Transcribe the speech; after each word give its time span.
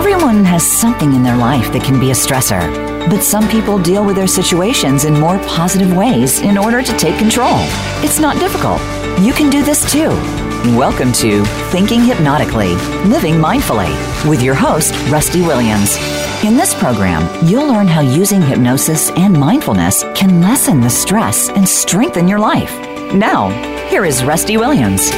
Everyone 0.00 0.46
has 0.46 0.66
something 0.66 1.12
in 1.12 1.22
their 1.22 1.36
life 1.36 1.70
that 1.74 1.84
can 1.84 2.00
be 2.00 2.10
a 2.10 2.14
stressor, 2.14 2.62
but 3.10 3.22
some 3.22 3.46
people 3.50 3.78
deal 3.78 4.02
with 4.02 4.16
their 4.16 4.26
situations 4.26 5.04
in 5.04 5.12
more 5.12 5.38
positive 5.40 5.94
ways 5.94 6.40
in 6.40 6.56
order 6.56 6.80
to 6.80 6.96
take 6.96 7.18
control. 7.18 7.58
It's 8.02 8.18
not 8.18 8.38
difficult. 8.38 8.80
You 9.20 9.34
can 9.34 9.50
do 9.50 9.62
this 9.62 9.92
too. 9.92 10.08
Welcome 10.74 11.12
to 11.20 11.44
Thinking 11.70 12.00
Hypnotically, 12.02 12.76
Living 13.10 13.34
Mindfully 13.34 13.90
with 14.26 14.42
your 14.42 14.54
host, 14.54 14.94
Rusty 15.10 15.42
Williams. 15.42 15.98
In 16.44 16.56
this 16.56 16.74
program, 16.74 17.28
you'll 17.46 17.68
learn 17.68 17.86
how 17.86 18.00
using 18.00 18.40
hypnosis 18.40 19.10
and 19.10 19.38
mindfulness 19.38 20.02
can 20.14 20.40
lessen 20.40 20.80
the 20.80 20.88
stress 20.88 21.50
and 21.50 21.68
strengthen 21.68 22.26
your 22.26 22.38
life. 22.38 22.72
Now, 23.12 23.50
here 23.90 24.06
is 24.06 24.24
Rusty 24.24 24.56
Williams. 24.56 25.10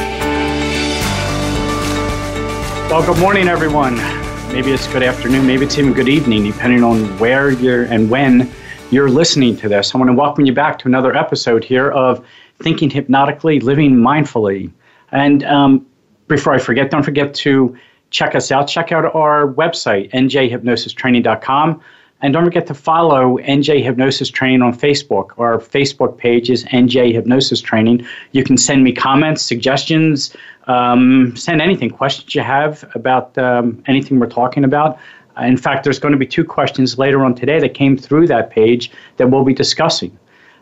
Well, 2.91 3.05
good 3.05 3.19
morning, 3.21 3.47
everyone. 3.47 4.22
Maybe 4.53 4.71
it's 4.71 4.85
good 4.93 5.01
afternoon, 5.01 5.47
maybe 5.47 5.65
it's 5.65 5.79
even 5.79 5.93
good 5.93 6.07
evening, 6.07 6.43
depending 6.43 6.83
on 6.83 7.05
where 7.17 7.49
you're 7.49 7.85
and 7.85 8.07
when 8.07 8.51
you're 8.91 9.09
listening 9.09 9.57
to 9.57 9.67
this. 9.67 9.95
I 9.95 9.97
want 9.97 10.11
to 10.11 10.13
welcome 10.13 10.45
you 10.45 10.53
back 10.53 10.77
to 10.79 10.87
another 10.87 11.17
episode 11.17 11.63
here 11.63 11.89
of 11.89 12.23
Thinking 12.59 12.91
Hypnotically, 12.91 13.59
Living 13.61 13.95
Mindfully. 13.95 14.71
And 15.11 15.43
um, 15.45 15.87
before 16.27 16.53
I 16.53 16.59
forget, 16.59 16.91
don't 16.91 17.01
forget 17.01 17.33
to 17.33 17.75
check 18.11 18.35
us 18.35 18.51
out. 18.51 18.67
Check 18.67 18.91
out 18.91 19.15
our 19.15 19.51
website, 19.51 20.11
njhypnosistraining.com. 20.11 21.81
And 22.23 22.31
don't 22.31 22.45
forget 22.45 22.65
to 22.67 22.73
follow 22.73 23.37
NJ 23.39 23.83
Hypnosis 23.83 24.29
Training 24.29 24.61
on 24.61 24.73
Facebook. 24.73 25.37
Our 25.37 25.57
Facebook 25.57 26.17
page 26.17 26.49
is 26.49 26.63
NJ 26.65 27.11
Hypnosis 27.11 27.59
Training. 27.59 28.07
You 28.31 28.45
can 28.45 28.55
send 28.55 28.81
me 28.81 28.93
comments, 28.93 29.41
suggestions, 29.41 30.33
um, 30.67 31.35
send 31.35 31.61
anything, 31.61 31.89
questions 31.89 32.33
you 32.33 32.41
have 32.41 32.89
about 32.95 33.37
um, 33.37 33.83
anything 33.87 34.21
we're 34.21 34.27
talking 34.27 34.63
about. 34.63 34.97
Uh, 35.37 35.43
in 35.43 35.57
fact, 35.57 35.83
there's 35.83 35.99
going 35.99 36.13
to 36.13 36.17
be 36.17 36.25
two 36.25 36.45
questions 36.45 36.97
later 36.97 37.25
on 37.25 37.35
today 37.35 37.59
that 37.59 37.73
came 37.73 37.97
through 37.97 38.27
that 38.27 38.49
page 38.51 38.89
that 39.17 39.29
we'll 39.29 39.43
be 39.43 39.53
discussing. 39.53 40.17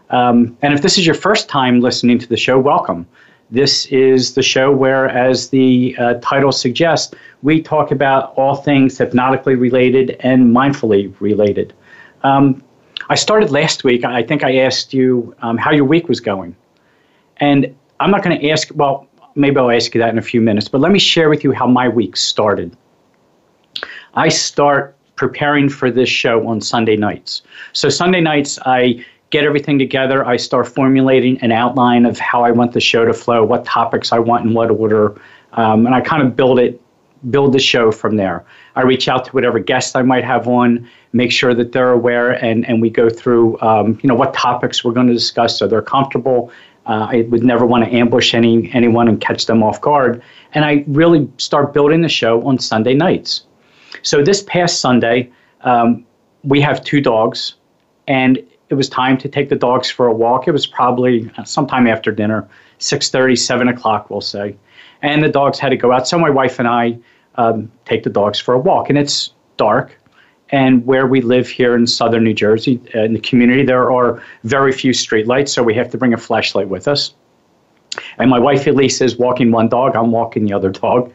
Um, 0.09 0.57
and 0.63 0.73
if 0.73 0.81
this 0.81 0.97
is 0.97 1.05
your 1.05 1.15
first 1.15 1.47
time 1.47 1.79
listening 1.79 2.17
to 2.17 2.27
the 2.27 2.37
show, 2.37 2.57
welcome. 2.57 3.05
This 3.51 3.85
is 3.87 4.33
the 4.33 4.41
show 4.41 4.71
where, 4.71 5.09
as 5.09 5.49
the 5.49 5.95
uh, 5.99 6.13
title 6.21 6.53
suggests, 6.53 7.13
we 7.41 7.61
talk 7.61 7.91
about 7.91 8.33
all 8.37 8.55
things 8.55 8.97
hypnotically 8.97 9.55
related 9.55 10.11
and 10.21 10.55
mindfully 10.55 11.13
related. 11.19 11.73
Um, 12.23 12.63
I 13.09 13.15
started 13.15 13.51
last 13.51 13.83
week. 13.83 14.05
I 14.05 14.23
think 14.23 14.45
I 14.45 14.59
asked 14.59 14.93
you 14.93 15.35
um, 15.41 15.57
how 15.57 15.71
your 15.71 15.83
week 15.83 16.07
was 16.07 16.21
going. 16.21 16.55
And 17.37 17.75
I'm 17.99 18.09
not 18.09 18.23
going 18.23 18.39
to 18.39 18.49
ask, 18.49 18.69
well, 18.73 19.07
maybe 19.35 19.57
I'll 19.57 19.71
ask 19.71 19.93
you 19.93 19.99
that 19.99 20.09
in 20.09 20.17
a 20.17 20.21
few 20.21 20.39
minutes, 20.39 20.69
but 20.69 20.79
let 20.79 20.93
me 20.93 20.99
share 20.99 21.29
with 21.29 21.43
you 21.43 21.51
how 21.51 21.67
my 21.67 21.89
week 21.89 22.15
started. 22.15 22.75
I 24.13 24.29
start 24.29 24.95
preparing 25.15 25.67
for 25.67 25.91
this 25.91 26.09
show 26.09 26.47
on 26.47 26.61
Sunday 26.61 26.95
nights. 26.95 27.41
So, 27.73 27.89
Sunday 27.89 28.21
nights, 28.21 28.59
I 28.65 29.05
get 29.31 29.45
everything 29.45 29.79
together. 29.79 30.25
I 30.25 30.37
start 30.37 30.67
formulating 30.67 31.39
an 31.41 31.51
outline 31.51 32.05
of 32.05 32.19
how 32.19 32.43
I 32.43 32.51
want 32.51 32.73
the 32.73 32.81
show 32.81 33.05
to 33.05 33.13
flow, 33.13 33.43
what 33.43 33.65
topics 33.65 34.11
I 34.11 34.19
want 34.19 34.45
in 34.45 34.53
what 34.53 34.69
order, 34.69 35.19
um, 35.53 35.85
and 35.85 35.95
I 35.95 36.01
kind 36.01 36.21
of 36.21 36.35
build 36.35 36.59
it, 36.59 36.79
build 37.29 37.53
the 37.53 37.59
show 37.59 37.91
from 37.91 38.17
there. 38.17 38.45
I 38.75 38.81
reach 38.81 39.07
out 39.07 39.25
to 39.25 39.31
whatever 39.31 39.59
guests 39.59 39.95
I 39.95 40.01
might 40.01 40.23
have 40.25 40.47
on, 40.47 40.87
make 41.13 41.31
sure 41.31 41.53
that 41.53 41.71
they're 41.71 41.91
aware, 41.91 42.31
and 42.43 42.67
and 42.67 42.81
we 42.81 42.89
go 42.89 43.09
through, 43.09 43.59
um, 43.61 43.99
you 44.03 44.07
know, 44.07 44.15
what 44.15 44.33
topics 44.33 44.83
we're 44.83 44.93
going 44.93 45.07
to 45.07 45.13
discuss 45.13 45.57
so 45.57 45.67
they're 45.67 45.81
comfortable. 45.81 46.51
Uh, 46.85 47.07
I 47.11 47.21
would 47.29 47.43
never 47.43 47.65
want 47.65 47.85
to 47.85 47.91
ambush 47.91 48.33
any 48.33 48.71
anyone 48.73 49.07
and 49.07 49.21
catch 49.21 49.45
them 49.45 49.63
off 49.63 49.79
guard, 49.79 50.21
and 50.53 50.65
I 50.65 50.83
really 50.87 51.29
start 51.37 51.73
building 51.73 52.01
the 52.01 52.09
show 52.09 52.45
on 52.45 52.59
Sunday 52.59 52.93
nights. 52.93 53.45
So 54.03 54.23
this 54.23 54.43
past 54.43 54.79
Sunday, 54.79 55.31
um, 55.61 56.05
we 56.43 56.59
have 56.61 56.83
two 56.83 57.01
dogs, 57.01 57.55
and 58.07 58.39
it 58.71 58.75
was 58.75 58.89
time 58.89 59.17
to 59.17 59.27
take 59.27 59.49
the 59.49 59.55
dogs 59.55 59.91
for 59.91 60.07
a 60.07 60.13
walk. 60.13 60.47
It 60.47 60.51
was 60.51 60.65
probably 60.65 61.29
sometime 61.43 61.87
after 61.87 62.11
dinner, 62.11 62.47
6.30, 62.79 63.37
7 63.37 63.67
o'clock, 63.67 64.09
we'll 64.09 64.21
say. 64.21 64.55
And 65.01 65.21
the 65.21 65.29
dogs 65.29 65.59
had 65.59 65.69
to 65.69 65.77
go 65.77 65.91
out. 65.91 66.07
So 66.07 66.17
my 66.17 66.29
wife 66.29 66.57
and 66.57 66.67
I 66.67 66.97
um, 67.35 67.71
take 67.85 68.03
the 68.03 68.09
dogs 68.09 68.39
for 68.39 68.53
a 68.53 68.59
walk. 68.59 68.89
And 68.89 68.97
it's 68.97 69.33
dark. 69.57 69.97
And 70.49 70.85
where 70.85 71.05
we 71.05 71.21
live 71.21 71.47
here 71.47 71.75
in 71.75 71.87
southern 71.87 72.23
New 72.23 72.33
Jersey, 72.33 72.81
uh, 72.95 73.03
in 73.03 73.13
the 73.13 73.19
community, 73.19 73.63
there 73.63 73.91
are 73.91 74.21
very 74.43 74.71
few 74.71 74.91
streetlights, 74.91 75.49
so 75.49 75.63
we 75.63 75.73
have 75.75 75.89
to 75.91 75.97
bring 75.97 76.13
a 76.13 76.17
flashlight 76.17 76.67
with 76.67 76.87
us. 76.87 77.13
And 78.17 78.29
my 78.29 78.39
wife 78.39 78.67
Elise 78.67 79.01
is 79.01 79.17
walking 79.17 79.51
one 79.51 79.69
dog, 79.69 79.95
I'm 79.95 80.11
walking 80.11 80.45
the 80.45 80.53
other 80.53 80.69
dog. 80.69 81.11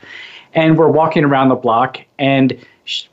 And 0.54 0.78
we're 0.78 0.88
walking 0.88 1.24
around 1.24 1.50
the 1.50 1.54
block, 1.54 1.98
and 2.18 2.58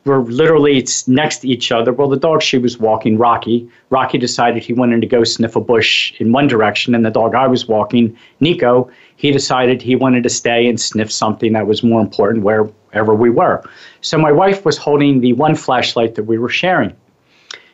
were 0.05 0.21
literally 0.23 0.85
next 1.07 1.39
to 1.39 1.47
each 1.47 1.71
other. 1.71 1.91
Well, 1.91 2.09
the 2.09 2.17
dog 2.17 2.41
she 2.41 2.57
was 2.57 2.77
walking, 2.77 3.17
Rocky, 3.17 3.67
Rocky 3.89 4.17
decided 4.17 4.63
he 4.63 4.73
wanted 4.73 5.01
to 5.01 5.07
go 5.07 5.23
sniff 5.23 5.55
a 5.55 5.61
bush 5.61 6.13
in 6.19 6.31
one 6.31 6.47
direction, 6.47 6.93
and 6.93 7.05
the 7.05 7.09
dog 7.09 7.35
I 7.35 7.47
was 7.47 7.67
walking, 7.67 8.15
Nico, 8.39 8.89
he 9.15 9.31
decided 9.31 9.81
he 9.81 9.95
wanted 9.95 10.23
to 10.23 10.29
stay 10.29 10.67
and 10.67 10.79
sniff 10.79 11.11
something 11.11 11.53
that 11.53 11.67
was 11.67 11.83
more 11.83 12.01
important 12.01 12.43
wherever 12.43 13.15
we 13.15 13.29
were. 13.29 13.63
So 14.01 14.17
my 14.17 14.31
wife 14.31 14.65
was 14.65 14.77
holding 14.77 15.21
the 15.21 15.33
one 15.33 15.55
flashlight 15.55 16.15
that 16.15 16.23
we 16.23 16.37
were 16.37 16.49
sharing. 16.49 16.95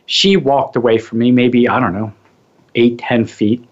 She 0.06 0.38
walked 0.38 0.76
away 0.76 0.98
from 0.98 1.20
me, 1.20 1.32
maybe, 1.32 1.68
I 1.68 1.80
don't 1.80 1.94
know, 1.94 2.14
eight, 2.76 3.00
ten 3.00 3.26
feet. 3.26 3.64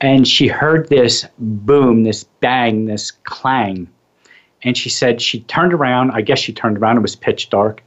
And 0.00 0.28
she 0.28 0.48
heard 0.48 0.88
this 0.88 1.26
boom, 1.38 2.04
this 2.04 2.24
bang, 2.40 2.86
this 2.86 3.10
clang 3.10 3.88
and 4.64 4.76
she 4.76 4.88
said 4.88 5.20
she 5.20 5.40
turned 5.40 5.72
around. 5.72 6.10
I 6.10 6.22
guess 6.22 6.38
she 6.38 6.52
turned 6.52 6.78
around. 6.78 6.96
It 6.96 7.02
was 7.02 7.14
pitch 7.14 7.50
dark. 7.50 7.82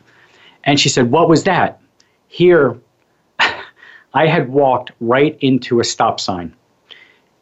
And 0.64 0.80
she 0.80 0.90
said, 0.90 1.12
What 1.12 1.28
was 1.28 1.44
that? 1.44 1.82
Here, 2.28 2.78
I 4.14 4.28
had 4.28 4.50
walked 4.50 4.92
right 5.00 5.38
into 5.42 5.80
a 5.80 5.84
stop 5.84 6.20
sign. 6.20 6.56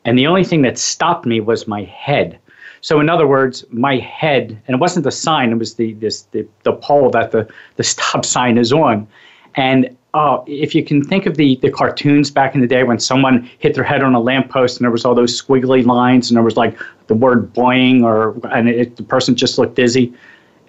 And 0.06 0.18
the 0.18 0.28
only 0.28 0.44
thing 0.44 0.62
that 0.62 0.78
stopped 0.78 1.25
me 1.25 1.40
was 1.40 1.68
my 1.68 1.84
head. 1.84 2.40
So, 2.81 3.00
in 3.00 3.09
other 3.09 3.25
words, 3.25 3.66
my 3.72 3.97
head, 3.97 4.62
and 4.68 4.75
it 4.75 4.79
wasn't 4.79 5.03
the 5.03 5.12
sign, 5.12 5.52
it 5.52 5.57
was 5.57 5.73
the, 5.73 5.94
this, 5.94 6.22
the, 6.31 6.47
the 6.63 6.73
pole 6.73 7.09
that 7.12 7.31
the, 7.31 7.52
the 7.75 7.84
stop 7.94 8.23
sign 8.23 8.57
is 8.57 8.72
on. 8.72 9.07
And 9.56 9.97
uh, 10.16 10.42
if 10.48 10.74
you 10.74 10.81
can 10.81 11.03
think 11.03 11.26
of 11.26 11.36
the, 11.36 11.58
the 11.58 11.70
cartoons 11.70 12.31
back 12.31 12.56
in 12.56 12.62
the 12.62 12.68
day 12.68 12.84
when 12.84 12.98
someone 12.98 13.44
hit 13.59 13.76
their 13.76 13.84
head 13.84 14.02
on 14.02 14.16
a 14.16 14.20
lamppost 14.20 14.78
and 14.78 14.86
there 14.86 14.92
was 14.92 15.03
all 15.03 15.14
those 15.14 15.40
squiggly 15.40 15.86
lines 15.86 16.30
and 16.30 16.38
there 16.38 16.44
was 16.44 16.56
like 16.56 16.80
the 17.08 17.14
word 17.14 17.53
boing 17.53 18.02
or 18.02 18.34
and 18.50 18.70
it, 18.70 18.96
the 18.96 19.03
person 19.03 19.36
just 19.36 19.58
looked 19.58 19.76
dizzy, 19.76 20.14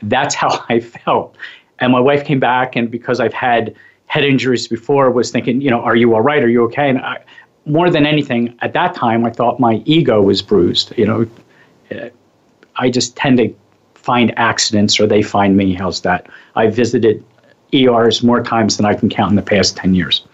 that's 0.02 0.34
how 0.34 0.64
I 0.68 0.80
felt. 0.80 1.36
And 1.78 1.92
my 1.92 2.00
wife 2.00 2.24
came 2.24 2.40
back 2.40 2.74
and 2.74 2.90
because 2.90 3.20
I've 3.20 3.32
had 3.32 3.72
head 4.06 4.24
injuries 4.24 4.66
before, 4.66 5.08
was 5.12 5.30
thinking, 5.30 5.60
you 5.60 5.70
know, 5.70 5.80
are 5.80 5.94
you 5.94 6.12
all 6.14 6.22
right? 6.22 6.42
Are 6.42 6.48
you 6.48 6.64
okay? 6.64 6.90
And 6.90 6.98
I, 6.98 7.22
more 7.66 7.88
than 7.88 8.04
anything, 8.04 8.56
at 8.62 8.72
that 8.72 8.96
time, 8.96 9.24
I 9.24 9.30
thought 9.30 9.60
my 9.60 9.80
ego 9.84 10.22
was 10.22 10.42
bruised. 10.42 10.92
You 10.98 11.06
know, 11.06 12.10
I 12.76 12.90
just 12.90 13.16
tend 13.16 13.38
to 13.38 13.54
find 13.94 14.36
accidents 14.36 14.98
or 14.98 15.06
they 15.06 15.22
find 15.22 15.56
me. 15.56 15.74
How's 15.74 16.00
that? 16.00 16.28
I 16.56 16.66
visited 16.66 17.24
ERs 17.74 18.22
more 18.22 18.42
times 18.42 18.76
than 18.76 18.86
I 18.86 18.94
can 18.94 19.08
count 19.08 19.30
in 19.30 19.36
the 19.36 19.42
past 19.42 19.76
10 19.76 19.94
years. 19.94 20.24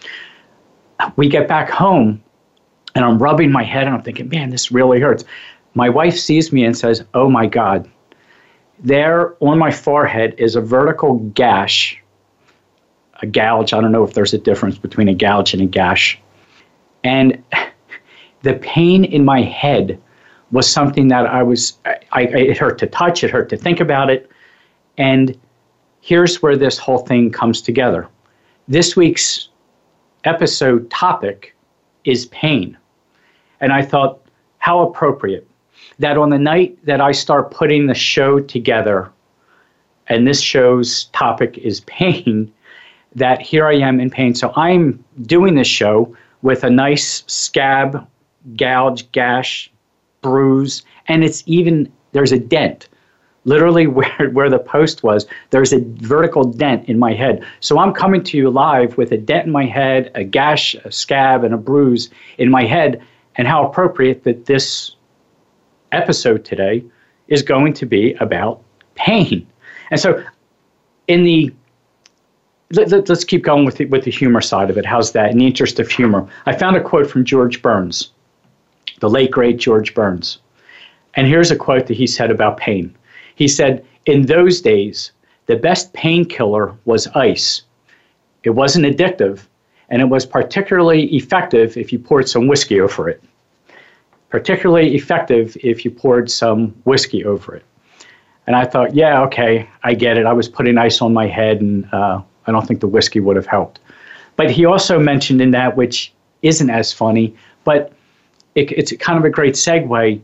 We 1.17 1.29
get 1.29 1.49
back 1.49 1.69
home 1.69 2.23
and 2.95 3.05
I'm 3.05 3.19
rubbing 3.19 3.51
my 3.51 3.63
head 3.63 3.87
and 3.87 3.95
I'm 3.95 4.03
thinking, 4.03 4.29
man, 4.29 4.51
this 4.51 4.71
really 4.71 5.01
hurts. 5.01 5.25
My 5.75 5.89
wife 5.89 6.17
sees 6.17 6.53
me 6.53 6.65
and 6.65 6.77
says, 6.77 7.05
oh 7.15 7.31
my 7.31 7.47
God, 7.47 7.89
there 8.79 9.37
on 9.41 9.59
my 9.59 9.71
forehead 9.71 10.35
is 10.39 10.57
a 10.57 10.61
vertical 10.61 11.19
gash, 11.35 11.99
a 13.23 13.27
gouge. 13.27 13.73
I 13.73 13.81
don't 13.81 13.93
know 13.93 14.05
if 14.05 14.15
there's 14.15 14.35
a 14.35 14.39
difference 14.39 14.77
between 14.77 15.09
a 15.09 15.15
gouge 15.15 15.55
and 15.55 15.63
a 15.63 15.67
gash. 15.67 16.21
And 17.05 17.43
the 18.43 18.55
pain 18.55 19.05
in 19.05 19.25
my 19.25 19.43
head 19.43 20.01
was 20.51 20.71
something 20.71 21.09
that 21.09 21.27
I 21.27 21.43
was, 21.43 21.79
I, 21.87 21.97
I, 22.13 22.23
it 22.23 22.59
hurt 22.59 22.79
to 22.79 22.87
touch, 22.87 23.25
it 23.25 23.31
hurt 23.31 23.49
to 23.49 23.57
think 23.57 23.81
about 23.81 24.11
it. 24.11 24.31
And 24.99 25.39
here's 26.03 26.43
where 26.43 26.57
this 26.57 26.77
whole 26.77 26.99
thing 26.99 27.31
comes 27.31 27.63
together. 27.63 28.09
This 28.69 28.97
week's 28.97 29.49
episode 30.25 30.91
topic 30.91 31.57
is 32.05 32.27
pain. 32.27 32.77
And 33.61 33.73
I 33.73 33.83
thought, 33.83 34.21
how 34.59 34.81
appropriate 34.81 35.49
that 36.01 36.19
on 36.19 36.31
the 36.31 36.39
night 36.39 36.77
that 36.85 37.01
I 37.01 37.13
start 37.13 37.53
putting 37.53 37.87
the 37.87 37.95
show 37.95 38.41
together, 38.41 39.11
and 40.09 40.27
this 40.27 40.41
show's 40.41 41.05
topic 41.07 41.57
is 41.59 41.81
pain, 41.83 42.53
that 43.15 43.41
here 43.41 43.67
I 43.67 43.75
am 43.75 44.01
in 44.01 44.11
pain. 44.11 44.35
So 44.35 44.53
I'm 44.57 45.03
doing 45.23 45.55
this 45.55 45.69
show 45.69 46.17
with 46.43 46.65
a 46.65 46.71
nice 46.71 47.23
scab, 47.29 48.09
gouge, 48.57 49.11
gash, 49.13 49.71
bruise, 50.21 50.83
and 51.07 51.23
it's 51.23 51.45
even, 51.47 51.93
there's 52.13 52.33
a 52.33 52.39
dent 52.39 52.89
literally 53.45 53.87
where, 53.99 54.31
where 54.33 54.51
the 54.51 54.59
post 54.59 55.03
was, 55.03 55.27
there's 55.51 55.73
a 55.73 55.81
vertical 55.81 56.45
dent 56.45 56.89
in 56.89 56.99
my 56.99 57.13
head. 57.13 57.45
So 57.61 57.79
I'm 57.79 57.93
coming 57.93 58.23
to 58.25 58.37
you 58.37 58.51
live 58.51 58.97
with 58.97 59.13
a 59.13 59.19
dent 59.19 59.47
in 59.47 59.53
my 59.53 59.67
head, 59.67 60.11
a 60.15 60.25
gash, 60.25 60.75
a 60.75 60.93
scab, 60.93 61.45
and 61.45 61.55
a 61.55 61.59
bruise 61.59 62.11
in 62.39 62.51
my 62.51 62.65
head. 62.65 63.03
And 63.37 63.49
how 63.49 63.67
appropriate 63.67 64.25
that 64.25 64.47
this 64.47 64.95
episode 65.93 66.45
today 66.45 66.85
is 67.29 67.43
going 67.43 67.73
to 67.75 67.87
be 67.87 68.15
about 68.15 68.63
pain. 68.95 69.47
And 69.91 69.99
so 69.99 70.23
in 71.09 71.25
the 71.25 71.53
let, 72.73 73.11
us 73.11 73.25
keep 73.25 73.45
going 73.45 73.67
with 73.67 73.77
the, 73.77 73.85
with 73.87 74.05
the 74.05 74.11
humor 74.11 74.41
side 74.41 74.71
of 74.71 74.79
it. 74.79 74.87
How's 74.87 75.13
that? 75.13 75.31
In 75.31 75.39
the 75.39 75.47
interest 75.47 75.79
of 75.79 75.91
humor, 75.91 76.27
I 76.47 76.55
found 76.55 76.77
a 76.77 76.83
quote 76.83 77.11
from 77.11 77.25
George 77.25 77.61
Burns, 77.61 78.11
the 79.01 79.11
late 79.11 79.31
great 79.31 79.59
George 79.59 79.95
Burns, 79.95 80.39
and 81.15 81.27
here's 81.27 81.51
a 81.51 81.57
quote 81.57 81.87
that 81.87 81.97
he 81.99 82.07
said 82.07 82.31
about 82.31 82.57
pain. 82.57 82.95
He 83.43 83.49
said, 83.49 83.85
"In 84.07 84.27
those 84.27 84.61
days, 84.61 85.11
the 85.47 85.57
best 85.57 85.93
painkiller 85.95 86.75
was 86.85 87.09
ice. 87.09 87.63
It 88.45 88.51
wasn't 88.51 88.87
addictive, 88.87 89.41
and 89.91 90.01
it 90.01 90.09
was 90.09 90.25
particularly 90.25 91.03
effective 91.07 91.77
if 91.77 91.93
you 91.93 91.99
poured 91.99 92.29
some 92.29 92.47
whiskey 92.47 92.81
over 92.81 93.09
it. 93.09 93.21
Particularly 94.31 94.95
effective 94.95 95.57
if 95.65 95.85
you 95.85 95.91
poured 95.91 96.31
some 96.31 96.69
whiskey 96.85 97.25
over 97.25 97.57
it." 97.57 97.65
And 98.47 98.55
I 98.55 98.65
thought, 98.65 98.95
yeah, 98.95 99.23
okay, 99.23 99.69
I 99.83 99.95
get 99.95 100.17
it. 100.19 100.25
I 100.25 100.33
was 100.33 100.49
putting 100.49 100.79
ice 100.79 101.03
on 101.03 101.13
my 101.13 101.27
head, 101.27 101.61
and 101.61 101.93
uh, 101.93 102.23
I 102.47 102.53
don't 102.53 102.65
think 102.69 102.79
the 102.79 102.93
whiskey 102.97 103.19
would 103.19 103.35
have 103.35 103.47
helped. 103.47 103.81
But 104.37 104.53
he 104.53 104.67
also 104.67 105.01
mentioned 105.01 105.41
in 105.41 105.51
that, 105.51 105.77
which 105.77 106.13
isn't 106.43 106.71
as 106.71 106.93
funny, 106.93 107.35
but 107.65 107.93
it, 108.55 108.71
it's 108.71 108.93
kind 108.99 109.19
of 109.19 109.25
a 109.25 109.31
great 109.31 109.55
segue 109.55 110.21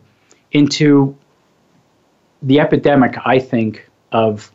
into 0.52 1.17
the 2.42 2.60
epidemic, 2.60 3.16
I 3.24 3.38
think, 3.38 3.88
of 4.12 4.52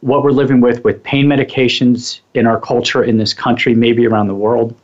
what 0.00 0.22
we're 0.22 0.30
living 0.30 0.60
with 0.60 0.82
with 0.82 1.02
pain 1.02 1.26
medications 1.26 2.20
in 2.34 2.46
our 2.46 2.58
culture 2.58 3.04
in 3.04 3.18
this 3.18 3.34
country, 3.34 3.74
maybe 3.74 4.06
around 4.06 4.28
the 4.28 4.34
world. 4.34 4.74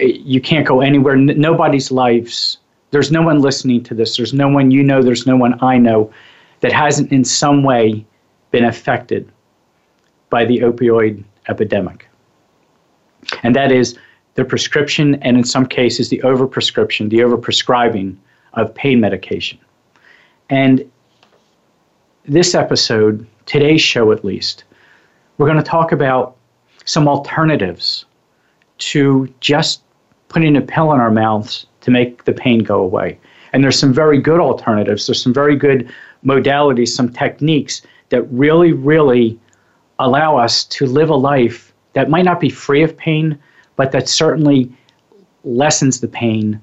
You 0.00 0.40
can't 0.40 0.66
go 0.66 0.80
anywhere. 0.80 1.16
Nobody's 1.16 1.90
lives. 1.90 2.58
There's 2.90 3.12
no 3.12 3.22
one 3.22 3.40
listening 3.40 3.82
to 3.84 3.94
this. 3.94 4.16
There's 4.16 4.32
no 4.32 4.48
one 4.48 4.70
you 4.70 4.82
know. 4.82 5.02
There's 5.02 5.26
no 5.26 5.36
one 5.36 5.62
I 5.62 5.78
know 5.78 6.12
that 6.60 6.72
hasn't 6.72 7.12
in 7.12 7.24
some 7.24 7.62
way 7.62 8.04
been 8.50 8.64
affected 8.64 9.30
by 10.30 10.44
the 10.44 10.58
opioid 10.60 11.22
epidemic. 11.48 12.08
And 13.42 13.54
that 13.54 13.72
is 13.72 13.98
the 14.34 14.44
prescription 14.44 15.16
and, 15.16 15.36
in 15.36 15.44
some 15.44 15.66
cases, 15.66 16.08
the 16.08 16.20
overprescription, 16.24 17.10
the 17.10 17.18
overprescribing 17.18 18.16
of 18.54 18.74
pain 18.74 19.00
medication. 19.00 19.58
And 20.50 20.90
this 22.24 22.54
episode, 22.54 23.26
today's 23.46 23.80
show 23.80 24.12
at 24.12 24.24
least, 24.24 24.64
we're 25.36 25.46
going 25.46 25.62
to 25.62 25.70
talk 25.70 25.92
about 25.92 26.36
some 26.84 27.06
alternatives 27.06 28.06
to 28.78 29.32
just 29.40 29.82
putting 30.28 30.56
a 30.56 30.60
pill 30.60 30.92
in 30.92 31.00
our 31.00 31.10
mouths 31.10 31.66
to 31.82 31.90
make 31.90 32.24
the 32.24 32.32
pain 32.32 32.60
go 32.60 32.80
away. 32.80 33.18
And 33.52 33.62
there's 33.62 33.78
some 33.78 33.92
very 33.92 34.20
good 34.20 34.40
alternatives. 34.40 35.06
There's 35.06 35.22
some 35.22 35.34
very 35.34 35.56
good 35.56 35.90
modalities, 36.24 36.88
some 36.88 37.12
techniques 37.12 37.82
that 38.10 38.22
really, 38.24 38.72
really 38.72 39.38
allow 39.98 40.36
us 40.36 40.64
to 40.64 40.86
live 40.86 41.10
a 41.10 41.16
life 41.16 41.72
that 41.94 42.10
might 42.10 42.24
not 42.24 42.40
be 42.40 42.50
free 42.50 42.82
of 42.82 42.96
pain, 42.96 43.38
but 43.76 43.92
that 43.92 44.08
certainly 44.08 44.70
lessens 45.44 46.00
the 46.00 46.08
pain, 46.08 46.60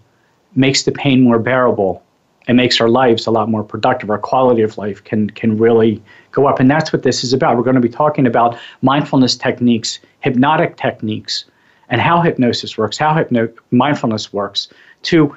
makes 0.55 0.83
the 0.83 0.91
pain 0.91 1.21
more 1.21 1.39
bearable, 1.39 2.03
and 2.47 2.57
makes 2.57 2.79
our 2.79 2.89
lives 2.89 3.25
a 3.25 3.31
lot 3.31 3.49
more 3.49 3.63
productive. 3.63 4.09
Our 4.09 4.17
quality 4.17 4.61
of 4.61 4.77
life 4.77 5.03
can 5.03 5.29
can 5.29 5.57
really 5.57 6.01
go 6.31 6.47
up, 6.47 6.59
and 6.59 6.69
that's 6.69 6.93
what 6.93 7.03
this 7.03 7.23
is 7.23 7.33
about. 7.33 7.57
We're 7.57 7.63
going 7.63 7.75
to 7.75 7.81
be 7.81 7.89
talking 7.89 8.27
about 8.27 8.57
mindfulness 8.81 9.35
techniques, 9.35 9.99
hypnotic 10.19 10.77
techniques, 10.77 11.45
and 11.89 12.01
how 12.01 12.21
hypnosis 12.21 12.77
works, 12.77 12.97
how 12.97 13.13
hypno- 13.13 13.53
mindfulness 13.71 14.31
works 14.33 14.69
to 15.03 15.35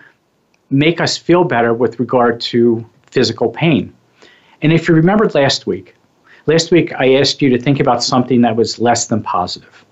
make 0.71 1.01
us 1.01 1.17
feel 1.17 1.45
better 1.45 1.73
with 1.73 1.99
regard 1.99 2.41
to 2.41 2.85
physical 3.11 3.49
pain. 3.49 3.95
And 4.61 4.73
if 4.73 4.89
you 4.89 4.95
remembered 4.95 5.35
last 5.35 5.67
week, 5.67 5.95
Last 6.49 6.71
week, 6.71 6.95
I 6.95 7.17
asked 7.17 7.43
you 7.43 7.51
to 7.51 7.61
think 7.61 7.79
about 7.79 8.03
something 8.03 8.41
that 8.41 8.57
was 8.57 8.79
less 8.79 9.09
than 9.09 9.23
positive. 9.23 9.85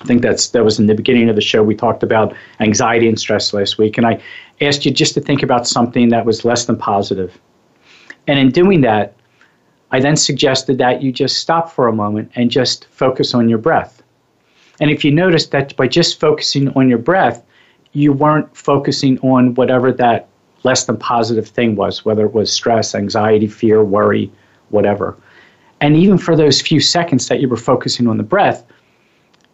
I 0.00 0.04
think 0.04 0.22
that's 0.22 0.48
that 0.50 0.64
was 0.64 0.78
in 0.78 0.86
the 0.86 0.94
beginning 0.94 1.28
of 1.28 1.34
the 1.34 1.42
show. 1.42 1.62
We 1.62 1.74
talked 1.74 2.02
about 2.02 2.34
anxiety 2.60 3.08
and 3.08 3.18
stress 3.18 3.52
last 3.52 3.78
week, 3.78 3.98
and 3.98 4.06
I 4.06 4.20
asked 4.60 4.84
you 4.84 4.92
just 4.92 5.14
to 5.14 5.20
think 5.20 5.42
about 5.42 5.66
something 5.66 6.08
that 6.10 6.24
was 6.24 6.44
less 6.44 6.66
than 6.66 6.76
positive. 6.76 7.38
And 8.26 8.38
in 8.38 8.50
doing 8.50 8.82
that, 8.82 9.14
I 9.90 10.00
then 10.00 10.16
suggested 10.16 10.78
that 10.78 11.02
you 11.02 11.10
just 11.10 11.38
stop 11.38 11.70
for 11.70 11.88
a 11.88 11.92
moment 11.92 12.30
and 12.34 12.50
just 12.50 12.86
focus 12.90 13.34
on 13.34 13.48
your 13.48 13.58
breath. 13.58 14.02
And 14.80 14.90
if 14.90 15.04
you 15.04 15.10
notice 15.10 15.46
that 15.46 15.74
by 15.76 15.88
just 15.88 16.20
focusing 16.20 16.68
on 16.76 16.88
your 16.88 16.98
breath, 16.98 17.42
you 17.92 18.12
weren't 18.12 18.54
focusing 18.56 19.18
on 19.20 19.54
whatever 19.54 19.90
that 19.92 20.28
less 20.62 20.84
than 20.84 20.96
positive 20.98 21.48
thing 21.48 21.74
was, 21.74 22.04
whether 22.04 22.26
it 22.26 22.34
was 22.34 22.52
stress, 22.52 22.94
anxiety, 22.94 23.46
fear, 23.46 23.82
worry, 23.82 24.30
whatever. 24.68 25.16
And 25.80 25.96
even 25.96 26.18
for 26.18 26.36
those 26.36 26.60
few 26.60 26.80
seconds 26.80 27.28
that 27.28 27.40
you 27.40 27.48
were 27.48 27.56
focusing 27.56 28.06
on 28.06 28.16
the 28.16 28.22
breath, 28.22 28.64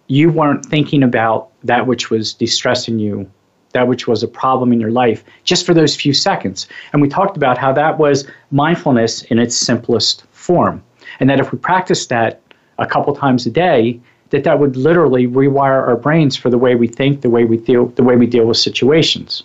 you 0.06 0.30
weren't 0.30 0.64
thinking 0.66 1.02
about 1.02 1.50
that 1.64 1.86
which 1.86 2.10
was 2.10 2.32
distressing 2.34 2.98
you, 2.98 3.30
that 3.72 3.88
which 3.88 4.06
was 4.06 4.22
a 4.22 4.28
problem 4.28 4.72
in 4.72 4.80
your 4.80 4.90
life, 4.90 5.24
just 5.44 5.64
for 5.66 5.74
those 5.74 5.96
few 5.96 6.12
seconds. 6.12 6.68
And 6.92 7.02
we 7.02 7.08
talked 7.08 7.36
about 7.36 7.58
how 7.58 7.72
that 7.72 7.98
was 7.98 8.26
mindfulness 8.50 9.22
in 9.22 9.38
its 9.38 9.56
simplest 9.56 10.24
form. 10.32 10.82
And 11.20 11.30
that 11.30 11.40
if 11.40 11.52
we 11.52 11.58
practice 11.58 12.06
that 12.06 12.40
a 12.78 12.86
couple 12.86 13.14
times 13.14 13.46
a 13.46 13.50
day, 13.50 14.00
that 14.30 14.44
that 14.44 14.58
would 14.58 14.76
literally 14.76 15.26
rewire 15.26 15.86
our 15.86 15.96
brains 15.96 16.36
for 16.36 16.50
the 16.50 16.58
way 16.58 16.74
we 16.74 16.88
think, 16.88 17.20
the 17.20 17.30
way 17.30 17.44
we 17.44 17.56
deal, 17.56 17.86
the 17.86 18.02
way 18.02 18.16
we 18.16 18.26
deal 18.26 18.46
with 18.46 18.56
situations. 18.56 19.44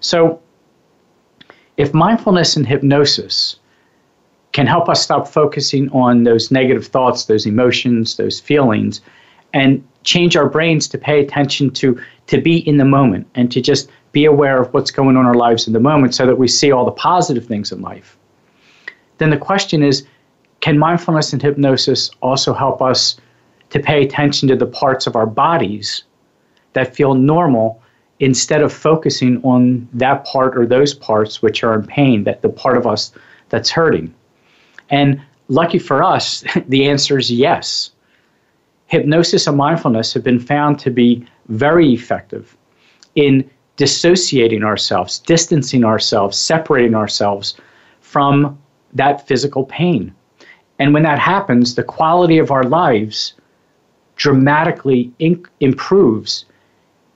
So, 0.00 0.40
if 1.76 1.94
mindfulness 1.94 2.56
and 2.56 2.66
hypnosis 2.66 3.56
can 4.52 4.66
help 4.66 4.88
us 4.88 5.02
stop 5.02 5.28
focusing 5.28 5.88
on 5.90 6.24
those 6.24 6.50
negative 6.50 6.86
thoughts, 6.86 7.26
those 7.26 7.46
emotions, 7.46 8.16
those 8.16 8.40
feelings, 8.40 9.00
and 9.52 9.86
change 10.04 10.36
our 10.36 10.48
brains 10.48 10.88
to 10.88 10.98
pay 10.98 11.20
attention 11.20 11.70
to 11.70 12.00
to 12.26 12.40
be 12.40 12.58
in 12.68 12.76
the 12.76 12.84
moment 12.84 13.26
and 13.34 13.50
to 13.52 13.60
just 13.60 13.90
be 14.12 14.24
aware 14.24 14.60
of 14.60 14.72
what's 14.72 14.90
going 14.90 15.16
on 15.16 15.24
in 15.24 15.26
our 15.26 15.34
lives 15.34 15.66
in 15.66 15.72
the 15.72 15.80
moment 15.80 16.14
so 16.14 16.26
that 16.26 16.38
we 16.38 16.48
see 16.48 16.70
all 16.72 16.84
the 16.84 16.90
positive 16.92 17.46
things 17.46 17.72
in 17.72 17.80
life. 17.80 18.16
Then 19.18 19.30
the 19.30 19.36
question 19.36 19.82
is 19.82 20.06
can 20.60 20.78
mindfulness 20.78 21.32
and 21.32 21.40
hypnosis 21.40 22.10
also 22.20 22.52
help 22.52 22.82
us 22.82 23.16
to 23.70 23.78
pay 23.78 24.02
attention 24.02 24.48
to 24.48 24.56
the 24.56 24.66
parts 24.66 25.06
of 25.06 25.14
our 25.14 25.26
bodies 25.26 26.04
that 26.72 26.94
feel 26.94 27.14
normal 27.14 27.80
instead 28.20 28.62
of 28.62 28.72
focusing 28.72 29.40
on 29.44 29.88
that 29.92 30.24
part 30.24 30.58
or 30.58 30.66
those 30.66 30.94
parts 30.94 31.40
which 31.42 31.62
are 31.62 31.74
in 31.74 31.86
pain, 31.86 32.24
that 32.24 32.42
the 32.42 32.48
part 32.48 32.76
of 32.76 32.86
us 32.86 33.12
that's 33.50 33.70
hurting? 33.70 34.12
And 34.90 35.20
lucky 35.48 35.78
for 35.78 36.02
us, 36.02 36.44
the 36.68 36.88
answer 36.88 37.18
is 37.18 37.30
yes. 37.30 37.90
Hypnosis 38.88 39.46
and 39.46 39.56
mindfulness 39.56 40.12
have 40.14 40.24
been 40.24 40.40
found 40.40 40.78
to 40.80 40.90
be 40.90 41.24
very 41.48 41.92
effective 41.92 42.56
in 43.14 43.48
dissociating 43.76 44.64
ourselves, 44.64 45.18
distancing 45.20 45.84
ourselves, 45.84 46.36
separating 46.36 46.94
ourselves 46.94 47.56
from 48.00 48.58
that 48.92 49.26
physical 49.26 49.64
pain. 49.64 50.14
And 50.78 50.92
when 50.92 51.02
that 51.04 51.18
happens, 51.18 51.74
the 51.74 51.82
quality 51.82 52.38
of 52.38 52.50
our 52.50 52.64
lives 52.64 53.34
dramatically 54.16 55.12
improves 55.60 56.44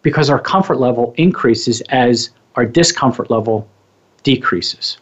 because 0.03 0.31
our 0.31 0.39
comfort 0.39 0.79
level 0.79 1.15
increases 1.17 1.81
as 1.89 2.31
our 2.55 2.65
discomfort 2.65 3.31
level 3.31 3.69
decreases 4.23 4.99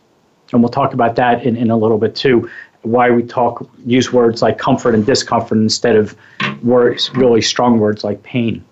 and 0.52 0.62
we'll 0.62 0.70
talk 0.70 0.94
about 0.94 1.16
that 1.16 1.44
in, 1.44 1.56
in 1.56 1.70
a 1.70 1.76
little 1.76 1.98
bit 1.98 2.14
too. 2.14 2.50
Why 2.82 3.10
we 3.10 3.22
talk 3.22 3.68
use 3.84 4.12
words 4.12 4.42
like 4.42 4.58
comfort 4.58 4.94
and 4.94 5.04
discomfort 5.04 5.58
instead 5.58 5.96
of 5.96 6.16
words 6.62 7.10
really 7.14 7.42
strong 7.42 7.78
words 7.78 8.04
like 8.04 8.22
pain. 8.22 8.64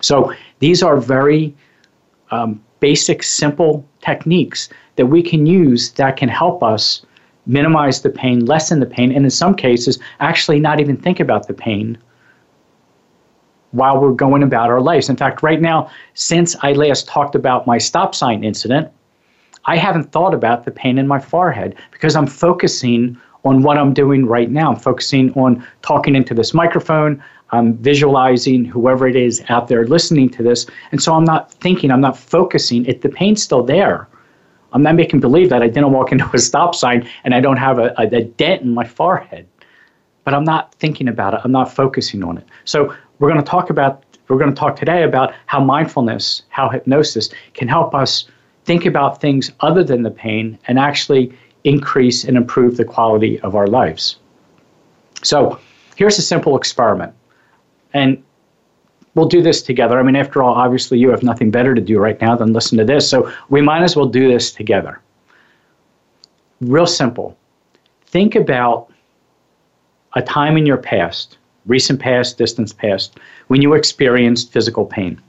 So 0.00 0.32
these 0.58 0.82
are 0.82 0.96
very 0.98 1.54
um, 2.30 2.62
basic, 2.80 3.22
simple 3.22 3.86
techniques 4.00 4.68
that 4.96 5.06
we 5.06 5.22
can 5.22 5.46
use 5.46 5.92
that 5.92 6.16
can 6.16 6.28
help 6.28 6.62
us 6.62 7.04
minimize 7.46 8.02
the 8.02 8.10
pain, 8.10 8.44
lessen 8.44 8.80
the 8.80 8.86
pain, 8.86 9.12
and 9.12 9.24
in 9.24 9.30
some 9.30 9.54
cases, 9.54 9.98
actually 10.20 10.60
not 10.60 10.80
even 10.80 10.96
think 10.96 11.20
about 11.20 11.46
the 11.46 11.54
pain 11.54 11.96
while 13.70 14.00
we're 14.00 14.12
going 14.12 14.42
about 14.42 14.70
our 14.70 14.80
lives. 14.80 15.08
In 15.08 15.16
fact, 15.16 15.42
right 15.42 15.60
now, 15.60 15.90
since 16.14 16.56
I 16.62 16.72
last 16.72 17.06
talked 17.06 17.34
about 17.34 17.66
my 17.66 17.78
stop 17.78 18.14
sign 18.14 18.42
incident, 18.42 18.90
I 19.66 19.76
haven't 19.76 20.12
thought 20.12 20.32
about 20.32 20.64
the 20.64 20.70
pain 20.70 20.96
in 20.96 21.08
my 21.08 21.18
forehead 21.18 21.74
because 21.90 22.14
I'm 22.14 22.26
focusing 22.26 23.18
on 23.44 23.62
what 23.62 23.78
I'm 23.78 23.92
doing 23.92 24.26
right 24.26 24.50
now. 24.50 24.70
I'm 24.70 24.78
focusing 24.78 25.32
on 25.34 25.64
talking 25.82 26.14
into 26.14 26.34
this 26.34 26.54
microphone. 26.54 27.22
I'm 27.50 27.76
visualizing 27.78 28.64
whoever 28.64 29.06
it 29.06 29.16
is 29.16 29.42
out 29.48 29.68
there 29.68 29.86
listening 29.86 30.30
to 30.30 30.42
this. 30.42 30.66
And 30.90 31.02
so 31.02 31.14
I'm 31.14 31.24
not 31.24 31.52
thinking, 31.52 31.90
I'm 31.90 32.00
not 32.00 32.16
focusing. 32.16 32.84
It, 32.86 33.02
the 33.02 33.08
pain's 33.08 33.42
still 33.42 33.62
there. 33.62 34.08
I'm 34.72 34.82
not 34.82 34.94
making 34.94 35.20
believe 35.20 35.48
that 35.50 35.62
I 35.62 35.68
didn't 35.68 35.92
walk 35.92 36.12
into 36.12 36.28
a 36.32 36.38
stop 36.38 36.74
sign 36.74 37.08
and 37.24 37.34
I 37.34 37.40
don't 37.40 37.56
have 37.56 37.78
a, 37.78 37.94
a, 37.98 38.06
a 38.06 38.24
dent 38.24 38.62
in 38.62 38.74
my 38.74 38.84
forehead. 38.84 39.46
But 40.24 40.34
I'm 40.34 40.44
not 40.44 40.74
thinking 40.74 41.06
about 41.06 41.34
it. 41.34 41.40
I'm 41.44 41.52
not 41.52 41.72
focusing 41.72 42.24
on 42.24 42.38
it. 42.38 42.46
So 42.64 42.94
we're 43.18 43.30
going 43.30 43.42
to 43.42 43.48
talk 43.48 43.70
about, 43.70 44.04
we're 44.28 44.38
going 44.38 44.52
to 44.52 44.58
talk 44.58 44.74
today 44.74 45.04
about 45.04 45.34
how 45.46 45.60
mindfulness, 45.60 46.42
how 46.48 46.68
hypnosis 46.68 47.30
can 47.54 47.68
help 47.68 47.94
us 47.94 48.28
think 48.66 48.84
about 48.84 49.20
things 49.20 49.52
other 49.60 49.84
than 49.84 50.02
the 50.02 50.10
pain 50.10 50.58
and 50.66 50.78
actually 50.78 51.32
increase 51.62 52.24
and 52.24 52.36
improve 52.36 52.76
the 52.76 52.84
quality 52.84 53.40
of 53.40 53.54
our 53.54 53.68
lives. 53.68 54.16
So 55.22 55.58
here's 55.94 56.18
a 56.18 56.22
simple 56.22 56.56
experiment. 56.56 57.14
And 57.94 58.22
we'll 59.14 59.28
do 59.28 59.40
this 59.40 59.62
together. 59.62 59.98
I 60.00 60.02
mean, 60.02 60.16
after 60.16 60.42
all, 60.42 60.52
obviously, 60.52 60.98
you 60.98 61.10
have 61.10 61.22
nothing 61.22 61.50
better 61.50 61.74
to 61.76 61.80
do 61.80 61.98
right 61.98 62.20
now 62.20 62.34
than 62.36 62.52
listen 62.52 62.76
to 62.78 62.84
this. 62.84 63.08
So 63.08 63.32
we 63.48 63.62
might 63.62 63.82
as 63.82 63.96
well 63.96 64.06
do 64.06 64.28
this 64.28 64.52
together. 64.52 65.00
Real 66.60 66.86
simple. 66.86 67.36
Think 68.06 68.34
about 68.34 68.92
a 70.14 70.22
time 70.22 70.56
in 70.56 70.66
your 70.66 70.76
past, 70.76 71.38
recent 71.66 72.00
past, 72.00 72.36
distant 72.36 72.76
past, 72.78 73.18
when 73.46 73.62
you 73.62 73.74
experienced 73.74 74.52
physical 74.52 74.84
pain. 74.84 75.20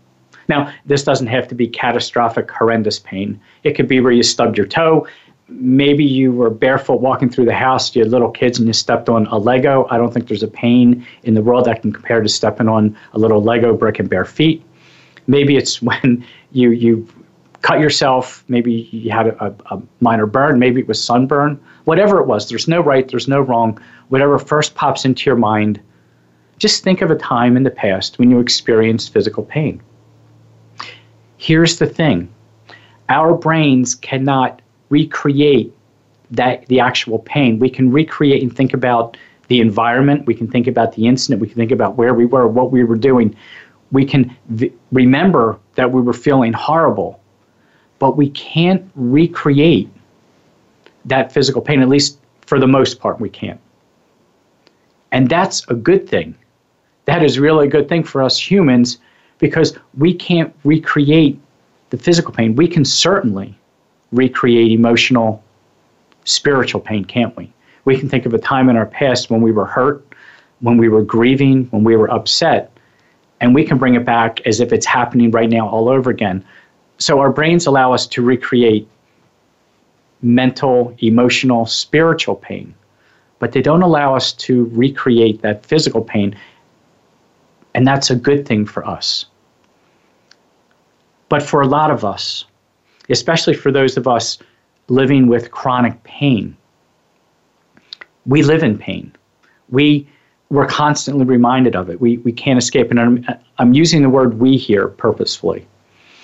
Now, 0.48 0.74
this 0.86 1.04
doesn't 1.04 1.28
have 1.28 1.48
to 1.50 1.56
be 1.56 1.68
catastrophic, 1.68 2.50
horrendous 2.50 3.00
pain. 3.00 3.40
It 3.64 3.74
could 3.74 3.88
be 3.88 4.00
where 4.00 4.12
you 4.12 4.24
stubbed 4.24 4.58
your 4.58 4.68
toe. 4.68 5.08
Maybe 5.50 6.04
you 6.04 6.32
were 6.32 6.50
barefoot 6.50 7.00
walking 7.00 7.30
through 7.30 7.46
the 7.46 7.54
house, 7.54 7.96
you 7.96 8.04
had 8.04 8.12
little 8.12 8.32
kids, 8.32 8.60
and 8.60 8.68
you 8.68 8.74
stepped 8.74 9.08
on 9.08 9.28
a 9.28 9.38
Lego. 9.38 9.88
I 9.90 9.98
don't 9.98 10.14
think 10.14 10.28
there's 10.28 10.44
a 10.44 10.48
pain 10.48 11.06
in 11.24 11.36
the 11.36 11.42
world 11.42 11.66
that 11.66 11.82
can 11.82 11.94
compare 11.94 12.22
to 12.22 12.30
stepping 12.30 12.68
on 12.68 12.98
a 13.14 13.20
little 13.20 13.42
Lego 13.42 13.74
brick 13.74 14.00
and 14.00 14.10
bare 14.10 14.26
feet. 14.26 14.64
Maybe 15.28 15.56
it's 15.56 15.82
when 15.82 16.26
you, 16.52 16.72
you 16.72 17.08
cut 17.62 17.80
yourself. 17.80 18.44
Maybe 18.48 18.90
you 18.92 19.12
had 19.12 19.28
a, 19.28 19.56
a, 19.72 19.82
minor 20.00 20.26
burn. 20.26 20.60
Maybe 20.60 20.82
it 20.82 20.88
was 20.88 21.04
sunburn. 21.04 21.60
Whatever 21.86 22.20
it 22.20 22.28
was, 22.28 22.50
there's 22.50 22.68
no 22.68 22.82
right, 22.82 23.08
there's 23.08 23.28
no 23.28 23.42
wrong. 23.42 23.80
Whatever 24.10 24.40
first 24.40 24.76
pops 24.76 25.06
into 25.06 25.30
your 25.30 25.36
mind, 25.36 25.80
just 26.60 26.84
think 26.84 27.02
of 27.02 27.12
a 27.12 27.16
time 27.16 27.56
in 27.56 27.64
the 27.64 27.72
past 27.72 28.20
when 28.20 28.32
you 28.32 28.40
experienced 28.40 29.14
physical 29.14 29.44
pain. 29.44 29.82
Here's 31.48 31.80
the 31.80 31.88
thing 31.88 32.28
our 33.08 33.34
brains 33.34 33.96
cannot 33.96 34.62
recreate 34.90 35.74
that 36.32 36.66
the 36.66 36.82
actual 36.82 37.20
pain. 37.20 37.58
We 37.58 37.70
can 37.70 37.90
recreate 37.90 38.44
and 38.44 38.54
think 38.54 38.74
about 38.74 39.16
the 39.48 39.62
environment. 39.62 40.26
We 40.26 40.34
can 40.34 40.50
think 40.50 40.68
about 40.68 40.92
the 40.92 41.08
incident. 41.08 41.42
We 41.42 41.48
can 41.48 41.56
think 41.56 41.72
about 41.72 41.96
where 41.96 42.14
we 42.14 42.26
were, 42.26 42.50
what 42.50 42.74
we 42.74 42.84
were 42.84 42.98
doing. 42.98 43.34
We 43.94 44.04
can 44.04 44.36
v- 44.50 44.74
remember 44.92 45.58
that 45.76 45.90
we 45.90 46.02
were 46.02 46.12
feeling 46.12 46.52
horrible 46.52 47.22
but 48.00 48.18
we 48.18 48.30
can't 48.32 48.92
recreate 48.96 49.90
that 51.06 51.32
physical 51.32 51.62
pain, 51.62 51.82
at 51.82 51.90
least 51.90 52.20
for 52.46 52.60
the 52.60 52.68
most 52.68 53.00
part, 53.00 53.20
we 53.20 53.30
can't. 53.30 53.60
And 55.12 55.30
that's 55.30 55.66
a 55.70 55.74
good 55.74 56.08
thing. 56.08 56.36
That 57.06 57.24
is 57.24 57.40
really 57.40 57.68
a 57.68 57.70
good 57.70 57.88
thing 57.90 58.04
for 58.04 58.22
us 58.22 58.38
humans 58.38 59.00
because 59.40 59.78
we 59.98 60.14
can't 60.14 60.54
recreate 60.64 61.40
the 61.90 61.98
physical 61.98 62.34
pain. 62.34 62.56
We 62.56 62.68
can 62.68 62.84
certainly 62.84 63.58
recreate 64.12 64.72
emotional, 64.72 65.44
spiritual 66.26 66.82
pain, 66.82 67.06
can't 67.06 67.36
we? 67.38 67.52
We 67.86 67.98
can 67.98 68.10
think 68.10 68.26
of 68.26 68.34
a 68.34 68.40
time 68.40 68.70
in 68.70 68.76
our 68.76 68.86
past 68.86 69.30
when 69.30 69.42
we 69.42 69.52
were 69.52 69.66
hurt, 69.66 70.06
when 70.60 70.78
we 70.78 70.90
were 70.90 71.04
grieving, 71.04 71.66
when 71.66 71.84
we 71.84 71.96
were 71.96 72.12
upset, 72.12 72.72
and 73.40 73.54
we 73.54 73.64
can 73.64 73.78
bring 73.78 73.96
it 73.96 74.04
back 74.04 74.42
as 74.46 74.60
if 74.60 74.74
it's 74.74 74.86
happening 74.86 75.32
right 75.32 75.50
now 75.50 75.68
all 75.70 75.88
over 75.88 76.10
again 76.10 76.44
so 76.98 77.20
our 77.20 77.32
brains 77.32 77.66
allow 77.66 77.94
us 77.94 78.08
to 78.08 78.22
recreate 78.22 78.88
mental, 80.22 80.96
emotional, 81.00 81.66
spiritual 81.66 82.36
pain, 82.36 82.74
but 83.40 83.52
they 83.52 83.62
don't 83.62 83.84
allow 83.84 84.16
us 84.16 84.34
to 84.34 84.66
recreate 84.74 85.42
that 85.44 85.66
physical 85.66 86.02
pain. 86.02 86.36
And 87.78 87.86
that's 87.86 88.10
a 88.10 88.16
good 88.16 88.48
thing 88.48 88.66
for 88.66 88.84
us. 88.88 89.28
But 91.30 91.44
for 91.44 91.62
a 91.62 91.68
lot 91.68 91.92
of 91.92 92.04
us, 92.04 92.44
especially 93.08 93.54
for 93.54 93.72
those 93.72 93.98
of 93.98 94.08
us 94.08 94.40
living 94.88 95.28
with 95.28 95.52
chronic 95.52 96.02
pain, 96.02 96.58
we 98.26 98.42
live 98.42 98.64
in 98.64 98.80
pain. 98.80 99.16
We 99.70 100.10
we're 100.50 100.66
constantly 100.66 101.24
reminded 101.24 101.76
of 101.76 101.88
it. 101.92 102.02
We, 102.02 102.18
we 102.20 102.32
can't 102.32 102.58
escape. 102.58 102.90
And 102.90 103.00
I'm, 103.00 103.26
I'm 103.60 103.74
using 103.74 104.02
the 104.02 104.10
word 104.10 104.40
we 104.40 104.58
here 104.58 104.88
purposefully 104.88 105.68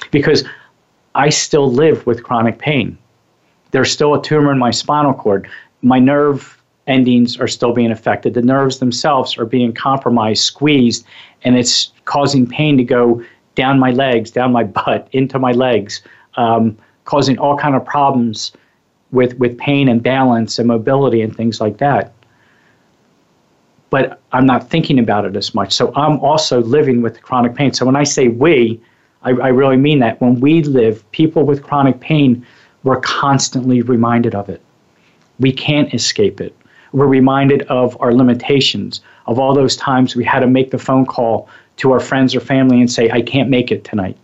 because 0.10 0.44
I 1.14 1.30
still 1.30 1.72
live 1.72 2.04
with 2.08 2.24
chronic 2.24 2.58
pain. 2.58 2.98
There's 3.70 3.92
still 3.92 4.16
a 4.16 4.24
tumor 4.24 4.52
in 4.52 4.58
my 4.58 4.72
spinal 4.72 5.14
cord. 5.14 5.48
My 5.84 6.00
nerve 6.00 6.58
endings 6.88 7.40
are 7.40 7.48
still 7.48 7.74
being 7.74 7.92
affected. 7.92 8.34
The 8.34 8.42
nerves 8.42 8.80
themselves 8.80 9.38
are 9.38 9.46
being 9.46 9.74
compromised, 9.74 10.44
squeezed, 10.44 11.06
and 11.44 11.58
it's 11.58 11.92
causing 12.06 12.48
pain 12.48 12.78
to 12.78 12.84
go 12.84 13.24
down 13.56 13.80
my 13.80 13.92
legs, 13.92 14.32
down 14.32 14.52
my 14.52 14.64
butt, 14.80 15.08
into 15.12 15.40
my 15.40 15.52
legs, 15.52 16.02
um, 16.36 16.78
causing 17.06 17.38
all 17.38 17.58
kind 17.58 17.76
of 17.76 17.86
problems 17.86 18.52
with, 19.12 19.38
with 19.38 19.58
pain 19.58 19.88
and 19.88 20.02
balance 20.02 20.60
and 20.60 20.68
mobility 20.68 21.22
and 21.22 21.36
things 21.36 21.62
like 21.62 21.78
that. 21.78 22.14
But 23.90 24.20
I'm 24.32 24.48
not 24.48 24.70
thinking 24.70 24.98
about 24.98 25.26
it 25.26 25.36
as 25.36 25.54
much. 25.54 25.72
So 25.72 25.94
I'm 25.96 26.20
also 26.20 26.62
living 26.62 27.04
with 27.04 27.22
chronic 27.22 27.54
pain. 27.54 27.74
So 27.74 27.86
when 27.86 27.96
I 27.96 28.04
say 28.04 28.28
we, 28.28 28.82
I, 29.22 29.32
I 29.32 29.48
really 29.50 29.78
mean 29.78 30.00
that. 30.00 30.20
When 30.20 30.40
we 30.40 30.64
live, 30.64 31.10
people 31.12 31.44
with 31.44 31.62
chronic 31.62 32.00
pain, 32.00 32.46
we're 32.84 33.00
constantly 33.02 33.84
reminded 33.84 34.34
of 34.34 34.50
it. 34.50 34.62
We 35.40 35.52
can't 35.52 35.94
escape 35.94 36.42
it. 36.42 36.56
We're 36.94 37.08
reminded 37.08 37.64
of 37.64 37.98
our 38.00 38.14
limitations, 38.14 39.02
of 39.26 39.40
all 39.40 39.54
those 39.54 39.76
times 39.76 40.16
we 40.16 40.24
had 40.24 40.40
to 40.40 40.48
make 40.48 40.72
the 40.72 40.78
phone 40.78 41.06
call 41.06 41.50
to 41.78 41.92
our 41.92 42.00
friends 42.00 42.36
or 42.36 42.40
family 42.40 42.80
and 42.80 42.92
say, 42.92 43.10
I 43.10 43.22
can't 43.22 43.50
make 43.50 43.72
it 43.72 43.84
tonight. 43.84 44.18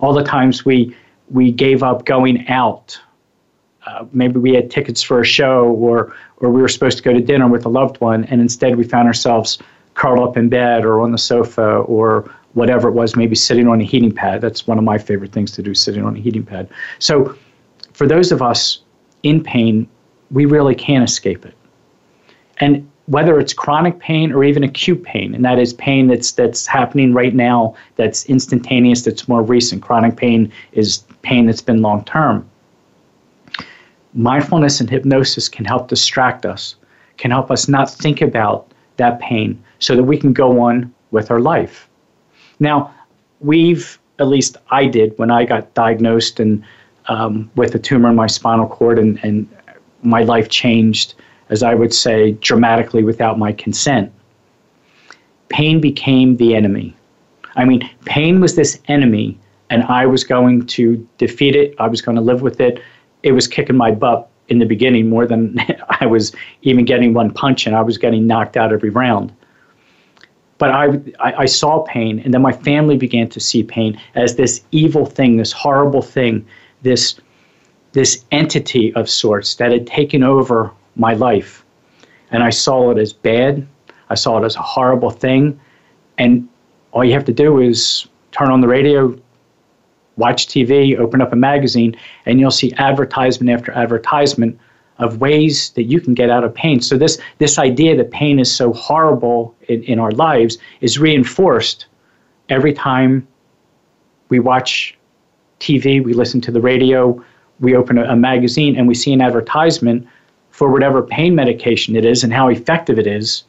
All 0.00 0.14
the 0.14 0.24
times 0.24 0.64
we, 0.64 0.96
we 1.28 1.52
gave 1.52 1.82
up 1.82 2.06
going 2.06 2.48
out. 2.48 2.98
Uh, 3.86 4.06
maybe 4.12 4.38
we 4.38 4.54
had 4.54 4.70
tickets 4.70 5.02
for 5.02 5.20
a 5.20 5.24
show 5.24 5.66
or, 5.72 6.14
or 6.36 6.50
we 6.50 6.62
were 6.62 6.68
supposed 6.68 6.96
to 6.98 7.02
go 7.02 7.12
to 7.12 7.20
dinner 7.20 7.48
with 7.48 7.66
a 7.66 7.68
loved 7.68 8.00
one, 8.00 8.24
and 8.24 8.40
instead 8.40 8.76
we 8.76 8.84
found 8.84 9.08
ourselves 9.08 9.58
curled 9.94 10.26
up 10.26 10.36
in 10.36 10.48
bed 10.48 10.84
or 10.84 11.00
on 11.00 11.12
the 11.12 11.18
sofa 11.18 11.78
or 11.80 12.30
whatever 12.54 12.88
it 12.88 12.92
was, 12.92 13.16
maybe 13.16 13.34
sitting 13.34 13.68
on 13.68 13.80
a 13.80 13.84
heating 13.84 14.12
pad. 14.12 14.40
That's 14.40 14.66
one 14.66 14.78
of 14.78 14.84
my 14.84 14.98
favorite 14.98 15.32
things 15.32 15.52
to 15.52 15.62
do, 15.62 15.74
sitting 15.74 16.04
on 16.04 16.16
a 16.16 16.18
heating 16.18 16.44
pad. 16.44 16.68
So, 16.98 17.36
for 17.92 18.06
those 18.06 18.32
of 18.32 18.40
us 18.42 18.80
in 19.22 19.42
pain, 19.42 19.88
we 20.30 20.46
really 20.46 20.74
can't 20.74 21.04
escape 21.04 21.44
it. 21.44 21.54
And 22.60 22.88
whether 23.06 23.40
it's 23.40 23.52
chronic 23.52 23.98
pain 23.98 24.32
or 24.32 24.44
even 24.44 24.62
acute 24.62 25.02
pain, 25.02 25.34
and 25.34 25.44
that 25.44 25.58
is 25.58 25.72
pain 25.74 26.06
that's 26.06 26.32
that's 26.32 26.66
happening 26.66 27.12
right 27.12 27.34
now, 27.34 27.74
that's 27.96 28.24
instantaneous, 28.26 29.02
that's 29.02 29.26
more 29.26 29.42
recent. 29.42 29.82
Chronic 29.82 30.16
pain 30.16 30.52
is 30.72 31.04
pain 31.22 31.46
that's 31.46 31.62
been 31.62 31.82
long 31.82 32.04
term. 32.04 32.48
Mindfulness 34.14 34.80
and 34.80 34.90
hypnosis 34.90 35.48
can 35.48 35.64
help 35.64 35.88
distract 35.88 36.46
us, 36.46 36.76
can 37.16 37.30
help 37.30 37.50
us 37.50 37.68
not 37.68 37.90
think 37.90 38.20
about 38.20 38.70
that 38.96 39.18
pain 39.20 39.60
so 39.78 39.96
that 39.96 40.04
we 40.04 40.16
can 40.16 40.32
go 40.32 40.60
on 40.60 40.92
with 41.10 41.30
our 41.30 41.40
life. 41.40 41.88
Now, 42.58 42.92
we've, 43.40 43.98
at 44.18 44.28
least 44.28 44.56
I 44.70 44.86
did 44.86 45.18
when 45.18 45.30
I 45.30 45.44
got 45.44 45.72
diagnosed 45.74 46.38
and 46.40 46.62
um, 47.06 47.50
with 47.56 47.74
a 47.74 47.78
tumor 47.78 48.10
in 48.10 48.16
my 48.16 48.26
spinal 48.26 48.68
cord, 48.68 48.98
and, 48.98 49.18
and 49.24 49.48
my 50.02 50.22
life 50.22 50.48
changed, 50.48 51.14
as 51.50 51.62
I 51.62 51.74
would 51.74 51.92
say, 51.92 52.32
dramatically 52.32 53.02
without 53.02 53.38
my 53.38 53.52
consent. 53.52 54.12
Pain 55.48 55.80
became 55.80 56.36
the 56.36 56.54
enemy. 56.54 56.96
I 57.56 57.64
mean, 57.64 57.88
pain 58.04 58.40
was 58.40 58.54
this 58.56 58.80
enemy, 58.86 59.38
and 59.68 59.82
I 59.84 60.06
was 60.06 60.24
going 60.24 60.66
to 60.66 61.06
defeat 61.18 61.56
it. 61.56 61.74
I 61.78 61.88
was 61.88 62.00
going 62.00 62.16
to 62.16 62.22
live 62.22 62.42
with 62.42 62.60
it. 62.60 62.80
It 63.22 63.32
was 63.32 63.46
kicking 63.48 63.76
my 63.76 63.90
butt 63.90 64.28
in 64.48 64.58
the 64.58 64.66
beginning 64.66 65.08
more 65.08 65.26
than 65.26 65.58
I 66.00 66.06
was 66.06 66.34
even 66.62 66.84
getting 66.84 67.12
one 67.14 67.32
punch, 67.32 67.66
and 67.66 67.76
I 67.76 67.82
was 67.82 67.98
getting 67.98 68.26
knocked 68.26 68.56
out 68.56 68.72
every 68.72 68.90
round 68.90 69.32
but 70.60 70.70
I, 70.70 70.88
I, 71.20 71.32
I 71.38 71.46
saw 71.46 71.80
pain, 71.88 72.20
and 72.20 72.34
then 72.34 72.42
my 72.42 72.52
family 72.52 72.98
began 72.98 73.30
to 73.30 73.40
see 73.40 73.62
pain 73.62 73.98
as 74.14 74.36
this 74.36 74.62
evil 74.72 75.06
thing, 75.06 75.38
this 75.38 75.52
horrible 75.52 76.02
thing, 76.02 76.46
this 76.82 77.18
this 77.92 78.24
entity 78.30 78.94
of 78.94 79.10
sorts 79.10 79.56
that 79.56 79.72
had 79.72 79.84
taken 79.84 80.22
over 80.22 80.70
my 81.00 81.14
life, 81.14 81.64
and 82.30 82.42
I 82.42 82.50
saw 82.50 82.90
it 82.90 82.98
as 82.98 83.12
bad. 83.12 83.66
I 84.10 84.14
saw 84.14 84.38
it 84.38 84.44
as 84.44 84.54
a 84.56 84.62
horrible 84.62 85.10
thing, 85.10 85.58
and 86.18 86.48
all 86.92 87.04
you 87.04 87.12
have 87.14 87.24
to 87.24 87.32
do 87.32 87.58
is 87.58 88.06
turn 88.32 88.50
on 88.50 88.60
the 88.60 88.68
radio, 88.68 89.18
watch 90.16 90.46
TV, 90.46 90.96
open 90.98 91.22
up 91.22 91.32
a 91.32 91.36
magazine, 91.36 91.96
and 92.26 92.38
you'll 92.38 92.50
see 92.50 92.72
advertisement 92.74 93.50
after 93.50 93.72
advertisement 93.72 94.58
of 94.98 95.20
ways 95.20 95.70
that 95.70 95.84
you 95.84 96.00
can 96.00 96.12
get 96.12 96.28
out 96.28 96.44
of 96.44 96.54
pain. 96.54 96.80
So 96.80 96.98
this 96.98 97.18
this 97.38 97.58
idea 97.58 97.96
that 97.96 98.10
pain 98.10 98.38
is 98.38 98.54
so 98.54 98.72
horrible 98.72 99.54
in, 99.68 99.82
in 99.84 99.98
our 99.98 100.10
lives 100.12 100.58
is 100.82 100.98
reinforced 100.98 101.86
every 102.50 102.74
time 102.74 103.26
we 104.28 104.38
watch 104.40 104.96
TV, 105.60 106.04
we 106.04 106.12
listen 106.12 106.40
to 106.42 106.50
the 106.50 106.60
radio, 106.60 107.22
we 107.60 107.74
open 107.76 107.98
a, 107.98 108.04
a 108.04 108.16
magazine, 108.16 108.76
and 108.76 108.86
we 108.86 108.94
see 108.94 109.12
an 109.12 109.20
advertisement 109.20 110.06
for 110.60 110.70
whatever 110.70 111.00
pain 111.00 111.34
medication 111.34 111.96
it 111.96 112.04
is 112.04 112.22
and 112.22 112.34
how 112.34 112.46
effective 112.48 112.98
it 112.98 113.06
is. 113.06 113.44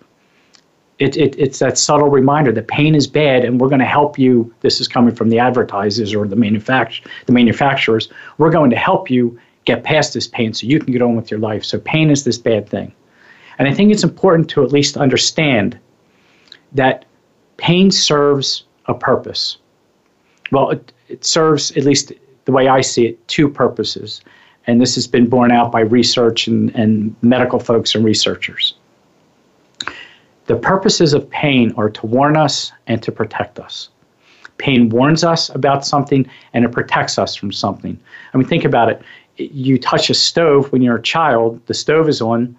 It, 0.98 1.18
it, 1.18 1.38
it's 1.38 1.60
that 1.60 1.77
subtle 1.77 2.08
reminder 2.08 2.53
that 2.53 2.70
pain 2.70 2.96
is 2.96 3.06
bad 3.06 3.44
and 3.44 3.60
we're 3.60 3.68
going 3.68 3.80
to 3.80 3.86
help 3.86 4.18
you. 4.18 4.56
This 4.62 4.80
is 4.80 4.88
coming 4.88 5.13
from 5.13 5.27
the 5.27 5.38
advertisers 5.38 6.15
or 6.15 6.25
the, 6.25 6.38
manufact- 6.38 7.06
the 7.25 7.34
manufacturers. 7.34 8.08
We're 8.38 8.50
going 8.50 8.70
to 8.70 8.77
help 8.77 9.10
you 9.10 9.38
get 9.65 9.84
past 9.84 10.13
this 10.13 10.25
pain 10.25 10.53
so 10.53 10.65
you 10.65 10.80
can 10.80 10.94
get 10.94 11.01
on 11.01 11.18
with 11.18 11.30
your 11.30 11.41
life. 11.41 11.65
So 11.65 11.80
pain 11.80 12.10
is 12.10 12.24
this 12.24 12.38
bad 12.38 12.70
thing. 12.70 12.94
And 13.60 13.68
I 13.68 13.74
think 13.74 13.91
it's 13.91 14.06
important 14.06 14.50
to 14.51 14.63
at 14.63 14.72
least 14.72 14.96
understand 14.96 15.77
that 16.72 17.03
pain 17.58 17.91
serves 17.91 18.63
a 18.86 18.94
purpose. 18.94 19.58
Well, 20.53 20.70
it, 20.70 20.94
it 21.10 21.25
serves, 21.25 21.72
at 21.72 21.84
least 21.84 22.13
the 22.46 22.53
way 22.53 22.70
I 22.70 22.80
see 22.80 23.08
it, 23.08 23.27
two 23.27 23.50
purposes. 23.50 24.22
And 24.68 24.80
this 24.80 24.96
has 24.96 25.08
been 25.08 25.27
borne 25.27 25.51
out 25.51 25.72
by 25.72 25.82
research 25.82 26.48
and, 26.48 26.74
and 26.75 27.15
medical 27.22 27.60
folks 27.60 27.96
and 27.96 28.06
researchers. 28.06 28.75
The 30.46 30.56
purposes 30.56 31.13
of 31.13 31.30
pain 31.30 31.74
are 31.77 31.89
to 31.89 32.06
warn 32.06 32.36
us 32.36 32.72
and 32.88 33.01
to 33.03 33.12
protect 33.12 33.60
us. 33.60 33.89
Pain 34.58 34.89
warns 34.89 35.24
us 35.24 35.50
about 35.50 35.86
something 35.86 36.30
and 36.53 36.65
it 36.65 36.72
protects 36.72 37.18
us 37.18 37.36
from 37.36 37.51
something. 37.51 38.00
I 38.34 38.38
mean, 38.38 38.48
think 38.48 38.65
about 38.65 38.89
it. 38.89 39.01
You 39.38 39.80
touch 39.80 40.10
a 40.10 40.13
stove 40.13 40.72
when 40.72 40.82
you're 40.82 40.98
a 40.98 41.01
child, 41.01 41.65
the 41.65 41.74
stove 41.74 42.10
is 42.10 42.22
on. 42.22 42.58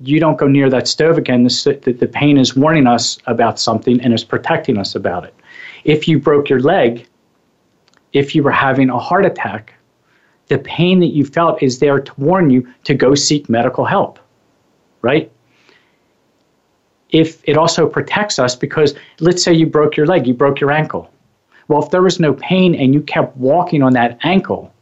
You 0.00 0.18
don't 0.18 0.38
go 0.38 0.48
near 0.48 0.70
that 0.70 0.88
stove 0.88 1.18
again. 1.18 1.44
The, 1.44 1.78
the, 1.84 1.92
the 1.92 2.06
pain 2.06 2.38
is 2.38 2.56
warning 2.56 2.86
us 2.86 3.18
about 3.26 3.60
something 3.60 4.00
and 4.00 4.14
is 4.14 4.24
protecting 4.24 4.78
us 4.78 4.94
about 4.94 5.24
it. 5.24 5.34
If 5.84 6.08
you 6.08 6.18
broke 6.18 6.48
your 6.48 6.60
leg, 6.60 7.06
if 8.12 8.34
you 8.34 8.42
were 8.42 8.50
having 8.50 8.88
a 8.88 8.98
heart 8.98 9.26
attack, 9.26 9.74
the 10.50 10.58
pain 10.58 11.00
that 11.00 11.14
you 11.14 11.24
felt 11.24 11.62
is 11.62 11.78
there 11.78 12.00
to 12.00 12.12
warn 12.18 12.50
you 12.50 12.68
to 12.84 12.92
go 12.92 13.14
seek 13.14 13.48
medical 13.48 13.84
help, 13.84 14.18
right? 15.00 15.30
If 17.10 17.40
it 17.48 17.56
also 17.56 17.88
protects 17.88 18.38
us 18.38 18.54
because 18.54 18.94
let's 19.20 19.42
say 19.42 19.54
you 19.54 19.66
broke 19.66 19.96
your 19.96 20.06
leg, 20.06 20.26
you 20.26 20.34
broke 20.34 20.60
your 20.60 20.72
ankle. 20.72 21.10
Well, 21.68 21.82
if 21.82 21.90
there 21.90 22.02
was 22.02 22.18
no 22.18 22.34
pain 22.34 22.74
and 22.74 22.92
you 22.92 23.00
kept 23.00 23.36
walking 23.36 23.82
on 23.82 23.92
that 23.94 24.18
ankle, 24.24 24.72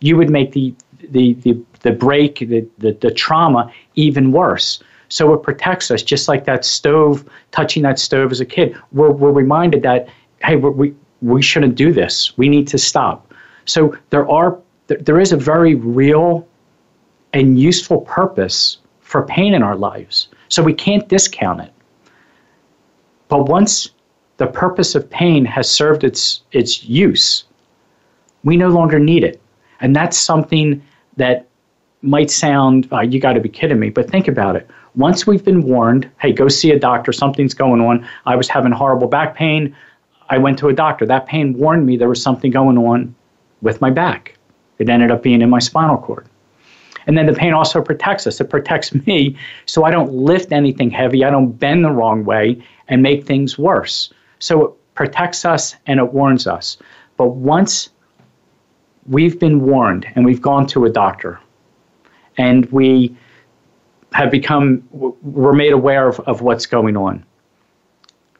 you 0.00 0.16
would 0.16 0.28
make 0.28 0.52
the 0.52 0.74
the 1.10 1.34
the, 1.44 1.52
the 1.80 1.92
break, 1.92 2.40
the, 2.40 2.66
the, 2.78 2.92
the 2.92 3.10
trauma 3.10 3.72
even 3.94 4.32
worse. 4.32 4.82
So 5.08 5.32
it 5.34 5.42
protects 5.42 5.90
us, 5.90 6.02
just 6.02 6.26
like 6.26 6.44
that 6.46 6.64
stove, 6.64 7.28
touching 7.50 7.82
that 7.82 7.98
stove 7.98 8.32
as 8.32 8.40
a 8.40 8.46
kid. 8.46 8.76
We're, 8.92 9.10
we're 9.10 9.30
reminded 9.30 9.82
that, 9.82 10.08
hey, 10.42 10.56
we, 10.56 10.94
we 11.20 11.42
shouldn't 11.42 11.74
do 11.74 11.92
this. 11.92 12.36
We 12.38 12.48
need 12.48 12.66
to 12.68 12.78
stop. 12.78 13.32
So 13.66 13.96
there 14.10 14.28
are 14.30 14.58
there 15.00 15.20
is 15.20 15.32
a 15.32 15.36
very 15.36 15.74
real 15.74 16.46
and 17.32 17.58
useful 17.58 18.00
purpose 18.02 18.78
for 19.00 19.26
pain 19.26 19.54
in 19.54 19.62
our 19.62 19.76
lives. 19.76 20.28
So 20.48 20.62
we 20.62 20.74
can't 20.74 21.08
discount 21.08 21.60
it. 21.60 21.72
But 23.28 23.44
once 23.48 23.90
the 24.36 24.46
purpose 24.46 24.94
of 24.94 25.08
pain 25.08 25.44
has 25.44 25.70
served 25.70 26.04
its 26.04 26.42
its 26.52 26.84
use, 26.84 27.44
we 28.44 28.56
no 28.56 28.68
longer 28.68 28.98
need 28.98 29.24
it. 29.24 29.40
And 29.80 29.96
that's 29.96 30.18
something 30.18 30.82
that 31.16 31.48
might 32.02 32.30
sound, 32.30 32.88
uh, 32.92 33.00
you 33.00 33.20
got 33.20 33.34
to 33.34 33.40
be 33.40 33.48
kidding 33.48 33.78
me, 33.78 33.90
but 33.90 34.10
think 34.10 34.28
about 34.28 34.56
it. 34.56 34.68
Once 34.94 35.26
we've 35.26 35.44
been 35.44 35.62
warned, 35.62 36.10
hey, 36.20 36.32
go 36.32 36.48
see 36.48 36.72
a 36.72 36.78
doctor, 36.78 37.12
something's 37.12 37.54
going 37.54 37.80
on. 37.80 38.06
I 38.26 38.36
was 38.36 38.48
having 38.48 38.72
horrible 38.72 39.08
back 39.08 39.34
pain. 39.34 39.74
I 40.28 40.38
went 40.38 40.58
to 40.58 40.68
a 40.68 40.72
doctor. 40.72 41.06
That 41.06 41.26
pain 41.26 41.54
warned 41.54 41.86
me 41.86 41.96
there 41.96 42.08
was 42.08 42.22
something 42.22 42.50
going 42.50 42.76
on 42.76 43.14
with 43.62 43.80
my 43.80 43.90
back. 43.90 44.36
It 44.78 44.88
ended 44.88 45.10
up 45.10 45.22
being 45.22 45.42
in 45.42 45.50
my 45.50 45.58
spinal 45.58 45.98
cord. 45.98 46.26
And 47.06 47.18
then 47.18 47.26
the 47.26 47.32
pain 47.32 47.52
also 47.52 47.82
protects 47.82 48.26
us. 48.26 48.40
It 48.40 48.50
protects 48.50 48.94
me 49.06 49.36
so 49.66 49.84
I 49.84 49.90
don't 49.90 50.12
lift 50.12 50.52
anything 50.52 50.90
heavy, 50.90 51.24
I 51.24 51.30
don't 51.30 51.52
bend 51.52 51.84
the 51.84 51.90
wrong 51.90 52.24
way 52.24 52.62
and 52.88 53.02
make 53.02 53.24
things 53.26 53.58
worse. 53.58 54.12
So 54.38 54.64
it 54.64 54.94
protects 54.94 55.44
us 55.44 55.76
and 55.86 55.98
it 56.00 56.12
warns 56.12 56.46
us. 56.46 56.76
But 57.16 57.28
once 57.28 57.90
we've 59.06 59.38
been 59.38 59.62
warned 59.62 60.06
and 60.14 60.24
we've 60.24 60.42
gone 60.42 60.66
to 60.68 60.84
a 60.84 60.90
doctor 60.90 61.40
and 62.38 62.70
we 62.72 63.16
have 64.12 64.30
become, 64.30 64.86
we're 64.92 65.52
made 65.52 65.72
aware 65.72 66.08
of, 66.08 66.20
of 66.20 66.42
what's 66.42 66.66
going 66.66 66.96
on, 66.96 67.24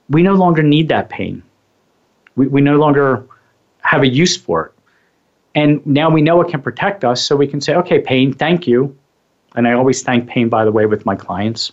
we 0.09 0.23
no 0.23 0.35
longer 0.35 0.63
need 0.63 0.89
that 0.89 1.09
pain 1.09 1.43
we, 2.37 2.47
we 2.47 2.61
no 2.61 2.77
longer 2.77 3.27
have 3.83 4.03
a 4.03 4.09
use 4.09 4.37
for 4.37 4.67
it. 4.67 4.73
And 5.55 5.85
now 5.87 6.09
we 6.11 6.23
know 6.23 6.41
it 6.41 6.49
can 6.49 6.63
protect 6.63 7.05
us, 7.05 7.23
so 7.23 7.37
we 7.37 7.47
can 7.47 7.61
say, 7.61 7.75
okay, 7.75 8.01
pain, 8.01 8.33
thank 8.33 8.67
you. 8.67 8.97
And 9.55 9.69
I 9.69 9.73
always 9.73 10.03
thank 10.03 10.29
pain, 10.29 10.49
by 10.49 10.65
the 10.65 10.73
way, 10.73 10.87
with 10.87 11.05
my 11.05 11.15
clients. 11.15 11.73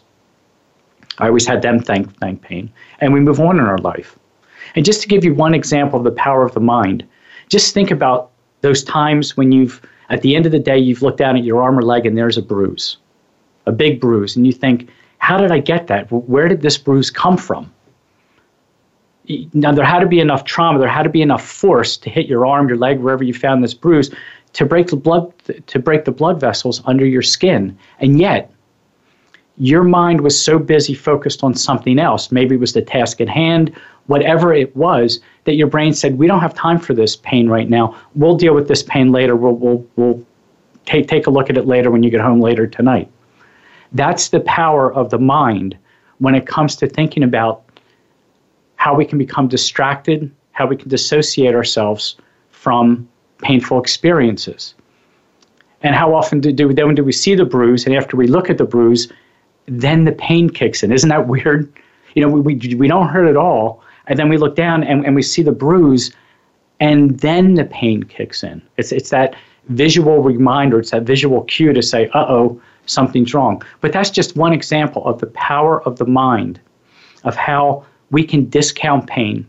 I 1.19 1.27
always 1.27 1.47
had 1.47 1.61
them 1.61 1.79
thank, 1.79 2.13
thank 2.19 2.41
pain. 2.41 2.71
And 2.99 3.13
we 3.13 3.19
move 3.19 3.39
on 3.39 3.57
in 3.57 3.65
our 3.65 3.77
life. 3.77 4.17
And 4.75 4.85
just 4.85 5.01
to 5.01 5.07
give 5.07 5.23
you 5.23 5.33
one 5.33 5.53
example 5.53 5.97
of 5.97 6.05
the 6.05 6.11
power 6.11 6.45
of 6.45 6.53
the 6.53 6.59
mind, 6.59 7.05
just 7.47 7.73
think 7.73 7.89
about 7.91 8.31
those 8.61 8.83
times 8.83 9.37
when 9.37 9.51
you've, 9.51 9.81
at 10.09 10.21
the 10.21 10.35
end 10.35 10.45
of 10.45 10.51
the 10.51 10.59
day, 10.59 10.77
you've 10.77 11.01
looked 11.01 11.17
down 11.17 11.37
at 11.37 11.43
your 11.43 11.61
arm 11.61 11.77
or 11.77 11.81
leg 11.81 12.05
and 12.05 12.17
there's 12.17 12.37
a 12.37 12.41
bruise, 12.41 12.97
a 13.65 13.71
big 13.71 13.99
bruise. 13.99 14.35
And 14.35 14.45
you 14.45 14.53
think, 14.53 14.89
how 15.19 15.37
did 15.37 15.51
I 15.51 15.59
get 15.59 15.87
that? 15.87 16.11
Where 16.11 16.47
did 16.47 16.61
this 16.61 16.77
bruise 16.77 17.09
come 17.09 17.37
from? 17.37 17.71
Now 19.53 19.71
there 19.71 19.85
had 19.85 19.99
to 19.99 20.07
be 20.07 20.19
enough 20.19 20.43
trauma, 20.43 20.79
there 20.79 20.89
had 20.89 21.03
to 21.03 21.09
be 21.09 21.21
enough 21.21 21.45
force 21.45 21.97
to 21.97 22.09
hit 22.09 22.27
your 22.27 22.45
arm, 22.45 22.67
your 22.67 22.77
leg, 22.77 22.99
wherever 22.99 23.23
you 23.23 23.33
found 23.33 23.63
this 23.63 23.73
bruise, 23.73 24.11
to 24.53 24.65
break 24.65 24.87
the 24.87 24.95
blood 24.95 25.31
to 25.67 25.79
break 25.79 26.05
the 26.05 26.11
blood 26.11 26.39
vessels 26.39 26.81
under 26.85 27.05
your 27.05 27.21
skin. 27.21 27.77
And 27.99 28.19
yet, 28.19 28.51
your 29.57 29.83
mind 29.83 30.21
was 30.21 30.41
so 30.41 30.57
busy 30.57 30.93
focused 30.93 31.43
on 31.43 31.53
something 31.53 31.99
else. 31.99 32.31
Maybe 32.31 32.55
it 32.55 32.59
was 32.59 32.73
the 32.73 32.81
task 32.81 33.21
at 33.21 33.29
hand, 33.29 33.75
whatever 34.07 34.53
it 34.53 34.75
was, 34.75 35.19
that 35.43 35.55
your 35.55 35.67
brain 35.67 35.93
said, 35.93 36.17
"We 36.17 36.27
don't 36.27 36.39
have 36.39 36.53
time 36.53 36.79
for 36.79 36.93
this 36.93 37.15
pain 37.15 37.49
right 37.49 37.69
now. 37.69 37.95
We'll 38.15 38.37
deal 38.37 38.55
with 38.55 38.67
this 38.67 38.81
pain 38.81 39.11
later. 39.11 39.35
We'll 39.35 39.55
we'll 39.55 39.85
we'll 39.95 40.25
take 40.85 41.07
take 41.07 41.27
a 41.27 41.29
look 41.29 41.49
at 41.49 41.57
it 41.57 41.67
later 41.67 41.91
when 41.91 42.01
you 42.03 42.09
get 42.09 42.21
home 42.21 42.41
later 42.41 42.65
tonight." 42.65 43.09
That's 43.91 44.29
the 44.29 44.39
power 44.41 44.93
of 44.93 45.09
the 45.09 45.19
mind 45.19 45.77
when 46.19 46.35
it 46.35 46.45
comes 46.47 46.75
to 46.77 46.87
thinking 46.87 47.23
about 47.23 47.63
how 48.79 48.95
we 48.95 49.03
can 49.03 49.17
become 49.17 49.49
distracted, 49.49 50.31
how 50.53 50.65
we 50.65 50.75
can 50.77 50.87
dissociate 50.87 51.53
ourselves 51.53 52.15
from 52.51 53.07
painful 53.41 53.77
experiences. 53.77 54.73
And 55.83 55.93
how 55.93 56.15
often 56.15 56.39
do, 56.39 56.53
do, 56.53 56.73
then 56.73 56.95
do 56.95 57.03
we 57.03 57.11
see 57.11 57.35
the 57.35 57.43
bruise, 57.43 57.85
and 57.85 57.93
after 57.93 58.15
we 58.15 58.25
look 58.25 58.49
at 58.49 58.57
the 58.57 58.63
bruise, 58.63 59.11
then 59.65 60.05
the 60.05 60.13
pain 60.13 60.49
kicks 60.49 60.81
in. 60.81 60.93
Isn't 60.93 61.09
that 61.09 61.27
weird? 61.33 61.71
You 62.15 62.21
know, 62.21 62.29
we, 62.29 62.39
we, 62.39 62.75
we 62.75 62.87
don't 62.87 63.09
hurt 63.09 63.27
at 63.27 63.35
all, 63.35 63.83
and 64.07 64.17
then 64.17 64.29
we 64.29 64.37
look 64.37 64.55
down 64.55 64.83
and, 64.85 65.05
and 65.05 65.13
we 65.13 65.23
see 65.23 65.43
the 65.43 65.51
bruise, 65.51 66.13
and 66.79 67.19
then 67.19 67.55
the 67.55 67.65
pain 67.65 68.03
kicks 68.03 68.43
in. 68.43 68.61
It's, 68.77 68.93
it's 68.93 69.09
that 69.09 69.35
visual 69.67 70.23
reminder, 70.23 70.79
it's 70.79 70.91
that 70.91 71.03
visual 71.03 71.43
cue 71.43 71.73
to 71.73 71.81
say, 71.81 72.07
uh 72.13 72.25
oh, 72.29 72.61
something's 72.85 73.33
wrong. 73.33 73.61
But 73.81 73.91
that's 73.91 74.09
just 74.09 74.37
one 74.37 74.53
example 74.53 75.05
of 75.05 75.19
the 75.19 75.27
power 75.27 75.83
of 75.83 75.97
the 75.97 76.05
mind, 76.05 76.61
of 77.25 77.35
how 77.35 77.85
we 78.11 78.23
can 78.23 78.49
discount 78.49 79.07
pain, 79.07 79.45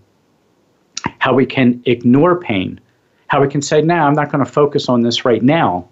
how 1.18 1.35
we 1.35 1.46
can 1.46 1.83
ignore 1.87 2.38
pain, 2.40 2.81
how 3.29 3.40
we 3.40 3.49
can 3.49 3.62
say, 3.62 3.81
now 3.81 4.03
nah, 4.03 4.07
I'm 4.07 4.14
not 4.14 4.31
going 4.31 4.44
to 4.44 4.51
focus 4.51 4.88
on 4.88 5.03
this 5.03 5.25
right 5.25 5.42
now. 5.42 5.88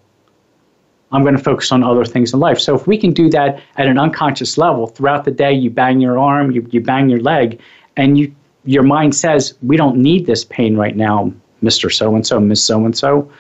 I'm 1.11 1.23
going 1.23 1.37
to 1.37 1.43
focus 1.43 1.73
on 1.73 1.83
other 1.83 2.05
things 2.05 2.35
in 2.35 2.41
life. 2.41 2.59
So 2.59 2.75
if 2.75 2.87
we 2.87 2.99
can 2.99 3.13
do 3.13 3.31
that 3.31 3.63
at 3.77 3.87
an 3.87 3.99
unconscious 3.99 4.59
level 4.59 4.87
throughout 4.87 5.25
the 5.25 5.31
day, 5.31 5.53
you 5.53 5.71
bang 5.71 6.01
your 6.01 6.19
arm, 6.19 6.51
you, 6.51 6.67
you 6.71 6.81
bang 6.81 7.09
your 7.09 7.21
leg, 7.21 7.61
and 7.97 8.19
you 8.19 8.35
your 8.65 8.83
mind 8.83 9.15
says, 9.15 9.55
we 9.63 9.79
don't 9.79 9.97
need 9.97 10.27
this 10.27 10.45
pain 10.45 10.77
right 10.77 10.95
now, 10.95 11.33
Mr. 11.63 11.91
So 11.91 12.15
and 12.15 12.27
so, 12.27 12.39
Miss 12.39 12.63
So 12.63 12.85
and 12.85 12.97
so, 12.97 13.31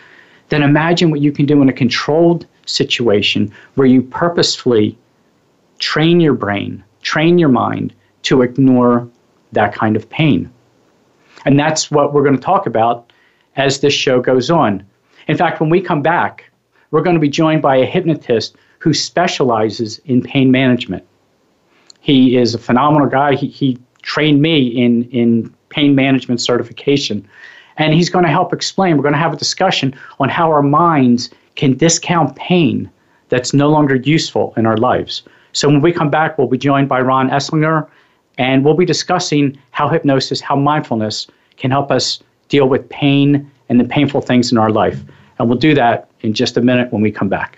then 0.48 0.62
imagine 0.62 1.10
what 1.10 1.20
you 1.20 1.32
can 1.32 1.44
do 1.44 1.60
in 1.60 1.68
a 1.68 1.72
controlled 1.72 2.46
situation 2.64 3.52
where 3.74 3.86
you 3.86 4.00
purposefully 4.00 4.96
train 5.80 6.20
your 6.20 6.32
brain, 6.32 6.82
train 7.02 7.38
your 7.38 7.50
mind 7.50 7.94
to 8.22 8.40
ignore 8.40 9.06
that 9.52 9.74
kind 9.74 9.96
of 9.96 10.08
pain. 10.08 10.50
And 11.44 11.58
that's 11.58 11.90
what 11.90 12.12
we're 12.12 12.22
going 12.22 12.36
to 12.36 12.42
talk 12.42 12.66
about 12.66 13.12
as 13.56 13.80
this 13.80 13.94
show 13.94 14.20
goes 14.20 14.50
on. 14.50 14.84
In 15.28 15.36
fact, 15.36 15.60
when 15.60 15.70
we 15.70 15.80
come 15.80 16.02
back, 16.02 16.50
we're 16.90 17.02
going 17.02 17.16
to 17.16 17.20
be 17.20 17.28
joined 17.28 17.62
by 17.62 17.76
a 17.76 17.84
hypnotist 17.84 18.56
who 18.78 18.94
specializes 18.94 19.98
in 20.04 20.22
pain 20.22 20.50
management. 20.50 21.04
He 22.00 22.36
is 22.36 22.54
a 22.54 22.58
phenomenal 22.58 23.08
guy. 23.08 23.34
He, 23.34 23.48
he 23.48 23.78
trained 24.02 24.40
me 24.40 24.68
in, 24.68 25.04
in 25.10 25.54
pain 25.68 25.94
management 25.94 26.40
certification. 26.40 27.28
And 27.76 27.92
he's 27.92 28.08
going 28.08 28.24
to 28.24 28.30
help 28.30 28.52
explain. 28.52 28.96
We're 28.96 29.02
going 29.02 29.14
to 29.14 29.20
have 29.20 29.34
a 29.34 29.36
discussion 29.36 29.94
on 30.18 30.28
how 30.28 30.50
our 30.50 30.62
minds 30.62 31.30
can 31.56 31.76
discount 31.76 32.36
pain 32.36 32.90
that's 33.28 33.52
no 33.52 33.68
longer 33.68 33.96
useful 33.96 34.54
in 34.56 34.64
our 34.64 34.76
lives. 34.76 35.22
So 35.52 35.68
when 35.68 35.80
we 35.80 35.92
come 35.92 36.10
back, 36.10 36.38
we'll 36.38 36.46
be 36.46 36.58
joined 36.58 36.88
by 36.88 37.00
Ron 37.00 37.30
Eslinger 37.30 37.88
and 38.38 38.64
we'll 38.64 38.74
be 38.74 38.86
discussing 38.86 39.58
how 39.72 39.88
hypnosis, 39.88 40.40
how 40.40 40.56
mindfulness 40.56 41.26
can 41.56 41.70
help 41.70 41.90
us 41.90 42.20
deal 42.48 42.68
with 42.68 42.88
pain 42.88 43.50
and 43.68 43.78
the 43.78 43.84
painful 43.84 44.20
things 44.20 44.50
in 44.50 44.58
our 44.58 44.70
life. 44.70 45.00
And 45.38 45.48
we'll 45.48 45.58
do 45.58 45.74
that 45.74 46.10
in 46.20 46.32
just 46.32 46.56
a 46.56 46.60
minute 46.60 46.92
when 46.92 47.02
we 47.02 47.12
come 47.12 47.28
back. 47.28 47.56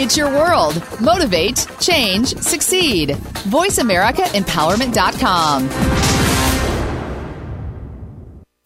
It's 0.00 0.16
your 0.16 0.30
world. 0.30 0.80
Motivate, 1.00 1.66
change, 1.80 2.36
succeed. 2.36 3.10
VoiceAmericaEmpowerment.com. 3.10 6.01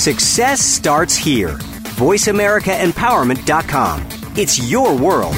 Success 0.00 0.60
starts 0.62 1.14
here. 1.14 1.58
VoiceAmericaEmpowerment.com. 1.98 4.08
It's 4.34 4.70
your 4.70 4.96
world. 4.96 5.36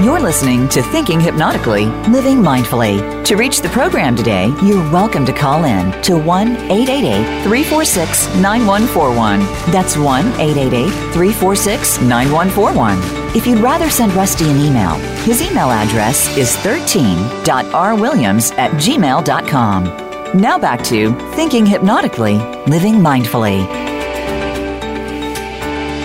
You're 0.00 0.20
listening 0.20 0.68
to 0.68 0.80
Thinking 0.80 1.18
Hypnotically, 1.20 1.86
Living 2.08 2.36
Mindfully. 2.36 3.24
To 3.24 3.34
reach 3.34 3.62
the 3.62 3.68
program 3.70 4.14
today, 4.14 4.46
you're 4.62 4.88
welcome 4.92 5.26
to 5.26 5.32
call 5.32 5.64
in 5.64 5.90
to 6.02 6.16
1 6.16 6.48
888 6.70 7.42
346 7.42 8.28
9141. 8.36 9.40
That's 9.72 9.96
1 9.96 10.24
888 10.40 10.90
346 11.12 12.00
9141. 12.02 13.36
If 13.36 13.44
you'd 13.44 13.58
rather 13.58 13.90
send 13.90 14.12
Rusty 14.12 14.48
an 14.48 14.58
email, 14.58 14.94
his 15.24 15.42
email 15.42 15.72
address 15.72 16.28
is 16.38 16.54
13.rwilliams 16.58 18.56
at 18.56 18.70
gmail.com. 18.70 19.84
Now 20.40 20.58
back 20.60 20.84
to 20.84 21.12
Thinking 21.34 21.66
Hypnotically, 21.66 22.38
Living 22.68 22.94
Mindfully. 22.94 23.87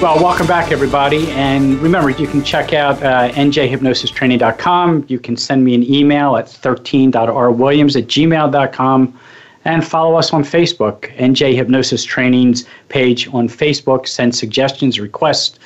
Well, 0.04 0.22
welcome 0.22 0.48
back, 0.48 0.74
everybody. 0.74 1.32
And 1.32 1.80
remember, 1.80 2.10
you 2.10 2.28
can 2.28 2.44
check 2.44 2.74
out 2.74 3.02
uh, 3.02 3.32
njhypnosistraining.com. 3.32 5.06
You 5.08 5.18
can 5.18 5.38
send 5.38 5.64
me 5.64 5.76
an 5.76 5.90
email 5.90 6.36
at 6.36 6.48
13.rwilliams 6.48 7.96
at 7.96 8.08
gmail.com. 8.08 9.20
And 9.64 9.88
follow 9.88 10.16
us 10.16 10.34
on 10.34 10.44
Facebook, 10.44 11.16
NJ 11.16 11.56
Hypnosis 11.56 12.04
Training's 12.04 12.66
page 12.90 13.30
on 13.34 13.48
Facebook. 13.48 14.06
Send 14.06 14.36
suggestions, 14.36 15.00
requests, 15.00 15.58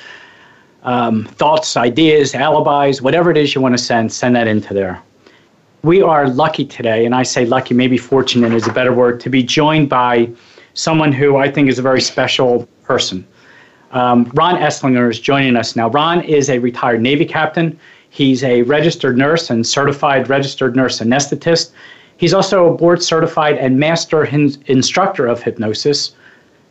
um, 0.84 1.24
thoughts, 1.24 1.76
ideas, 1.76 2.32
alibis, 2.32 3.02
whatever 3.02 3.32
it 3.32 3.36
is 3.36 3.56
you 3.56 3.60
want 3.60 3.76
to 3.76 3.82
send, 3.82 4.12
send 4.12 4.36
that 4.36 4.46
into 4.46 4.72
there. 4.72 5.02
We 5.82 6.00
are 6.00 6.28
lucky 6.28 6.64
today, 6.64 7.04
and 7.04 7.12
I 7.12 7.24
say 7.24 7.44
lucky, 7.44 7.74
maybe 7.74 7.98
fortunate 7.98 8.52
is 8.52 8.68
a 8.68 8.72
better 8.72 8.92
word, 8.92 9.18
to 9.18 9.30
be 9.30 9.42
joined 9.42 9.88
by 9.88 10.30
someone 10.74 11.10
who 11.10 11.38
I 11.38 11.50
think 11.50 11.68
is 11.68 11.80
a 11.80 11.82
very 11.82 12.00
special 12.00 12.68
person. 12.84 13.26
Um, 13.92 14.30
Ron 14.34 14.56
Eslinger 14.56 15.10
is 15.10 15.18
joining 15.18 15.56
us 15.56 15.74
now. 15.74 15.88
Ron 15.88 16.20
is 16.22 16.50
a 16.50 16.58
retired 16.58 17.00
Navy 17.00 17.24
captain. 17.24 17.78
He's 18.10 18.44
a 18.44 18.62
registered 18.62 19.16
nurse 19.16 19.50
and 19.50 19.66
certified 19.66 20.28
registered 20.28 20.76
nurse 20.76 21.00
anesthetist. 21.00 21.72
He's 22.16 22.34
also 22.34 22.66
a 22.66 22.76
board 22.76 23.02
certified 23.02 23.56
and 23.56 23.78
master 23.78 24.24
hin- 24.24 24.62
instructor 24.66 25.26
of 25.26 25.42
hypnosis, 25.42 26.12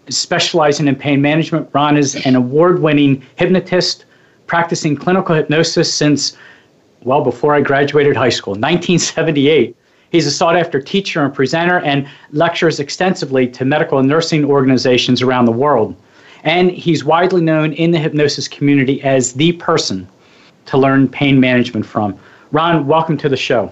specializing 0.09 0.87
in 0.87 0.95
pain 0.95 1.21
management. 1.21 1.69
Ron 1.73 1.97
is 1.97 2.15
an 2.25 2.35
award 2.35 2.81
winning 2.81 3.23
hypnotist, 3.35 4.05
practicing 4.45 4.95
clinical 4.95 5.35
hypnosis 5.35 5.91
since, 5.93 6.37
well, 7.03 7.23
before 7.23 7.55
I 7.55 7.61
graduated 7.61 8.15
high 8.15 8.29
school, 8.29 8.53
1978. 8.53 9.75
He's 10.11 10.27
a 10.27 10.31
sought 10.31 10.55
after 10.55 10.81
teacher 10.81 11.23
and 11.23 11.33
presenter 11.33 11.79
and 11.79 12.07
lectures 12.31 12.79
extensively 12.79 13.47
to 13.47 13.65
medical 13.65 13.99
and 13.99 14.07
nursing 14.07 14.45
organizations 14.45 15.21
around 15.21 15.45
the 15.45 15.51
world. 15.51 15.95
And 16.43 16.71
he's 16.71 17.03
widely 17.03 17.41
known 17.41 17.73
in 17.73 17.91
the 17.91 17.99
hypnosis 17.99 18.47
community 18.47 19.01
as 19.03 19.33
the 19.33 19.53
person 19.53 20.07
to 20.67 20.77
learn 20.77 21.07
pain 21.07 21.39
management 21.39 21.85
from. 21.85 22.17
Ron, 22.51 22.87
welcome 22.87 23.17
to 23.17 23.29
the 23.29 23.37
show. 23.37 23.71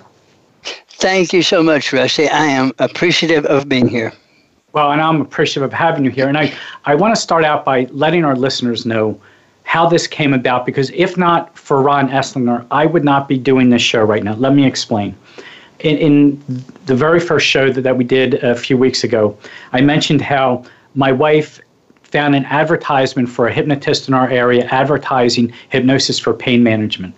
Thank 0.88 1.34
you 1.34 1.41
so 1.41 1.62
much, 1.62 1.93
Rusty. 1.93 2.28
I 2.28 2.45
am 2.45 2.71
appreciative 2.80 3.45
of 3.45 3.69
being 3.69 3.88
here. 3.88 4.13
Well, 4.73 4.91
and 4.91 5.01
I'm 5.01 5.21
appreciative 5.21 5.63
of 5.63 5.73
having 5.73 6.04
you 6.04 6.12
here. 6.12 6.28
And 6.28 6.38
I, 6.38 6.54
I 6.86 6.95
want 6.95 7.15
to 7.15 7.21
start 7.21 7.43
out 7.43 7.63
by 7.63 7.88
letting 7.91 8.25
our 8.25 8.36
listeners 8.36 8.86
know 8.86 9.19
how 9.63 9.88
this 9.88 10.08
came 10.08 10.34
about 10.34 10.65
because 10.65 10.89
if 10.91 11.17
not 11.17 11.58
for 11.58 11.82
Ron 11.82 12.10
Eslinger, 12.10 12.65
I 12.71 12.86
would 12.86 13.04
not 13.04 13.28
be 13.28 13.38
doing 13.38 13.69
this 13.69 13.82
show 13.82 14.04
right 14.04 14.23
now. 14.23 14.36
Let 14.36 14.54
me 14.54 14.65
explain. 14.65 15.15
In, 15.80 15.97
in 15.97 16.63
the 16.86 16.95
very 16.95 17.19
first 17.19 17.45
show 17.45 17.71
that, 17.71 17.82
that 17.82 17.97
we 17.97 18.04
did 18.04 18.36
a 18.36 18.56
few 18.56 18.78
weeks 18.78 19.04
ago, 19.04 19.38
I 19.73 19.82
mentioned 19.82 20.21
how 20.21 20.65
my 20.93 21.12
wife 21.12 21.60
found 22.15 22.34
an 22.34 22.45
advertisement 22.45 23.28
for 23.28 23.45
a 23.45 23.54
hypnotist 23.54 24.08
in 24.08 24.13
our 24.13 24.30
area 24.30 24.63
advertising 24.67 25.51
hypnosis 25.67 26.17
for 26.17 26.34
pain 26.34 26.63
management. 26.63 27.13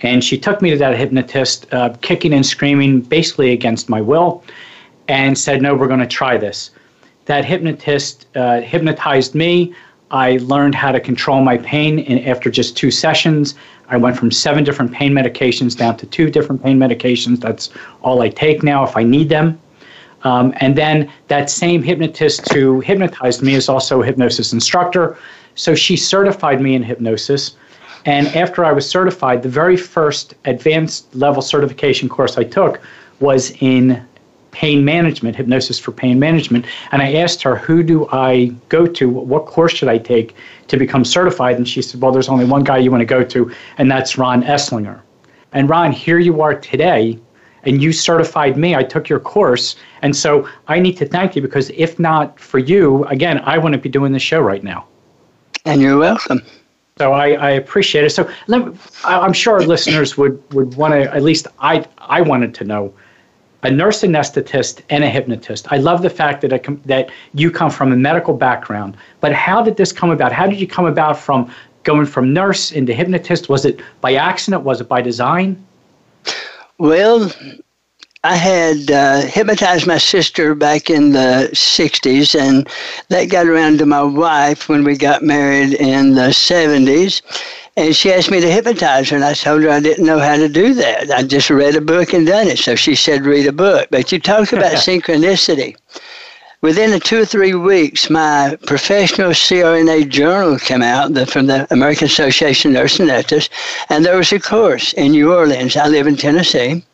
And 0.00 0.24
she 0.24 0.36
took 0.36 0.60
me 0.60 0.70
to 0.70 0.76
that 0.78 0.98
hypnotist, 0.98 1.72
uh, 1.72 1.90
kicking 2.00 2.32
and 2.32 2.44
screaming, 2.44 3.02
basically 3.02 3.52
against 3.52 3.88
my 3.88 4.00
will, 4.00 4.42
and 5.06 5.38
said, 5.38 5.62
No, 5.62 5.76
we're 5.76 5.86
going 5.86 6.00
to 6.00 6.14
try 6.20 6.36
this. 6.36 6.70
That 7.26 7.44
hypnotist 7.44 8.26
uh, 8.34 8.60
hypnotized 8.60 9.36
me. 9.36 9.72
I 10.10 10.38
learned 10.38 10.74
how 10.74 10.90
to 10.90 10.98
control 10.98 11.42
my 11.42 11.56
pain 11.58 12.00
and 12.00 12.26
after 12.26 12.50
just 12.50 12.76
two 12.76 12.90
sessions. 12.90 13.54
I 13.88 13.98
went 13.98 14.16
from 14.16 14.32
seven 14.32 14.64
different 14.64 14.90
pain 14.90 15.12
medications 15.12 15.76
down 15.76 15.96
to 15.98 16.06
two 16.06 16.28
different 16.28 16.60
pain 16.60 16.76
medications. 16.76 17.38
That's 17.38 17.70
all 18.02 18.20
I 18.20 18.30
take 18.30 18.64
now 18.64 18.82
if 18.82 18.96
I 18.96 19.04
need 19.04 19.28
them. 19.28 19.60
Um, 20.22 20.52
and 20.58 20.76
then 20.76 21.10
that 21.28 21.50
same 21.50 21.82
hypnotist 21.82 22.52
who 22.52 22.80
hypnotized 22.80 23.42
me 23.42 23.54
is 23.54 23.68
also 23.68 24.02
a 24.02 24.06
hypnosis 24.06 24.52
instructor. 24.52 25.16
So 25.54 25.74
she 25.74 25.96
certified 25.96 26.60
me 26.60 26.74
in 26.74 26.82
hypnosis. 26.82 27.56
And 28.06 28.28
after 28.28 28.64
I 28.64 28.72
was 28.72 28.88
certified, 28.88 29.42
the 29.42 29.48
very 29.48 29.76
first 29.76 30.34
advanced 30.44 31.14
level 31.14 31.42
certification 31.42 32.08
course 32.08 32.38
I 32.38 32.44
took 32.44 32.80
was 33.20 33.52
in 33.60 34.02
pain 34.52 34.84
management, 34.84 35.36
hypnosis 35.36 35.78
for 35.78 35.92
pain 35.92 36.18
management. 36.18 36.66
And 36.92 37.02
I 37.02 37.14
asked 37.14 37.42
her, 37.42 37.56
who 37.56 37.82
do 37.82 38.08
I 38.10 38.46
go 38.68 38.86
to? 38.86 39.08
What 39.08 39.46
course 39.46 39.72
should 39.72 39.88
I 39.88 39.98
take 39.98 40.34
to 40.68 40.76
become 40.76 41.04
certified? 41.04 41.56
And 41.56 41.68
she 41.68 41.82
said, 41.82 42.00
well, 42.00 42.10
there's 42.10 42.28
only 42.28 42.44
one 42.44 42.64
guy 42.64 42.78
you 42.78 42.90
want 42.90 43.02
to 43.02 43.06
go 43.06 43.22
to, 43.22 43.52
and 43.78 43.90
that's 43.90 44.18
Ron 44.18 44.42
Eslinger. 44.42 45.00
And 45.52 45.68
Ron, 45.68 45.92
here 45.92 46.18
you 46.18 46.40
are 46.42 46.54
today 46.54 47.18
and 47.64 47.82
you 47.82 47.92
certified 47.92 48.56
me. 48.56 48.74
I 48.74 48.82
took 48.82 49.08
your 49.08 49.20
course. 49.20 49.76
And 50.02 50.14
so 50.16 50.48
I 50.68 50.80
need 50.80 50.96
to 50.98 51.06
thank 51.06 51.36
you 51.36 51.42
because 51.42 51.70
if 51.70 51.98
not 51.98 52.38
for 52.38 52.58
you, 52.58 53.04
again, 53.04 53.40
I 53.44 53.58
wouldn't 53.58 53.82
be 53.82 53.88
doing 53.88 54.12
this 54.12 54.22
show 54.22 54.40
right 54.40 54.62
now. 54.62 54.86
And 55.64 55.80
you're 55.80 55.98
welcome. 55.98 56.42
So 56.98 57.12
I, 57.12 57.32
I 57.32 57.50
appreciate 57.50 58.04
it. 58.04 58.10
So 58.10 58.30
let, 58.46 58.62
I'm 59.04 59.32
sure 59.32 59.54
our 59.54 59.62
listeners 59.62 60.16
would, 60.16 60.42
would 60.52 60.74
want 60.74 60.92
to, 60.94 61.14
at 61.14 61.22
least 61.22 61.46
I, 61.58 61.86
I 61.98 62.20
wanted 62.20 62.54
to 62.56 62.64
know, 62.64 62.94
a 63.62 63.70
nurse 63.70 64.02
anesthetist 64.02 64.82
and 64.88 65.04
a 65.04 65.08
hypnotist. 65.08 65.70
I 65.70 65.76
love 65.76 66.02
the 66.02 66.10
fact 66.10 66.40
that 66.42 66.62
com- 66.62 66.80
that 66.86 67.10
you 67.34 67.50
come 67.50 67.70
from 67.70 67.92
a 67.92 67.96
medical 67.96 68.34
background. 68.34 68.96
But 69.20 69.32
how 69.32 69.62
did 69.62 69.76
this 69.76 69.92
come 69.92 70.10
about? 70.10 70.32
How 70.32 70.46
did 70.46 70.60
you 70.60 70.66
come 70.66 70.86
about 70.86 71.18
from 71.18 71.52
going 71.82 72.06
from 72.06 72.32
nurse 72.32 72.72
into 72.72 72.94
hypnotist? 72.94 73.48
Was 73.48 73.64
it 73.64 73.80
by 74.00 74.14
accident? 74.14 74.62
Was 74.62 74.80
it 74.80 74.88
by 74.88 75.02
design? 75.02 75.62
Well, 76.80 77.30
I 78.24 78.36
had 78.36 78.90
uh, 78.90 79.20
hypnotized 79.22 79.86
my 79.86 79.98
sister 79.98 80.54
back 80.54 80.90
in 80.90 81.12
the 81.12 81.50
60s, 81.52 82.34
and 82.34 82.68
that 83.10 83.26
got 83.30 83.46
around 83.46 83.78
to 83.78 83.86
my 83.86 84.02
wife 84.02 84.68
when 84.68 84.84
we 84.84 84.96
got 84.96 85.22
married 85.22 85.74
in 85.74 86.14
the 86.14 86.32
70s. 86.32 87.22
And 87.76 87.94
she 87.94 88.12
asked 88.12 88.30
me 88.30 88.40
to 88.40 88.50
hypnotize 88.50 89.10
her, 89.10 89.16
and 89.16 89.24
I 89.24 89.34
told 89.34 89.62
her 89.62 89.70
I 89.70 89.80
didn't 89.80 90.06
know 90.06 90.20
how 90.20 90.36
to 90.36 90.48
do 90.48 90.74
that. 90.74 91.10
I 91.10 91.22
just 91.22 91.50
read 91.50 91.76
a 91.76 91.82
book 91.82 92.14
and 92.14 92.26
done 92.26 92.48
it. 92.48 92.58
So 92.58 92.76
she 92.76 92.94
said, 92.94 93.26
read 93.26 93.46
a 93.46 93.52
book. 93.52 93.88
But 93.90 94.12
you 94.12 94.18
talk 94.18 94.52
about 94.52 94.72
synchronicity. 94.88 95.76
Within 96.62 96.90
the 96.90 97.00
two 97.00 97.22
or 97.22 97.24
three 97.24 97.54
weeks, 97.54 98.10
my 98.10 98.58
professional 98.66 99.30
CRNA 99.30 100.10
journal 100.10 100.58
came 100.58 100.82
out 100.82 101.14
the, 101.14 101.24
from 101.24 101.46
the 101.46 101.66
American 101.72 102.04
Association 102.04 102.72
of 102.72 102.82
Nurse 102.82 102.98
Anesthetists, 102.98 103.48
and 103.88 104.04
there 104.04 104.18
was 104.18 104.30
a 104.30 104.38
course 104.38 104.92
in 104.92 105.12
New 105.12 105.32
Orleans. 105.32 105.74
I 105.74 105.88
live 105.88 106.06
in 106.06 106.16
Tennessee. 106.16 106.84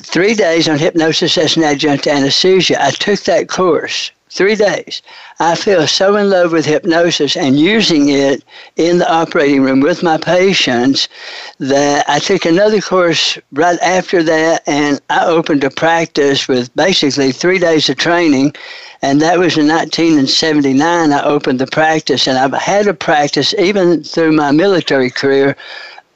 Three 0.00 0.34
days 0.34 0.68
on 0.68 0.80
hypnosis 0.80 1.38
as 1.38 1.56
an 1.56 1.62
adjunct 1.62 2.02
to 2.04 2.12
anesthesia. 2.12 2.84
I 2.84 2.90
took 2.90 3.20
that 3.20 3.48
course 3.48 4.10
three 4.32 4.54
days. 4.54 5.02
I 5.40 5.54
fell 5.54 5.86
so 5.86 6.16
in 6.16 6.30
love 6.30 6.52
with 6.52 6.64
hypnosis 6.64 7.36
and 7.36 7.60
using 7.60 8.08
it 8.08 8.42
in 8.76 8.98
the 8.98 9.12
operating 9.12 9.62
room 9.62 9.80
with 9.80 10.02
my 10.02 10.16
patients 10.16 11.08
that 11.58 12.08
I 12.08 12.18
took 12.18 12.46
another 12.46 12.80
course 12.80 13.38
right 13.52 13.78
after 13.80 14.22
that 14.22 14.62
and 14.66 15.00
I 15.10 15.26
opened 15.26 15.64
a 15.64 15.70
practice 15.70 16.48
with 16.48 16.74
basically 16.74 17.32
three 17.32 17.58
days 17.58 17.90
of 17.90 17.98
training. 17.98 18.54
And 19.02 19.20
that 19.20 19.38
was 19.38 19.58
in 19.58 19.68
1979. 19.68 21.12
I 21.12 21.22
opened 21.24 21.58
the 21.58 21.66
practice 21.66 22.26
and 22.26 22.38
I've 22.38 22.54
had 22.54 22.86
a 22.86 22.94
practice 22.94 23.52
even 23.58 24.02
through 24.02 24.32
my 24.32 24.50
military 24.50 25.10
career 25.10 25.56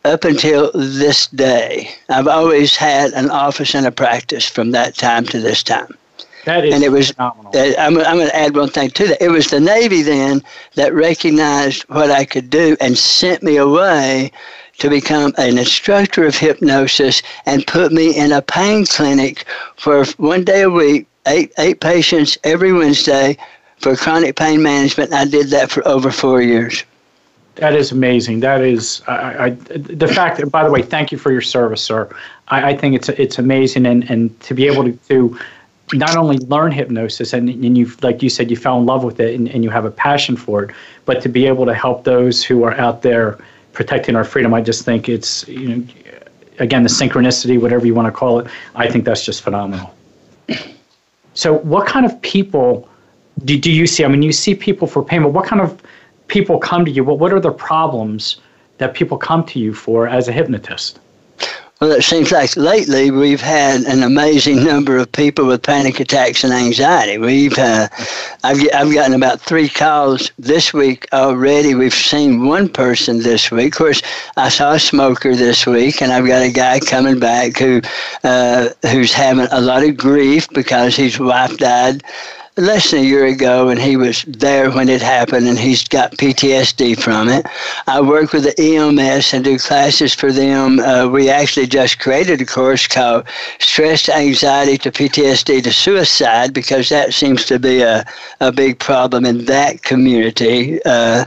up 0.05 0.24
until 0.24 0.70
this 0.72 1.26
day. 1.26 1.90
I've 2.09 2.29
always 2.29 2.76
had 2.76 3.12
an 3.12 3.29
office 3.29 3.74
and 3.74 3.87
a 3.87 3.92
practice 3.92 4.48
from 4.48 4.70
that 4.70 4.94
time 4.94 5.26
to 5.26 5.40
this 5.40 5.62
time. 5.62 5.98
That 6.47 6.65
is 6.65 6.73
and 6.73 6.85
it 6.85 6.91
was, 6.91 7.11
phenomenal. 7.11 7.51
Uh, 7.57 7.73
I'm, 7.77 7.99
I'm 7.99 8.17
going 8.19 8.29
to 8.29 8.37
add 8.37 8.55
one 8.55 8.69
thing 8.69 8.91
to 8.91 9.09
that. 9.09 9.21
It 9.21 9.31
was 9.31 9.49
the 9.49 9.59
Navy 9.59 10.03
then 10.03 10.45
that 10.77 10.95
recognized 10.95 11.83
what 11.89 12.09
I 12.09 12.25
could 12.25 12.51
do 12.51 12.77
and 12.81 12.97
sent 12.97 13.43
me 13.43 13.57
away 13.57 14.31
to 14.79 14.89
become 14.89 15.35
an 15.39 15.59
instructor 15.59 16.25
of 16.25 16.37
hypnosis 16.37 17.21
and 17.47 17.67
put 17.67 17.91
me 17.91 18.17
in 18.17 18.31
a 18.31 18.43
pain 18.43 18.87
clinic 18.87 19.45
for 19.77 20.05
one 20.19 20.45
day 20.45 20.63
a 20.63 20.71
week, 20.71 21.09
eight, 21.27 21.53
eight 21.59 21.81
patients 21.81 22.39
every 22.45 22.73
Wednesday 22.73 23.37
for 23.79 23.97
chronic 23.97 24.37
pain 24.37 24.63
management. 24.63 25.13
I 25.13 25.25
did 25.25 25.49
that 25.49 25.73
for 25.73 25.87
over 25.89 26.13
four 26.13 26.43
years. 26.43 26.85
That 27.57 27.75
is 27.75 27.91
amazing. 27.91 28.39
That 28.41 28.61
is 28.61 29.03
I, 29.09 29.47
I, 29.47 29.51
the 29.51 30.07
fact. 30.07 30.39
That, 30.39 30.53
by 30.53 30.63
the 30.63 30.71
way, 30.71 30.83
thank 30.83 31.11
you 31.11 31.19
for 31.19 31.33
your 31.33 31.41
service, 31.41 31.83
sir. 31.83 32.09
I, 32.49 32.71
I 32.71 32.77
think 32.77 32.95
it's 32.95 33.09
it's 33.09 33.39
amazing, 33.39 33.87
and, 33.87 34.09
and 34.11 34.39
to 34.43 34.53
be 34.53 34.67
able 34.67 34.85
to, 34.85 34.93
to 35.09 35.39
not 35.92 36.16
only 36.16 36.38
learn 36.38 36.72
hypnosis 36.72 37.33
and, 37.33 37.49
and 37.49 37.79
you 37.79 37.90
like 38.03 38.22
you 38.22 38.29
said 38.29 38.51
you 38.51 38.57
fell 38.57 38.79
in 38.79 38.87
love 38.87 39.05
with 39.05 39.20
it 39.20 39.35
and, 39.35 39.49
and 39.49 39.62
you 39.62 39.70
have 39.70 39.85
a 39.85 39.90
passion 39.90 40.37
for 40.37 40.64
it 40.64 40.75
but 41.05 41.22
to 41.22 41.29
be 41.29 41.46
able 41.46 41.64
to 41.64 41.75
help 41.75 42.05
those 42.05 42.42
who 42.42 42.64
are 42.64 42.75
out 42.75 43.03
there 43.03 43.38
protecting 43.72 44.16
our 44.16 44.25
freedom 44.25 44.53
i 44.53 44.61
just 44.61 44.85
think 44.85 45.09
it's 45.09 45.46
you 45.46 45.68
know 45.68 45.87
again 46.59 46.83
the 46.83 46.88
synchronicity 46.88 47.61
whatever 47.61 47.87
you 47.87 47.94
want 47.94 48.07
to 48.07 48.12
call 48.12 48.38
it 48.40 48.46
i 48.75 48.88
think 48.90 49.05
that's 49.05 49.25
just 49.25 49.42
phenomenal. 49.42 49.92
So 51.35 51.59
what 51.59 51.87
kind 51.87 52.07
of 52.07 52.18
people 52.22 52.88
do, 53.44 53.59
do 53.59 53.70
you 53.70 53.87
see? 53.87 54.05
I 54.05 54.09
mean 54.09 54.22
you 54.22 54.33
see 54.33 54.55
people 54.55 54.88
for 54.88 55.05
pain 55.05 55.22
but 55.22 55.33
what 55.35 55.46
kind 55.46 55.61
of 55.61 55.83
people 56.29 56.59
come 56.59 56.85
to 56.85 56.90
you? 56.90 57.05
What, 57.05 57.18
what 57.18 57.33
are 57.33 57.40
the 57.40 57.53
problems 57.53 58.40
that 58.79 58.94
people 58.94 59.18
come 59.18 59.44
to 59.44 59.59
you 59.59 59.75
for 59.75 60.09
as 60.09 60.29
a 60.29 60.33
hypnotist 60.33 60.99
well, 61.81 61.93
it 61.93 62.03
seems 62.03 62.33
like 62.33 62.57
lately 62.57 63.11
we've 63.11 63.43
had 63.43 63.83
an 63.83 64.03
amazing 64.03 64.65
number 64.65 64.97
of 64.97 65.12
people 65.12 65.47
with 65.47 65.62
panic 65.62 66.01
attacks 66.01 66.43
and 66.43 66.53
anxiety. 66.53 67.19
We've, 67.19 67.57
uh, 67.59 67.89
I've, 68.43 68.67
I've 68.73 68.95
gotten 68.95 69.12
about 69.12 69.43
three 69.43 69.69
calls 69.69 70.31
this 70.39 70.73
week 70.73 71.07
already. 71.12 71.75
We've 71.75 71.93
seen 71.93 72.47
one 72.47 72.71
person 72.71 73.19
this 73.19 73.51
week. 73.51 73.75
Of 73.75 73.79
course, 73.79 74.03
I 74.39 74.49
saw 74.49 74.73
a 74.73 74.79
smoker 74.79 75.37
this 75.37 75.67
week, 75.67 76.01
and 76.01 76.12
I've 76.12 76.27
got 76.27 76.43
a 76.43 76.51
guy 76.51 76.81
coming 76.81 77.19
back 77.19 77.59
who, 77.59 77.83
uh, 78.25 78.71
who's 78.91 79.12
having 79.12 79.49
a 79.51 79.61
lot 79.61 79.85
of 79.85 79.99
grief 79.99 80.49
because 80.55 80.97
his 80.97 81.19
wife 81.19 81.59
died 81.59 82.03
less 82.57 82.90
than 82.90 83.01
a 83.01 83.03
year 83.03 83.27
ago, 83.27 83.69
and 83.69 83.79
he 83.79 83.97
was 83.97 84.23
there 84.25 84.71
when 84.71 84.88
it 84.88 85.03
happened, 85.03 85.47
and 85.47 85.59
he's 85.59 85.87
got 85.87 86.12
PTSD 86.12 86.99
from 86.99 87.29
it. 87.29 87.47
I 87.87 88.01
work 88.01 88.33
with 88.33 88.45
the 88.45 88.59
EMS 88.61 89.35
and 89.35 89.45
do 89.45 89.59
classes 89.59 90.14
for 90.14 90.33
them. 90.33 90.81
Uh, 90.81 91.07
we 91.09 91.29
actually 91.29 91.66
just 91.66 91.99
created 91.99 92.40
a 92.40 92.47
course 92.47 92.87
called 92.87 93.27
Stress 93.59 94.09
Anxiety 94.09 94.79
to 94.79 94.90
PTSD 94.90 95.62
to 95.64 95.73
Suicide 95.73 96.55
because 96.55 96.88
that 96.88 97.12
seems 97.12 97.45
to 97.47 97.59
be 97.59 97.83
a, 97.83 98.05
a 98.40 98.51
big 98.51 98.79
problem 98.79 99.27
in 99.27 99.45
that 99.45 99.83
community. 99.83 100.81
Uh, 100.85 101.27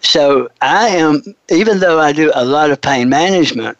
so 0.00 0.48
I 0.60 0.88
am, 0.88 1.22
even 1.50 1.80
though 1.80 2.00
I 2.00 2.12
do 2.12 2.30
a 2.34 2.44
lot 2.44 2.70
of 2.70 2.80
pain 2.80 3.08
management, 3.08 3.76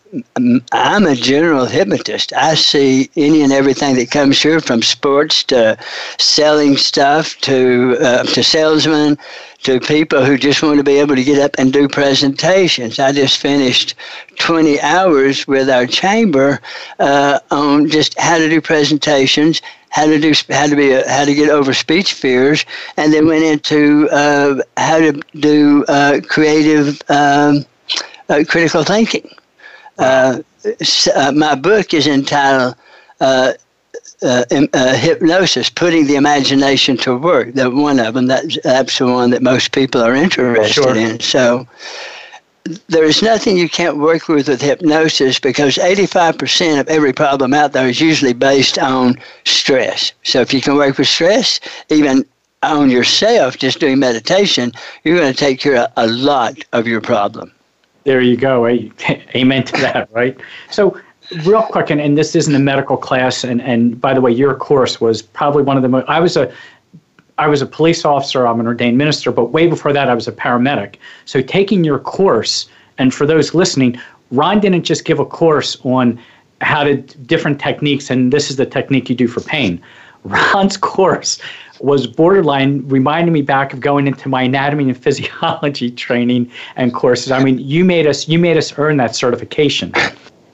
I'm 0.73 1.07
a 1.07 1.15
general 1.15 1.67
hypnotist. 1.67 2.33
I 2.33 2.55
see 2.55 3.11
any 3.17 3.43
and 3.43 3.53
everything 3.53 3.95
that 3.97 4.11
comes 4.11 4.41
here, 4.41 4.61
from 4.61 4.81
sports 4.83 5.45
to 5.45 5.77
selling 6.19 6.77
stuff 6.79 7.39
to 7.43 7.97
uh, 8.01 8.23
to 8.23 8.43
salesmen 8.43 9.19
to 9.65 9.81
people 9.81 10.25
who 10.25 10.39
just 10.39 10.63
want 10.63 10.79
to 10.79 10.85
be 10.85 10.99
able 10.99 11.15
to 11.17 11.25
get 11.25 11.39
up 11.39 11.57
and 11.59 11.73
do 11.73 11.89
presentations. 11.89 12.99
I 12.99 13.13
just 13.13 13.39
finished 13.39 13.97
20 14.39 14.81
hours 14.81 15.47
with 15.47 15.69
our 15.69 15.87
chamber 15.87 16.61
uh, 17.01 17.41
on 17.51 17.91
just 17.91 18.19
how 18.19 18.39
to 18.39 18.49
do 18.49 18.61
presentations, 18.61 19.61
how 19.91 20.07
to 20.07 20.19
do 20.19 20.33
how 20.49 20.69
to 20.69 20.77
be 20.77 20.93
how 21.07 21.27
to 21.27 21.35
get 21.35 21.51
over 21.51 21.75
speech 21.75 22.15
fears, 22.15 22.65
and 22.97 23.13
then 23.13 23.27
went 23.27 23.45
into 23.45 24.09
uh, 24.11 24.63
how 24.79 24.99
to 24.99 25.13
do 25.35 25.85
uh, 25.89 26.21
creative 26.27 27.03
um, 27.11 27.67
uh, 28.31 28.43
critical 28.49 28.85
thinking. 28.85 29.29
Uh, 29.99 30.43
uh, 31.15 31.33
my 31.33 31.55
book 31.55 31.95
is 31.95 32.07
entitled 32.07 32.75
uh, 33.21 33.53
uh, 34.23 34.45
uh, 34.73 34.97
Hypnosis, 34.97 35.71
Putting 35.71 36.07
the 36.07 36.17
Imagination 36.17 36.97
to 36.99 37.17
Work. 37.17 37.55
That 37.55 37.73
one 37.73 37.99
of 37.99 38.15
them, 38.15 38.27
that's, 38.27 38.59
that's 38.63 38.99
the 38.99 39.07
one 39.07 39.31
that 39.31 39.43
most 39.43 39.73
people 39.73 40.01
are 40.01 40.15
interested 40.15 40.73
sure. 40.73 40.97
in. 40.97 41.21
So 41.21 41.67
there 42.89 43.05
is 43.05 43.23
nothing 43.23 43.57
you 43.57 43.69
can't 43.69 43.99
work 43.99 44.29
with 44.29 44.49
with 44.49 44.61
hypnosis 44.61 45.39
because 45.39 45.77
85% 45.77 46.81
of 46.81 46.89
every 46.89 47.13
problem 47.13 47.55
out 47.55 47.73
there 47.73 47.89
is 47.89 48.01
usually 48.01 48.33
based 48.33 48.79
on 48.79 49.19
stress. 49.45 50.13
So 50.25 50.41
if 50.41 50.53
you 50.53 50.61
can 50.61 50.77
work 50.77 50.99
with 50.99 51.09
stress, 51.09 51.61
even 51.89 52.25
on 52.63 52.91
yourself, 52.91 53.57
just 53.57 53.81
doing 53.81 53.99
meditation, 53.99 54.73
you're 55.05 55.17
going 55.17 55.33
to 55.33 55.39
take 55.39 55.61
care 55.61 55.77
of 55.77 55.93
a 55.97 56.07
lot 56.09 56.59
of 56.73 56.87
your 56.87 57.01
problem. 57.01 57.53
There 58.09 58.23
you 58.23 58.39
go. 58.39 58.65
Eh? 58.65 58.89
Amen 59.35 59.65
to 59.65 59.73
that, 59.83 60.09
right? 60.15 60.35
So, 60.71 60.99
real 61.45 61.63
quick, 61.63 61.91
and, 61.91 62.01
and 62.01 62.17
this 62.17 62.35
isn't 62.35 62.55
a 62.55 62.59
medical 62.59 62.97
class, 62.97 63.45
and, 63.45 63.61
and 63.61 64.01
by 64.01 64.15
the 64.15 64.23
way, 64.23 64.31
your 64.31 64.55
course 64.55 64.99
was 64.99 65.21
probably 65.21 65.63
one 65.63 65.77
of 65.77 65.83
the 65.83 65.91
most. 65.91 66.09
I 66.09 66.19
was 66.19 66.35
a 66.35 66.51
I 67.37 67.49
was 67.49 67.61
a 67.61 67.67
police 67.67 68.07
officer, 68.07 68.47
I'm 68.47 68.61
an 68.61 68.67
ordained 68.67 68.97
minister, 68.97 69.31
but 69.31 69.51
way 69.51 69.67
before 69.67 69.93
that, 69.93 70.09
I 70.09 70.15
was 70.15 70.27
a 70.27 70.33
paramedic. 70.33 70.95
So, 71.27 71.43
taking 71.43 71.85
your 71.85 71.99
course, 71.99 72.67
and 72.97 73.13
for 73.13 73.27
those 73.27 73.53
listening, 73.53 74.01
Ron 74.31 74.59
didn't 74.59 74.85
just 74.85 75.05
give 75.05 75.19
a 75.19 75.27
course 75.27 75.77
on 75.85 76.19
how 76.63 76.85
to 76.85 76.97
different 76.97 77.61
techniques, 77.61 78.09
and 78.09 78.33
this 78.33 78.49
is 78.49 78.57
the 78.57 78.65
technique 78.65 79.11
you 79.11 79.17
do 79.17 79.29
for 79.29 79.43
pain. 79.43 79.83
Ron's 80.25 80.79
course 80.79 81.39
was 81.81 82.07
borderline 82.07 82.87
reminding 82.89 83.33
me 83.33 83.43
back 83.43 83.73
of 83.73 83.81
going 83.81 84.07
into 84.07 84.29
my 84.29 84.43
anatomy 84.43 84.85
and 84.85 84.97
physiology 85.05 85.91
training 85.91 86.51
and 86.77 86.95
courses. 86.95 87.31
I 87.31 87.43
mean, 87.43 87.59
you 87.59 87.85
made 87.85 88.07
us 88.07 88.29
you 88.29 88.39
made 88.39 88.57
us 88.57 88.77
earn 88.79 88.97
that 88.99 89.15
certification. 89.15 89.93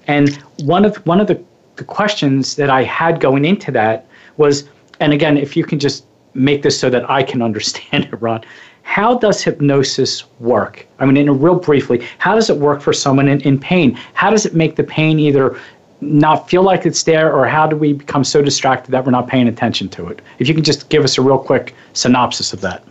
And 0.07 0.37
one 0.63 0.85
of 0.85 0.97
one 1.07 1.21
of 1.21 1.27
the, 1.27 1.43
the 1.77 1.85
questions 1.85 2.57
that 2.57 2.71
I 2.71 2.83
had 2.83 3.21
going 3.21 3.45
into 3.45 3.71
that 3.73 4.07
was, 4.37 4.69
and 5.01 5.13
again, 5.13 5.37
if 5.37 5.57
you 5.57 5.65
can 5.65 5.79
just 5.79 6.07
make 6.35 6.63
this 6.63 6.79
so 6.79 6.91
that 6.91 7.09
I 7.09 7.23
can 7.23 7.43
understand 7.43 8.05
it, 8.13 8.21
Ron, 8.21 8.45
how 8.83 9.17
does 9.17 9.43
hypnosis 9.43 10.25
work? 10.41 10.87
I 10.99 11.07
mean, 11.07 11.17
in 11.17 11.29
a 11.29 11.33
real 11.33 11.57
briefly, 11.57 12.07
how 12.19 12.35
does 12.35 12.51
it 12.51 12.59
work 12.59 12.83
for 12.83 12.93
someone 12.93 13.29
in, 13.29 13.41
in 13.41 13.59
pain? 13.59 13.99
How 14.13 14.31
does 14.31 14.45
it 14.45 14.55
make 14.55 14.77
the 14.77 14.85
pain 14.85 15.19
either 15.19 15.59
not 16.05 16.49
feel 16.49 16.63
like 16.63 16.87
it's 16.87 17.03
there, 17.03 17.33
or 17.33 17.47
how 17.47 17.67
do 17.67 17.77
we 17.77 17.93
become 17.93 18.25
so 18.25 18.43
distracted 18.43 18.91
that 18.91 19.05
we're 19.05 19.13
not 19.13 19.29
paying 19.29 19.49
attention 19.49 19.89
to 19.91 20.09
it? 20.09 20.21
If 20.39 20.49
you 20.49 20.55
can 20.55 20.65
just 20.65 20.89
give 20.89 21.05
us 21.05 21.19
a 21.19 21.23
real 21.23 21.39
quick 21.39 21.75
synopsis 21.93 22.53
of 22.53 22.61
that. 22.61 22.85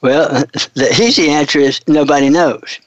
Well, 0.00 0.44
the 0.74 0.96
easy 1.00 1.28
answer 1.28 1.58
is 1.58 1.80
nobody 1.86 2.30
knows. 2.30 2.80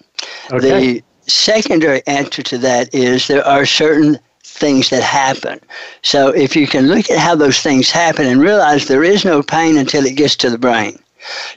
Okay. 0.51 0.59
The 0.95 1.03
secondary 1.27 2.05
answer 2.07 2.41
to 2.43 2.57
that 2.59 2.93
is 2.93 3.27
there 3.27 3.45
are 3.45 3.65
certain 3.65 4.19
things 4.43 4.89
that 4.89 5.03
happen. 5.03 5.59
So 6.01 6.29
if 6.29 6.55
you 6.55 6.67
can 6.67 6.87
look 6.87 7.09
at 7.09 7.19
how 7.19 7.35
those 7.35 7.59
things 7.59 7.89
happen 7.89 8.25
and 8.25 8.41
realize 8.41 8.87
there 8.87 9.03
is 9.03 9.25
no 9.25 9.41
pain 9.43 9.77
until 9.77 10.05
it 10.05 10.15
gets 10.15 10.35
to 10.37 10.49
the 10.49 10.57
brain. 10.57 10.99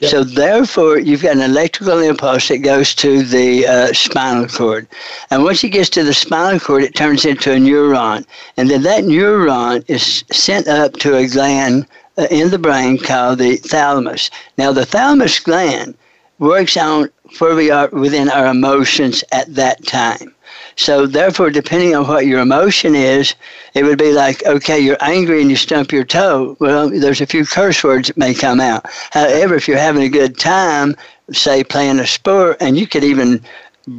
So 0.01 0.23
therefore, 0.23 0.99
you've 0.99 1.23
got 1.23 1.35
an 1.35 1.41
electrical 1.41 1.99
impulse 1.99 2.47
that 2.47 2.59
goes 2.59 2.95
to 2.95 3.23
the 3.23 3.67
uh, 3.67 3.93
spinal 3.93 4.47
cord, 4.47 4.87
and 5.29 5.43
once 5.43 5.63
it 5.63 5.69
gets 5.69 5.89
to 5.91 6.03
the 6.03 6.13
spinal 6.13 6.59
cord, 6.59 6.83
it 6.83 6.95
turns 6.95 7.25
into 7.25 7.51
a 7.51 7.57
neuron, 7.57 8.25
and 8.57 8.69
then 8.69 8.83
that 8.83 9.03
neuron 9.03 9.83
is 9.87 10.23
sent 10.31 10.67
up 10.67 10.93
to 10.93 11.15
a 11.15 11.27
gland 11.27 11.85
uh, 12.17 12.27
in 12.31 12.49
the 12.51 12.59
brain 12.59 12.97
called 12.97 13.39
the 13.39 13.57
thalamus. 13.57 14.29
Now, 14.57 14.71
the 14.71 14.85
thalamus 14.85 15.39
gland 15.39 15.95
works 16.39 16.77
on 16.77 17.09
where 17.39 17.55
we 17.55 17.71
are 17.71 17.89
within 17.89 18.29
our 18.29 18.47
emotions 18.47 19.23
at 19.31 19.53
that 19.55 19.85
time. 19.85 20.33
So 20.77 21.07
therefore, 21.07 21.49
depending 21.49 21.95
on 21.95 22.07
what 22.07 22.27
your 22.27 22.39
emotion 22.39 22.95
is, 22.95 23.35
it 23.73 23.83
would 23.83 23.97
be 23.97 24.13
like, 24.13 24.45
okay, 24.45 24.79
you're 24.79 24.97
angry 25.01 25.41
and 25.41 25.49
you 25.49 25.55
stump 25.55 25.91
your 25.91 26.03
toe. 26.05 26.55
Well, 26.59 26.89
there's 26.89 27.19
a 27.19 27.25
few 27.25 27.45
curse 27.45 27.83
words 27.83 28.07
that 28.07 28.17
may 28.17 28.33
come 28.33 28.59
out. 28.59 28.85
However, 29.11 29.55
if 29.55 29.67
you're 29.67 29.77
having 29.77 30.03
a 30.03 30.09
good 30.09 30.37
time, 30.37 30.95
say 31.31 31.63
playing 31.63 31.99
a 31.99 32.07
sport, 32.07 32.57
and 32.61 32.77
you 32.77 32.87
could 32.87 33.03
even 33.03 33.41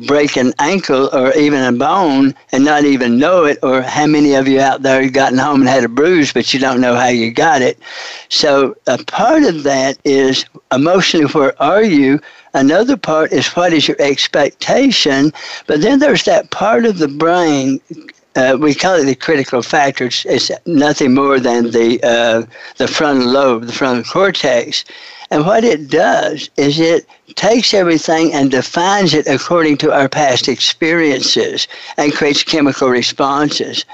break 0.06 0.36
an 0.36 0.52
ankle 0.58 1.08
or 1.14 1.32
even 1.32 1.62
a 1.64 1.72
bone 1.72 2.34
and 2.52 2.64
not 2.64 2.84
even 2.84 3.18
know 3.18 3.44
it, 3.44 3.58
or 3.62 3.82
how 3.82 4.06
many 4.06 4.34
of 4.34 4.46
you 4.46 4.60
out 4.60 4.82
there 4.82 5.02
have 5.02 5.12
gotten 5.12 5.38
home 5.38 5.60
and 5.60 5.68
had 5.68 5.82
a 5.82 5.88
bruise, 5.88 6.32
but 6.32 6.52
you 6.52 6.60
don't 6.60 6.80
know 6.80 6.94
how 6.94 7.08
you 7.08 7.32
got 7.32 7.62
it. 7.62 7.78
So 8.28 8.76
a 8.86 9.02
part 9.04 9.44
of 9.44 9.62
that 9.64 9.98
is 10.04 10.44
emotionally, 10.72 11.26
where 11.32 11.60
are 11.60 11.82
you? 11.82 12.20
Another 12.54 12.96
part 12.96 13.32
is 13.32 13.48
what 13.48 13.72
is 13.72 13.88
your 13.88 14.00
expectation? 14.00 15.32
But 15.66 15.80
then 15.80 15.98
there's 15.98 16.24
that 16.24 16.50
part 16.50 16.84
of 16.86 16.98
the 16.98 17.08
brain. 17.08 17.80
Uh, 18.36 18.56
we 18.58 18.74
call 18.74 18.94
it 18.94 19.04
the 19.04 19.14
critical 19.14 19.62
factor. 19.62 20.06
It's, 20.06 20.24
it's 20.26 20.50
nothing 20.66 21.14
more 21.14 21.40
than 21.40 21.70
the 21.70 22.00
uh, 22.02 22.46
the 22.76 22.88
frontal 22.88 23.28
lobe, 23.28 23.64
the 23.64 23.72
frontal 23.72 24.04
cortex. 24.04 24.84
And 25.30 25.44
what 25.44 25.62
it 25.64 25.90
does 25.90 26.48
is 26.56 26.80
it 26.80 27.06
takes 27.34 27.74
everything 27.74 28.32
and 28.32 28.50
defines 28.50 29.12
it 29.12 29.26
according 29.26 29.76
to 29.78 29.92
our 29.92 30.08
past 30.08 30.48
experiences 30.48 31.68
and 31.98 32.14
creates 32.14 32.42
chemical 32.42 32.88
responses. 32.88 33.84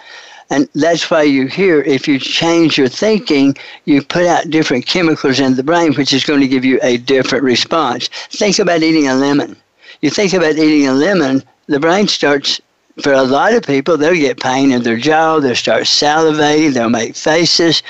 And 0.50 0.68
that's 0.74 1.10
why 1.10 1.22
you 1.22 1.46
hear 1.46 1.80
if 1.82 2.06
you 2.06 2.18
change 2.18 2.76
your 2.76 2.88
thinking, 2.88 3.56
you 3.84 4.02
put 4.02 4.26
out 4.26 4.50
different 4.50 4.86
chemicals 4.86 5.40
in 5.40 5.56
the 5.56 5.62
brain, 5.62 5.94
which 5.94 6.12
is 6.12 6.24
going 6.24 6.40
to 6.40 6.48
give 6.48 6.64
you 6.64 6.78
a 6.82 6.98
different 6.98 7.44
response. 7.44 8.08
Think 8.30 8.58
about 8.58 8.82
eating 8.82 9.08
a 9.08 9.14
lemon. 9.14 9.56
You 10.02 10.10
think 10.10 10.32
about 10.32 10.56
eating 10.56 10.86
a 10.86 10.92
lemon, 10.92 11.42
the 11.66 11.80
brain 11.80 12.08
starts, 12.08 12.60
for 13.02 13.12
a 13.12 13.22
lot 13.22 13.54
of 13.54 13.62
people, 13.64 13.96
they'll 13.96 14.14
get 14.14 14.40
pain 14.40 14.70
in 14.70 14.82
their 14.82 14.98
jaw, 14.98 15.40
they'll 15.40 15.56
start 15.56 15.84
salivating, 15.84 16.74
they'll 16.74 16.90
make 16.90 17.16
faces, 17.16 17.82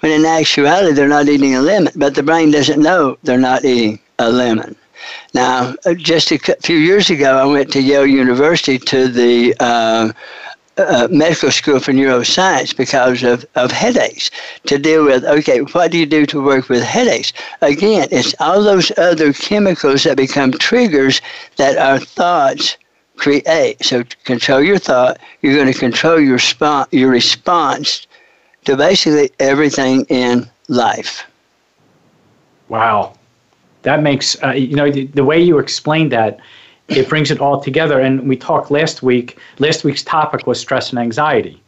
when 0.00 0.12
in 0.12 0.24
actuality, 0.24 0.94
they're 0.94 1.08
not 1.08 1.28
eating 1.28 1.54
a 1.54 1.60
lemon, 1.60 1.92
but 1.96 2.14
the 2.14 2.22
brain 2.22 2.50
doesn't 2.50 2.82
know 2.82 3.18
they're 3.22 3.38
not 3.38 3.64
eating 3.64 3.98
a 4.18 4.30
lemon. 4.30 4.74
Now, 5.34 5.74
just 5.96 6.32
a 6.32 6.38
few 6.62 6.76
years 6.76 7.10
ago, 7.10 7.36
I 7.36 7.44
went 7.44 7.70
to 7.72 7.82
Yale 7.82 8.06
University 8.06 8.78
to 8.78 9.08
the 9.08 9.54
uh, 9.60 10.12
uh, 10.78 11.08
medical 11.10 11.50
school 11.50 11.80
for 11.80 11.92
neuroscience 11.92 12.76
because 12.76 13.22
of, 13.22 13.44
of 13.54 13.70
headaches 13.70 14.30
to 14.66 14.78
deal 14.78 15.04
with. 15.04 15.24
Okay 15.24 15.60
what 15.60 15.90
do 15.90 15.98
you 15.98 16.06
do 16.06 16.26
to 16.26 16.42
work 16.42 16.68
with 16.68 16.82
headaches? 16.82 17.32
Again 17.62 18.08
it's 18.10 18.34
all 18.40 18.62
those 18.62 18.90
other 18.98 19.32
chemicals 19.32 20.04
that 20.04 20.16
become 20.16 20.52
triggers 20.52 21.20
that 21.56 21.76
our 21.78 21.98
thoughts 21.98 22.76
create. 23.16 23.84
So 23.84 24.02
to 24.02 24.16
control 24.24 24.62
your 24.62 24.78
thought 24.78 25.18
you're 25.42 25.54
going 25.54 25.72
to 25.72 25.78
control 25.78 26.20
your, 26.20 26.38
spo- 26.38 26.86
your 26.92 27.10
response 27.10 28.06
to 28.64 28.76
basically 28.76 29.30
everything 29.40 30.04
in 30.08 30.48
life. 30.68 31.24
Wow. 32.68 33.14
That 33.82 34.02
makes 34.02 34.42
uh, 34.42 34.50
you 34.50 34.76
know 34.76 34.90
the, 34.90 35.06
the 35.06 35.24
way 35.24 35.40
you 35.40 35.58
explained 35.58 36.12
that 36.12 36.40
it 36.88 37.08
brings 37.08 37.30
it 37.30 37.40
all 37.40 37.60
together. 37.60 38.00
And 38.00 38.28
we 38.28 38.36
talked 38.36 38.70
last 38.70 39.02
week, 39.02 39.38
last 39.58 39.84
week's 39.84 40.02
topic 40.02 40.46
was 40.46 40.58
stress 40.58 40.90
and 40.90 40.98
anxiety. 40.98 41.62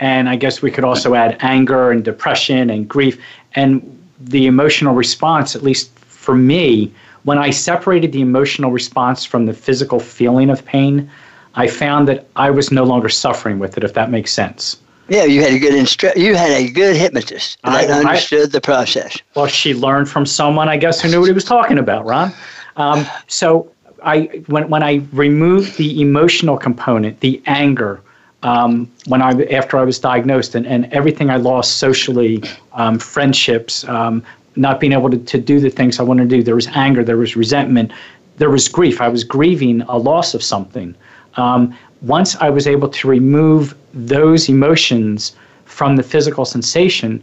And 0.00 0.28
I 0.28 0.36
guess 0.36 0.60
we 0.60 0.70
could 0.70 0.84
also 0.84 1.14
add 1.14 1.38
anger 1.40 1.90
and 1.90 2.04
depression 2.04 2.68
and 2.68 2.88
grief. 2.88 3.20
And 3.54 3.92
the 4.20 4.46
emotional 4.46 4.94
response, 4.94 5.56
at 5.56 5.62
least 5.62 5.90
for 5.98 6.34
me, 6.34 6.92
when 7.22 7.38
I 7.38 7.50
separated 7.50 8.12
the 8.12 8.20
emotional 8.20 8.70
response 8.70 9.24
from 9.24 9.46
the 9.46 9.54
physical 9.54 10.00
feeling 10.00 10.50
of 10.50 10.64
pain, 10.64 11.10
I 11.54 11.68
found 11.68 12.06
that 12.08 12.26
I 12.36 12.50
was 12.50 12.70
no 12.70 12.84
longer 12.84 13.08
suffering 13.08 13.58
with 13.58 13.76
it, 13.76 13.84
if 13.84 13.94
that 13.94 14.10
makes 14.10 14.32
sense. 14.32 14.76
Yeah, 15.08 15.24
you 15.24 15.40
had 15.40 15.52
a 15.52 15.58
good 15.58 15.72
instru- 15.72 16.16
you 16.16 16.34
had 16.34 16.50
a 16.50 16.68
good 16.68 16.96
hypnotist 16.96 17.58
that 17.62 17.90
I, 17.90 17.92
understood 17.92 18.48
I, 18.48 18.52
the 18.52 18.60
process. 18.60 19.16
Well, 19.34 19.46
she 19.46 19.72
learned 19.72 20.08
from 20.08 20.26
someone, 20.26 20.68
I 20.68 20.76
guess, 20.76 21.00
who 21.00 21.08
knew 21.08 21.20
what 21.20 21.26
he 21.26 21.32
was 21.32 21.44
talking 21.44 21.78
about, 21.78 22.04
Ron. 22.04 22.32
Um, 22.76 23.06
so 23.28 23.70
I 24.06 24.42
when 24.46 24.68
when 24.70 24.82
I 24.82 25.02
removed 25.12 25.76
the 25.76 26.00
emotional 26.00 26.56
component, 26.56 27.20
the 27.20 27.42
anger, 27.46 28.00
um, 28.42 28.90
when 29.06 29.20
I 29.20 29.32
after 29.46 29.76
I 29.76 29.84
was 29.84 29.98
diagnosed, 29.98 30.54
and, 30.54 30.66
and 30.66 30.90
everything 30.92 31.28
I 31.28 31.36
lost 31.36 31.78
socially, 31.78 32.42
um, 32.72 32.98
friendships, 32.98 33.86
um, 33.88 34.22
not 34.54 34.80
being 34.80 34.92
able 34.92 35.10
to, 35.10 35.18
to 35.18 35.38
do 35.38 35.60
the 35.60 35.70
things 35.70 35.98
I 35.98 36.04
wanted 36.04 36.30
to 36.30 36.36
do. 36.36 36.42
There 36.42 36.54
was 36.54 36.68
anger, 36.68 37.02
there 37.04 37.18
was 37.18 37.36
resentment, 37.36 37.92
there 38.38 38.48
was 38.48 38.68
grief. 38.68 39.00
I 39.00 39.08
was 39.08 39.24
grieving 39.24 39.82
a 39.82 39.98
loss 39.98 40.34
of 40.34 40.42
something. 40.42 40.94
Um, 41.34 41.76
once 42.00 42.36
I 42.36 42.48
was 42.48 42.66
able 42.66 42.88
to 42.88 43.08
remove 43.08 43.76
those 43.92 44.48
emotions 44.48 45.34
from 45.64 45.96
the 45.96 46.02
physical 46.02 46.44
sensation, 46.44 47.22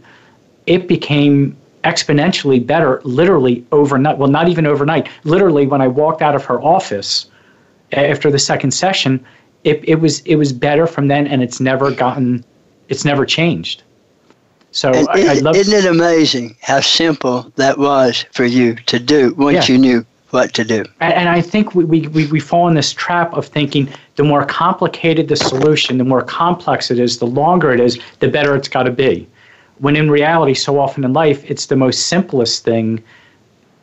it 0.66 0.86
became 0.86 1.56
exponentially 1.84 2.64
better 2.64 3.00
literally 3.04 3.64
overnight. 3.70 4.18
Well, 4.18 4.28
not 4.28 4.48
even 4.48 4.66
overnight. 4.66 5.08
Literally, 5.24 5.66
when 5.66 5.80
I 5.80 5.88
walked 5.88 6.22
out 6.22 6.34
of 6.34 6.44
her 6.46 6.60
office 6.60 7.26
after 7.92 8.30
the 8.30 8.38
second 8.38 8.72
session, 8.72 9.24
it, 9.64 9.86
it 9.88 9.96
was 9.96 10.20
it 10.20 10.36
was 10.36 10.52
better 10.52 10.86
from 10.86 11.08
then, 11.08 11.26
and 11.26 11.42
it's 11.42 11.60
never 11.60 11.90
gotten, 11.90 12.44
it's 12.88 13.04
never 13.04 13.24
changed. 13.24 13.82
So 14.72 14.90
and 14.92 15.08
I, 15.08 15.18
isn't, 15.18 15.44
love, 15.44 15.56
isn't 15.56 15.84
it 15.84 15.86
amazing 15.86 16.56
how 16.60 16.80
simple 16.80 17.52
that 17.56 17.78
was 17.78 18.24
for 18.32 18.44
you 18.44 18.74
to 18.74 18.98
do 18.98 19.32
once 19.34 19.68
yeah. 19.68 19.74
you 19.74 19.80
knew 19.80 20.06
what 20.30 20.52
to 20.54 20.64
do? 20.64 20.84
And, 20.98 21.14
and 21.14 21.28
I 21.28 21.40
think 21.40 21.76
we, 21.76 21.84
we, 21.84 22.08
we, 22.08 22.26
we 22.26 22.40
fall 22.40 22.66
in 22.66 22.74
this 22.74 22.92
trap 22.92 23.32
of 23.34 23.46
thinking 23.46 23.88
the 24.16 24.24
more 24.24 24.44
complicated 24.44 25.28
the 25.28 25.36
solution, 25.36 25.98
the 25.98 26.04
more 26.04 26.22
complex 26.22 26.90
it 26.90 26.98
is, 26.98 27.18
the 27.18 27.26
longer 27.26 27.72
it 27.72 27.78
is, 27.78 28.00
the 28.18 28.26
better 28.26 28.56
it's 28.56 28.66
got 28.66 28.82
to 28.82 28.90
be 28.90 29.28
when 29.84 29.96
in 29.96 30.10
reality, 30.10 30.54
so 30.54 30.80
often 30.80 31.04
in 31.04 31.12
life, 31.12 31.44
it's 31.44 31.66
the 31.66 31.76
most 31.76 32.06
simplest 32.06 32.64
thing, 32.64 33.04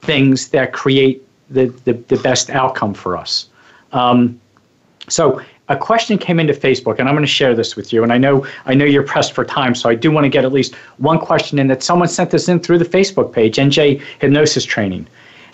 things 0.02 0.50
that 0.50 0.74
create 0.74 1.24
the, 1.52 1.68
the, 1.86 1.94
the 1.94 2.18
best 2.18 2.50
outcome 2.50 2.96
for 2.96 3.16
us. 3.16 3.50
Um, 3.92 4.42
so 5.10 5.40
a 5.70 5.78
question 5.78 6.18
came 6.18 6.40
into 6.40 6.54
Facebook, 6.54 6.98
and 6.98 7.08
I'm 7.08 7.14
going 7.14 7.24
to 7.24 7.32
share 7.32 7.54
this 7.54 7.76
with 7.76 7.94
you. 7.94 8.02
And 8.02 8.12
I 8.12 8.18
know 8.18 8.48
I 8.66 8.74
know 8.74 8.84
you're 8.84 9.04
pressed 9.04 9.34
for 9.34 9.46
time, 9.46 9.76
so 9.76 9.90
I 9.90 9.94
do 9.94 10.10
want 10.10 10.26
to 10.26 10.30
get 10.30 10.44
at 10.44 10.52
least 10.52 10.74
one 10.98 11.20
question 11.20 11.60
in 11.60 11.68
that 11.68 11.84
someone 11.84 12.08
sent 12.08 12.32
this 12.32 12.50
in 12.50 12.60
through 12.60 12.80
the 12.80 12.92
Facebook 12.98 13.32
page, 13.32 13.58
NJ 13.58 14.02
Hypnosis 14.22 14.66
Training. 14.66 15.06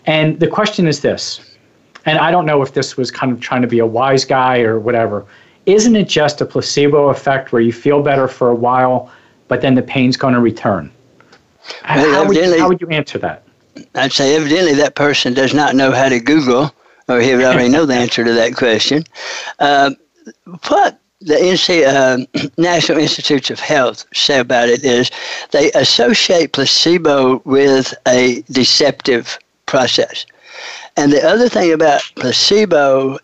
And 0.06 0.40
the 0.40 0.48
question 0.48 0.88
is 0.88 1.02
this, 1.02 1.58
and 2.06 2.18
I 2.20 2.32
don't 2.32 2.46
know 2.46 2.62
if 2.62 2.74
this 2.74 2.96
was 2.96 3.12
kind 3.12 3.34
of 3.34 3.42
trying 3.42 3.64
to 3.64 3.68
be 3.68 3.80
a 3.80 3.86
wise 3.86 4.24
guy 4.24 4.62
or 4.62 4.80
whatever. 4.80 5.26
Isn't 5.66 5.98
it 5.98 6.08
just 6.08 6.40
a 6.40 6.46
placebo 6.46 7.10
effect 7.10 7.52
where 7.52 7.62
you 7.62 7.74
feel 7.74 8.02
better 8.02 8.30
for 8.30 8.50
a 8.50 8.56
while, 8.56 9.12
but 9.48 9.62
then 9.62 9.76
the 9.76 9.82
pain's 9.82 10.18
going 10.18 10.34
to 10.34 10.40
return. 10.40 10.92
Well, 11.86 12.14
how, 12.14 12.28
would 12.28 12.38
you, 12.38 12.60
how 12.60 12.68
would 12.68 12.82
you 12.82 12.90
answer 12.90 13.18
that? 13.20 13.44
I'd 13.96 14.12
say 14.12 14.36
evidently 14.36 14.74
that 14.76 14.96
person 14.96 15.34
does 15.34 15.54
not 15.54 15.76
know 15.76 15.92
how 15.92 16.10
to 16.10 16.20
Google, 16.20 16.74
or 17.08 17.20
he 17.20 17.36
would 17.36 17.44
already 17.44 17.70
know 17.70 17.86
the 17.86 17.96
answer 17.96 18.24
to 18.24 18.34
that 18.34 18.56
question. 18.56 19.04
Uh, 19.60 19.92
what 20.68 21.00
the 21.22 21.36
NC, 21.36 21.86
uh, 21.86 22.50
National 22.58 23.00
Institutes 23.00 23.50
of 23.50 23.60
Health 23.60 24.06
say 24.14 24.40
about 24.40 24.70
it 24.70 24.84
is 24.84 25.12
they 25.52 25.72
associate 25.74 26.54
placebo 26.54 27.42
with 27.46 27.94
a 28.08 28.42
deceptive 28.52 29.38
process. 29.66 30.26
And 30.96 31.12
the 31.12 31.24
other 31.24 31.50
thing 31.50 31.74
about 31.74 32.02
placebo 32.16 33.20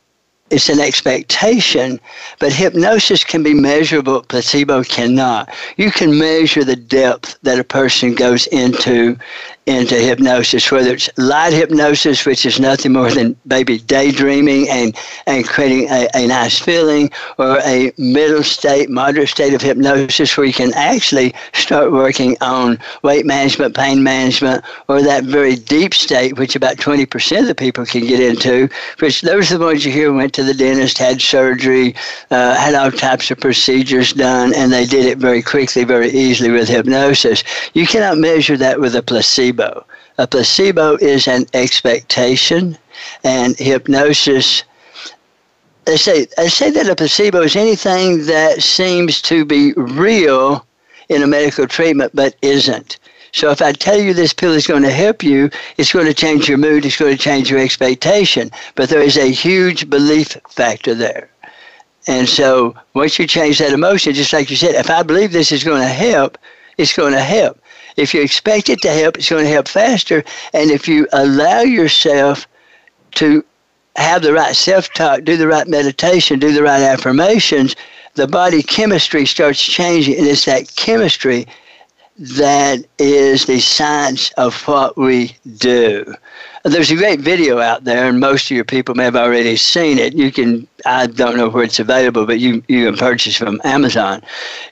it's 0.54 0.70
an 0.70 0.80
expectation, 0.80 2.00
but 2.40 2.54
hypnosis 2.54 3.24
can 3.24 3.42
be 3.42 3.56
measurable, 3.56 4.22
placebo 4.22 4.84
cannot. 4.84 5.52
You 5.78 5.90
can 5.92 6.18
measure 6.18 6.64
the 6.64 6.76
depth 6.76 7.40
that 7.42 7.60
a 7.60 7.64
person 7.64 8.14
goes 8.14 8.46
into 8.48 9.18
into 9.66 9.96
hypnosis, 9.96 10.70
whether 10.72 10.94
it's 10.94 11.10
light 11.18 11.54
hypnosis, 11.54 12.26
which 12.26 12.46
is 12.46 12.60
nothing 12.60 12.92
more 12.92 13.10
than 13.10 13.36
maybe 13.46 13.80
daydreaming 13.80 14.68
and, 14.70 14.98
and 15.26 15.48
creating 15.48 15.88
a, 15.90 16.08
a 16.16 16.28
nice 16.28 16.60
feeling, 16.60 17.10
or 17.38 17.60
a 17.60 17.94
middle 17.98 18.44
state, 18.44 18.90
moderate 18.90 19.30
state 19.30 19.54
of 19.54 19.62
hypnosis 19.62 20.36
where 20.36 20.46
you 20.46 20.54
can 20.54 20.74
actually 20.74 21.34
start 21.54 21.92
working 21.92 22.36
on 22.42 22.78
weight 23.04 23.26
management, 23.26 23.76
pain 23.76 24.04
management, 24.04 24.64
or 24.90 25.02
that 25.02 25.24
very 25.24 25.56
deep 25.56 25.94
state, 25.94 26.38
which 26.38 26.56
about 26.56 26.76
20% 26.78 27.40
of 27.40 27.48
the 27.48 27.56
people 27.56 27.86
can 27.86 28.06
get 28.06 28.20
into, 28.20 28.68
which 29.00 29.22
those 29.22 29.52
are 29.52 29.58
the 29.58 29.66
ones 29.66 29.86
you 29.86 29.92
hear 29.92 30.12
went 30.12 30.34
to 30.34 30.44
the 30.44 30.54
dentist, 30.54 30.98
had 30.98 31.22
surgery, 31.22 31.96
uh, 32.32 32.56
had 32.56 32.76
all 32.76 32.92
types 32.92 33.32
of 33.32 33.40
procedures 33.40 34.12
done, 34.12 34.54
and 34.56 34.74
they 34.74 34.86
did 34.86 35.06
it 35.06 35.18
very 35.20 35.42
quickly, 35.42 35.86
very 35.86 36.10
easily 36.10 36.52
with 36.52 36.68
hypnosis. 36.68 37.44
You 37.74 37.88
cannot 37.88 38.18
measure 38.18 38.58
that 38.58 38.80
with 38.82 38.96
a 38.96 39.02
placebo 39.02 39.53
placebo. 39.54 39.86
A 40.18 40.28
placebo 40.28 40.96
is 40.98 41.28
an 41.28 41.46
expectation, 41.54 42.78
and 43.24 43.56
hypnosis. 43.58 44.64
They 45.86 45.98
say 45.98 46.28
they 46.38 46.50
say 46.50 46.72
that 46.72 46.90
a 46.90 46.96
placebo 46.96 47.42
is 47.42 47.56
anything 47.56 48.26
that 48.26 48.64
seems 48.64 49.22
to 49.24 49.46
be 49.46 49.74
real 49.74 50.66
in 51.10 51.24
a 51.24 51.28
medical 51.28 51.68
treatment 51.68 52.12
but 52.16 52.36
isn't. 52.42 52.98
So 53.34 53.50
if 53.50 53.62
I 53.62 53.72
tell 53.72 54.00
you 54.00 54.14
this 54.14 54.32
pill 54.32 54.54
is 54.54 54.68
going 54.68 54.84
to 54.84 54.92
help 54.92 55.24
you, 55.24 55.50
it's 55.78 55.92
going 55.92 56.06
to 56.06 56.14
change 56.14 56.48
your 56.48 56.60
mood, 56.60 56.86
it's 56.86 56.98
going 56.98 57.18
to 57.18 57.22
change 57.22 57.50
your 57.50 57.60
expectation. 57.60 58.52
But 58.76 58.90
there 58.90 59.02
is 59.02 59.18
a 59.18 59.32
huge 59.32 59.90
belief 59.90 60.38
factor 60.50 60.94
there. 60.94 61.30
And 62.06 62.30
so 62.30 62.76
once 62.94 63.18
you 63.18 63.26
change 63.26 63.58
that 63.58 63.74
emotion, 63.74 64.14
just 64.14 64.34
like 64.34 64.52
you 64.52 64.56
said, 64.56 64.76
if 64.76 64.90
I 64.90 65.02
believe 65.02 65.32
this 65.32 65.52
is 65.52 65.64
going 65.64 65.82
to 65.82 65.88
help, 65.88 66.38
it's 66.78 66.96
going 66.96 67.14
to 67.14 67.22
help. 67.22 67.60
If 67.96 68.14
you 68.14 68.22
expect 68.22 68.70
it 68.70 68.82
to 68.82 68.92
help, 68.92 69.18
it's 69.18 69.30
going 69.30 69.46
to 69.46 69.52
help 69.52 69.68
faster. 69.68 70.24
And 70.54 70.72
if 70.72 70.88
you 70.88 71.08
allow 71.14 71.62
yourself 71.62 72.48
to 73.16 73.44
have 73.96 74.22
the 74.22 74.34
right 74.34 74.56
self 74.56 74.92
talk, 74.94 75.24
do 75.24 75.38
the 75.38 75.48
right 75.48 75.68
meditation, 75.68 76.40
do 76.40 76.54
the 76.54 76.64
right 76.64 76.82
affirmations, 76.82 77.76
the 78.16 78.28
body 78.28 78.64
chemistry 78.64 79.26
starts 79.26 79.62
changing. 79.62 80.18
And 80.18 80.28
it's 80.28 80.46
that 80.46 80.76
chemistry 80.76 81.48
that 82.18 82.86
is 83.00 83.46
the 83.46 83.60
science 83.60 84.32
of 84.34 84.56
what 84.68 84.98
we 84.98 85.36
do. 85.58 86.14
There's 86.64 86.92
a 86.92 86.96
great 86.96 87.20
video 87.20 87.60
out 87.60 87.84
there, 87.84 88.08
and 88.08 88.20
most 88.20 88.50
of 88.50 88.56
your 88.56 88.64
people 88.64 88.96
may 88.96 89.04
have 89.04 89.16
already 89.16 89.58
seen 89.58 89.98
it. 89.98 90.14
You 90.14 90.32
can, 90.32 90.66
I 90.86 91.08
don't 91.08 91.36
know 91.36 91.50
where 91.50 91.64
it's 91.64 91.80
available, 91.80 92.26
but 92.26 92.40
you, 92.40 92.64
you 92.70 92.86
can 92.86 92.98
purchase 92.98 93.36
from 93.36 93.60
Amazon. 93.66 94.22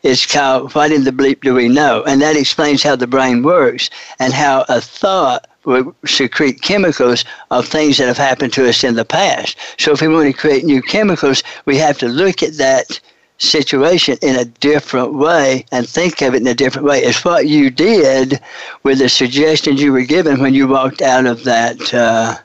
It's 0.03 0.25
called 0.25 0.73
What 0.73 0.91
in 0.91 1.03
the 1.03 1.11
Bleep 1.11 1.41
Do 1.41 1.55
We 1.55 1.67
Know? 1.67 2.03
And 2.03 2.21
that 2.21 2.37
explains 2.37 2.83
how 2.83 2.95
the 2.95 3.07
brain 3.07 3.43
works 3.43 3.89
and 4.19 4.31
how 4.33 4.65
a 4.69 4.79
thought 4.79 5.47
will 5.65 5.93
secrete 6.05 6.61
chemicals 6.61 7.25
of 7.49 7.67
things 7.67 7.97
that 7.97 8.07
have 8.07 8.17
happened 8.17 8.53
to 8.53 8.69
us 8.69 8.83
in 8.83 8.95
the 8.95 9.05
past. 9.05 9.57
So 9.77 9.91
if 9.91 10.01
we 10.01 10.07
want 10.07 10.27
to 10.27 10.33
create 10.39 10.63
new 10.63 10.81
chemicals, 10.81 11.43
we 11.65 11.77
have 11.77 11.97
to 11.99 12.07
look 12.07 12.41
at 12.41 12.57
that 12.57 12.99
situation 13.41 14.17
in 14.21 14.35
a 14.35 14.45
different 14.45 15.13
way 15.13 15.65
and 15.71 15.87
think 15.87 16.21
of 16.21 16.33
it 16.33 16.41
in 16.41 16.47
a 16.47 16.53
different 16.53 16.87
way. 16.87 16.99
It's 16.99 17.25
what 17.25 17.47
you 17.47 17.69
did 17.69 18.39
with 18.83 18.99
the 18.99 19.09
suggestions 19.09 19.81
you 19.81 19.91
were 19.91 20.01
given 20.01 20.39
when 20.39 20.53
you 20.53 20.67
walked 20.67 21.01
out 21.01 21.25
of 21.25 21.43
that. 21.45 21.93
Uh, 21.93 22.37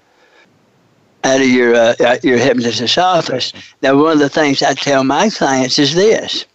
out 1.25 1.41
of 1.41 1.49
your 1.49 1.75
uh, 1.75 2.19
your 2.23 2.39
hypnotist 2.39 2.99
office. 2.99 3.53
Now, 3.83 4.01
one 4.01 4.13
of 4.13 4.19
the 4.21 4.29
things 4.29 4.63
I 4.63 4.75
tell 4.75 5.03
my 5.03 5.29
clients 5.29 5.77
is 5.77 5.93
this: 5.93 6.47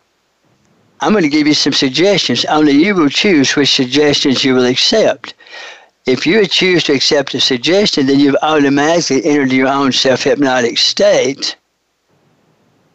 I'm 1.02 1.12
going 1.12 1.24
to 1.24 1.30
give 1.30 1.46
you 1.46 1.54
some 1.54 1.74
suggestions. 1.74 2.46
Only 2.46 2.72
you 2.72 2.96
will 2.96 3.10
choose 3.10 3.54
which 3.56 3.76
suggestions 3.76 4.46
you 4.46 4.56
will 4.56 4.66
accept. 4.66 5.34
If 6.06 6.26
you 6.26 6.46
choose 6.48 6.84
to 6.86 6.94
accept 6.94 7.34
a 7.34 7.42
suggestion, 7.42 8.08
then 8.08 8.20
you've 8.20 8.38
automatically 8.42 9.26
entered 9.26 9.52
your 9.52 9.68
own 9.68 9.92
self 9.92 10.24
hypnotic 10.24 10.78
state 10.78 11.58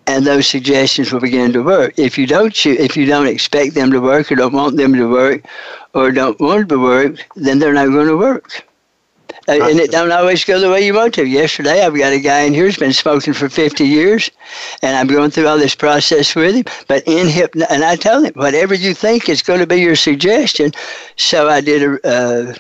and 0.06 0.26
those 0.26 0.46
suggestions 0.46 1.12
will 1.12 1.20
begin 1.20 1.52
to 1.52 1.62
work. 1.62 1.94
If 1.98 2.16
you 2.16 2.26
don't 2.26 2.54
if 2.66 2.96
you 2.96 3.06
don't 3.06 3.26
expect 3.26 3.74
them 3.74 3.90
to 3.90 4.00
work 4.00 4.30
or 4.30 4.36
don't 4.36 4.52
want 4.52 4.76
them 4.76 4.94
to 4.94 5.08
work 5.08 5.44
or 5.94 6.10
don't 6.12 6.38
want 6.40 6.68
them 6.68 6.78
to 6.78 6.82
work, 6.82 7.26
then 7.34 7.58
they're 7.58 7.72
not 7.72 7.86
going 7.86 8.08
to 8.08 8.16
work. 8.16 8.64
And 9.48 9.78
it 9.78 9.92
don't 9.92 10.10
always 10.10 10.44
go 10.44 10.58
the 10.58 10.70
way 10.70 10.84
you 10.84 10.94
want 10.94 11.14
to. 11.14 11.24
Yesterday, 11.24 11.84
I've 11.84 11.96
got 11.96 12.12
a 12.12 12.18
guy 12.18 12.40
in 12.40 12.52
here 12.52 12.64
who's 12.64 12.76
been 12.76 12.92
smoking 12.92 13.32
for 13.32 13.48
50 13.48 13.86
years, 13.86 14.28
and 14.82 14.96
I'm 14.96 15.06
going 15.06 15.30
through 15.30 15.46
all 15.46 15.56
this 15.56 15.74
process 15.74 16.34
with 16.34 16.56
him. 16.56 16.64
But 16.88 17.04
in 17.06 17.28
hypno, 17.28 17.64
and 17.70 17.84
I 17.84 17.94
tell 17.94 18.24
him, 18.24 18.32
whatever 18.34 18.74
you 18.74 18.92
think 18.92 19.28
is 19.28 19.42
going 19.42 19.60
to 19.60 19.66
be 19.66 19.76
your 19.76 19.94
suggestion. 19.94 20.72
So 21.14 21.48
I 21.48 21.60
did 21.60 21.82
a, 21.84 22.06
uh, 22.06 22.54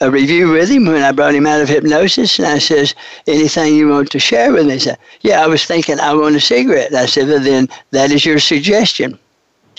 a 0.00 0.10
review 0.10 0.50
with 0.50 0.68
him 0.68 0.86
when 0.86 1.02
I 1.02 1.12
brought 1.12 1.34
him 1.34 1.46
out 1.46 1.60
of 1.60 1.68
hypnosis, 1.68 2.38
and 2.38 2.46
I 2.46 2.58
says, 2.58 2.94
"Anything 3.26 3.74
you 3.74 3.88
want 3.88 4.10
to 4.10 4.18
share 4.18 4.52
with 4.52 4.66
me?" 4.66 4.74
He 4.74 4.80
said, 4.80 4.98
"Yeah, 5.22 5.42
I 5.42 5.46
was 5.46 5.64
thinking 5.64 6.00
I 6.00 6.14
want 6.14 6.36
a 6.36 6.40
cigarette." 6.40 6.88
And 6.88 6.98
I 6.98 7.06
said, 7.06 7.28
"Well, 7.28 7.40
then 7.40 7.68
that 7.90 8.10
is 8.10 8.24
your 8.24 8.38
suggestion." 8.38 9.18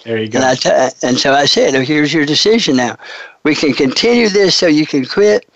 There 0.06 0.18
you 0.18 0.30
go. 0.30 0.40
And, 0.40 0.60
t- 0.60 0.70
and 1.04 1.18
so 1.18 1.34
I 1.34 1.46
said, 1.46 1.76
oh, 1.76 1.82
"Here's 1.82 2.14
your 2.14 2.26
decision 2.26 2.78
now. 2.78 2.98
We 3.44 3.56
can 3.56 3.74
continue 3.74 4.30
this 4.30 4.56
so 4.56 4.68
you 4.68 4.86
can 4.86 5.06
quit, 5.06 5.48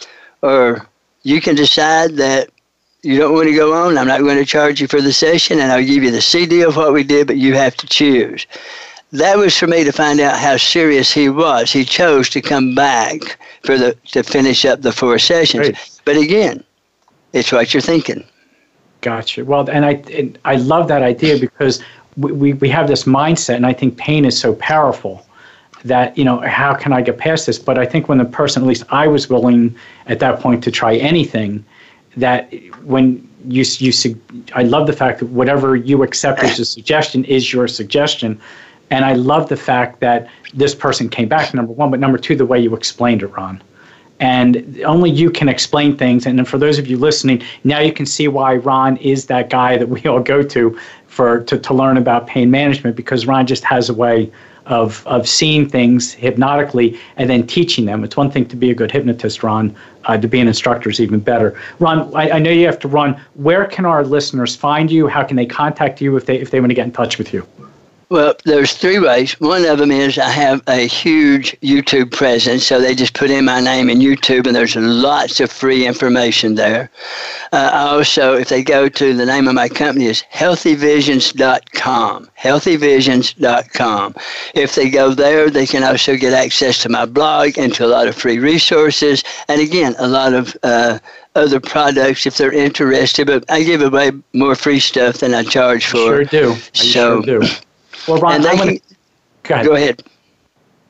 or 0.41 0.87
you 1.23 1.41
can 1.41 1.55
decide 1.55 2.17
that." 2.17 2.49
You 3.05 3.17
don't 3.17 3.33
want 3.33 3.49
to 3.49 3.53
go 3.53 3.73
on. 3.73 3.97
I'm 3.97 4.07
not 4.07 4.21
going 4.21 4.37
to 4.37 4.45
charge 4.45 4.79
you 4.79 4.87
for 4.87 5.01
the 5.01 5.11
session, 5.11 5.59
and 5.59 5.73
I'll 5.73 5.83
give 5.83 6.03
you 6.03 6.11
the 6.11 6.21
CD 6.21 6.61
of 6.61 6.77
what 6.77 6.93
we 6.93 7.03
did, 7.03 7.27
but 7.27 7.35
you 7.35 7.53
have 7.53 7.75
to 7.75 7.85
choose 7.85 8.47
that 9.13 9.37
was 9.37 9.55
for 9.55 9.67
me 9.67 9.83
to 9.83 9.91
find 9.91 10.19
out 10.19 10.37
how 10.39 10.57
serious 10.57 11.13
he 11.13 11.29
was. 11.29 11.71
He 11.71 11.85
chose 11.85 12.29
to 12.31 12.41
come 12.41 12.73
back 12.73 13.37
for 13.63 13.77
the 13.77 13.95
to 14.07 14.23
finish 14.23 14.65
up 14.65 14.81
the 14.81 14.91
four 14.91 15.19
sessions. 15.19 15.69
Great. 15.69 16.01
But 16.03 16.17
again, 16.17 16.63
it's 17.31 17.51
what 17.51 17.73
you're 17.73 17.81
thinking. 17.81 18.23
Gotcha. 19.01 19.45
Well, 19.45 19.69
and 19.69 19.85
I 19.85 19.91
and 20.11 20.37
I 20.45 20.55
love 20.55 20.87
that 20.87 21.03
idea 21.03 21.37
because 21.37 21.81
we, 22.17 22.31
we, 22.31 22.53
we 22.53 22.69
have 22.69 22.87
this 22.87 23.03
mindset, 23.03 23.55
and 23.55 23.67
I 23.67 23.73
think 23.73 23.97
pain 23.97 24.25
is 24.25 24.39
so 24.39 24.55
powerful 24.55 25.23
that 25.85 26.17
you 26.17 26.25
know 26.25 26.39
how 26.39 26.73
can 26.73 26.91
I 26.91 27.01
get 27.01 27.19
past 27.19 27.45
this? 27.45 27.59
But 27.59 27.77
I 27.77 27.85
think 27.85 28.09
when 28.09 28.17
the 28.17 28.25
person, 28.25 28.63
at 28.63 28.67
least 28.67 28.83
I 28.89 29.07
was 29.07 29.29
willing 29.29 29.75
at 30.07 30.19
that 30.19 30.39
point 30.39 30.63
to 30.63 30.71
try 30.71 30.95
anything, 30.95 31.63
that 32.17 32.51
when 32.83 33.29
you 33.47 33.63
you 33.77 34.19
I 34.55 34.63
love 34.63 34.87
the 34.87 34.93
fact 34.93 35.19
that 35.19 35.27
whatever 35.27 35.75
you 35.75 36.01
accept 36.01 36.39
as 36.39 36.59
a 36.59 36.65
suggestion 36.65 37.25
is 37.25 37.53
your 37.53 37.67
suggestion 37.67 38.41
and 38.93 39.03
I 39.03 39.13
love 39.13 39.49
the 39.49 39.57
fact 39.57 40.01
that 40.01 40.29
this 40.53 40.75
person 40.75 41.09
came 41.09 41.27
back, 41.27 41.51
number 41.51 41.73
one, 41.73 41.89
but 41.89 41.99
number 41.99 42.19
two, 42.19 42.35
the 42.35 42.45
way 42.45 42.59
you 42.59 42.75
explained 42.75 43.23
it, 43.23 43.27
Ron. 43.27 43.59
And 44.19 44.79
only 44.85 45.09
you 45.09 45.31
can 45.31 45.49
explain 45.49 45.97
things. 45.97 46.27
And 46.27 46.47
for 46.47 46.59
those 46.59 46.77
of 46.77 46.85
you 46.85 46.97
listening, 46.97 47.41
now 47.63 47.79
you 47.79 47.91
can 47.91 48.05
see 48.05 48.27
why 48.27 48.57
Ron 48.57 48.97
is 48.97 49.25
that 49.25 49.49
guy 49.49 49.77
that 49.77 49.89
we 49.89 50.05
all 50.05 50.19
go 50.19 50.43
to 50.43 50.79
for 51.07 51.39
to, 51.45 51.57
to 51.57 51.73
learn 51.73 51.97
about 51.97 52.27
pain 52.27 52.51
management 52.51 52.95
because 52.95 53.25
Ron 53.25 53.47
just 53.47 53.63
has 53.63 53.89
a 53.89 53.95
way 53.95 54.31
of, 54.67 55.05
of 55.07 55.27
seeing 55.27 55.67
things 55.67 56.13
hypnotically 56.13 56.99
and 57.17 57.31
then 57.31 57.47
teaching 57.47 57.85
them. 57.85 58.03
It's 58.03 58.15
one 58.15 58.29
thing 58.29 58.45
to 58.45 58.55
be 58.55 58.69
a 58.69 58.75
good 58.75 58.91
hypnotist, 58.91 59.41
Ron. 59.41 59.75
Uh, 60.05 60.19
to 60.19 60.27
be 60.27 60.39
an 60.39 60.47
instructor 60.47 60.91
is 60.91 60.99
even 60.99 61.19
better. 61.19 61.59
Ron, 61.79 62.15
I, 62.15 62.29
I, 62.33 62.39
know 62.39 62.51
you 62.51 62.67
have 62.67 62.79
to 62.79 62.87
run. 62.87 63.19
Where 63.33 63.65
can 63.65 63.85
our 63.85 64.03
listeners 64.03 64.55
find 64.55 64.91
you? 64.91 65.07
How 65.07 65.23
can 65.23 65.35
they 65.35 65.47
contact 65.47 65.99
you 65.99 66.15
if 66.15 66.27
they 66.27 66.37
if 66.39 66.51
they 66.51 66.59
want 66.59 66.69
to 66.69 66.75
get 66.75 66.85
in 66.85 66.91
touch 66.91 67.17
with 67.17 67.33
you? 67.33 67.47
Well, 68.13 68.35
there's 68.45 68.73
three 68.73 68.99
ways. 68.99 69.33
One 69.39 69.65
of 69.65 69.79
them 69.79 69.89
is 69.89 70.19
I 70.19 70.29
have 70.29 70.61
a 70.67 70.85
huge 70.85 71.59
YouTube 71.61 72.11
presence, 72.11 72.63
so 72.63 72.79
they 72.79 72.93
just 72.93 73.15
put 73.15 73.31
in 73.31 73.45
my 73.45 73.59
name 73.59 73.89
in 73.89 73.97
YouTube, 73.97 74.45
and 74.45 74.55
there's 74.55 74.75
lots 74.75 75.39
of 75.39 75.51
free 75.51 75.87
information 75.87 76.53
there. 76.53 76.91
Uh, 77.51 77.71
also, 77.73 78.35
if 78.35 78.49
they 78.49 78.61
go 78.61 78.87
to 78.87 79.15
the 79.15 79.25
name 79.25 79.47
of 79.47 79.55
my 79.55 79.67
company 79.67 80.05
is 80.05 80.23
healthyvisions.com, 80.31 82.29
healthyvisions.com. 82.39 84.15
If 84.53 84.75
they 84.75 84.91
go 84.91 85.15
there, 85.15 85.49
they 85.49 85.65
can 85.65 85.83
also 85.83 86.15
get 86.15 86.33
access 86.33 86.83
to 86.83 86.89
my 86.89 87.07
blog 87.07 87.57
and 87.57 87.73
to 87.73 87.83
a 87.83 87.87
lot 87.87 88.07
of 88.07 88.15
free 88.15 88.37
resources, 88.37 89.23
and 89.47 89.59
again, 89.59 89.95
a 89.97 90.07
lot 90.07 90.35
of 90.35 90.55
uh, 90.61 90.99
other 91.33 91.59
products 91.59 92.27
if 92.27 92.37
they're 92.37 92.53
interested. 92.53 93.25
But 93.25 93.43
I 93.49 93.63
give 93.63 93.81
away 93.81 94.11
more 94.33 94.53
free 94.53 94.79
stuff 94.79 95.17
than 95.17 95.33
I 95.33 95.41
charge 95.41 95.87
for. 95.87 95.97
Sure 95.97 96.25
do. 96.25 96.51
I 96.51 96.57
so. 96.73 97.23
Sure 97.23 97.39
do. 97.39 97.47
Well, 98.07 98.19
Ron, 98.19 98.35
and 98.35 98.43
gonna, 98.43 98.77
go, 99.43 99.55
ahead. 99.55 99.65
go 99.65 99.75
ahead. 99.75 100.03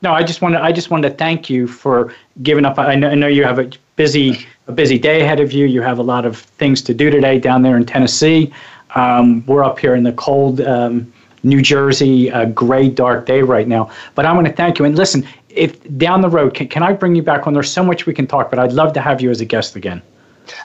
No, 0.02 0.12
I 0.12 0.22
just 0.22 0.42
want 0.42 0.54
to. 0.54 0.62
I 0.62 0.72
just 0.72 0.90
wanted 0.90 1.08
to 1.08 1.14
thank 1.14 1.48
you 1.48 1.66
for 1.66 2.14
giving 2.42 2.64
up. 2.64 2.78
I 2.78 2.94
know, 2.94 3.08
I 3.08 3.14
know 3.14 3.26
you 3.26 3.44
have 3.44 3.58
a 3.58 3.70
busy 3.96 4.46
a 4.66 4.72
busy 4.72 4.98
day 4.98 5.22
ahead 5.22 5.40
of 5.40 5.52
you. 5.52 5.66
You 5.66 5.82
have 5.82 5.98
a 5.98 6.02
lot 6.02 6.24
of 6.26 6.38
things 6.38 6.82
to 6.82 6.94
do 6.94 7.10
today 7.10 7.38
down 7.38 7.62
there 7.62 7.76
in 7.76 7.84
Tennessee. 7.84 8.52
Um, 8.94 9.44
we're 9.46 9.64
up 9.64 9.78
here 9.78 9.94
in 9.94 10.02
the 10.02 10.12
cold 10.12 10.60
um, 10.60 11.12
New 11.42 11.60
Jersey, 11.60 12.28
a 12.28 12.46
gray, 12.46 12.88
dark 12.88 13.26
day 13.26 13.42
right 13.42 13.68
now. 13.68 13.90
But 14.14 14.26
I'm 14.26 14.34
going 14.34 14.46
to 14.46 14.52
thank 14.52 14.78
you. 14.78 14.84
And 14.84 14.96
listen, 14.96 15.26
if 15.50 15.80
down 15.98 16.20
the 16.20 16.28
road, 16.28 16.54
can, 16.54 16.68
can 16.68 16.82
I 16.82 16.92
bring 16.92 17.14
you 17.14 17.22
back 17.22 17.46
on? 17.46 17.52
There's 17.52 17.70
so 17.70 17.84
much 17.84 18.06
we 18.06 18.14
can 18.14 18.26
talk, 18.26 18.50
but 18.50 18.58
I'd 18.58 18.72
love 18.72 18.92
to 18.94 19.00
have 19.00 19.20
you 19.20 19.30
as 19.30 19.40
a 19.40 19.44
guest 19.44 19.76
again. 19.76 20.00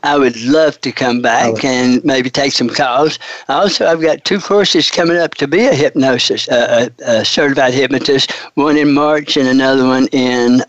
I 0.04 0.18
would 0.18 0.40
love 0.42 0.80
to 0.82 0.92
come 0.92 1.22
back 1.22 1.64
and 1.64 2.04
maybe 2.04 2.30
take 2.30 2.54
some 2.54 2.70
calls. 2.70 3.20
Also, 3.48 3.86
I've 3.86 4.02
got 4.02 4.26
two 4.26 4.40
courses 4.40 4.90
coming 4.90 5.18
up 5.18 5.36
to 5.36 5.48
be 5.48 5.66
a 5.66 5.74
hypnosis, 5.74 6.48
a, 6.50 6.92
a 7.06 7.26
certified 7.26 7.74
hypnotist, 7.74 8.32
one 8.56 8.78
in 8.78 8.94
March 8.94 9.38
and 9.38 9.48
another 9.48 9.86
one 9.86 10.08
in 10.12 10.64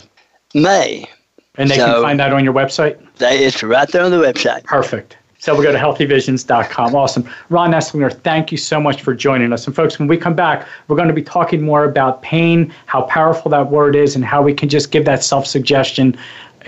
May. 0.55 1.09
And 1.57 1.71
they 1.71 1.77
so 1.77 1.87
can 1.87 2.03
find 2.03 2.21
that 2.21 2.33
on 2.33 2.45
your 2.45 2.55
website? 2.55 2.99
They, 3.17 3.45
it's 3.45 3.63
right 3.63 3.89
there 3.89 4.05
on 4.05 4.11
the 4.11 4.19
website. 4.19 4.65
Perfect. 4.65 5.17
So 5.41 5.55
we'll 5.55 5.63
go 5.63 5.73
to 5.73 5.79
healthyvisions.com. 5.79 6.95
Awesome. 6.95 7.29
Ron 7.49 7.73
Eslinger, 7.73 8.13
thank 8.13 8.53
you 8.53 8.59
so 8.59 8.79
much 8.79 9.01
for 9.01 9.15
joining 9.15 9.55
us. 9.55 9.67
And 9.67 9.75
folks, 9.75 9.99
when 9.99 10.07
we 10.07 10.19
come 10.19 10.35
back, 10.35 10.69
we're 10.87 10.97
going 10.97 11.09
to 11.09 11.15
be 11.15 11.23
talking 11.23 11.63
more 11.63 11.85
about 11.85 12.21
pain, 12.21 12.73
how 12.85 13.03
powerful 13.03 13.51
that 13.51 13.71
word 13.71 13.97
is, 13.97 14.15
and 14.15 14.23
how 14.23 14.43
we 14.43 14.53
can 14.53 14.69
just 14.69 14.91
give 14.91 15.07
that 15.07 15.25
self 15.25 15.47
suggestion 15.47 16.17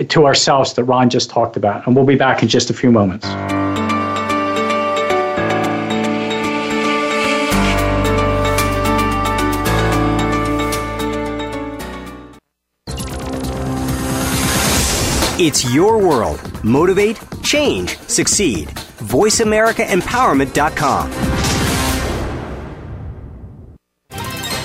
to 0.09 0.25
ourselves 0.25 0.73
that 0.73 0.85
Ron 0.85 1.09
just 1.09 1.29
talked 1.29 1.57
about. 1.57 1.85
And 1.85 1.95
we'll 1.95 2.05
be 2.05 2.15
back 2.15 2.41
in 2.41 2.49
just 2.49 2.69
a 2.69 2.73
few 2.73 2.91
moments. 2.91 3.27
It's 15.39 15.73
your 15.73 15.97
world. 15.97 16.39
Motivate, 16.63 17.19
change, 17.43 17.97
succeed. 17.99 18.67
VoiceAmericaEmpowerment.com. 18.67 21.32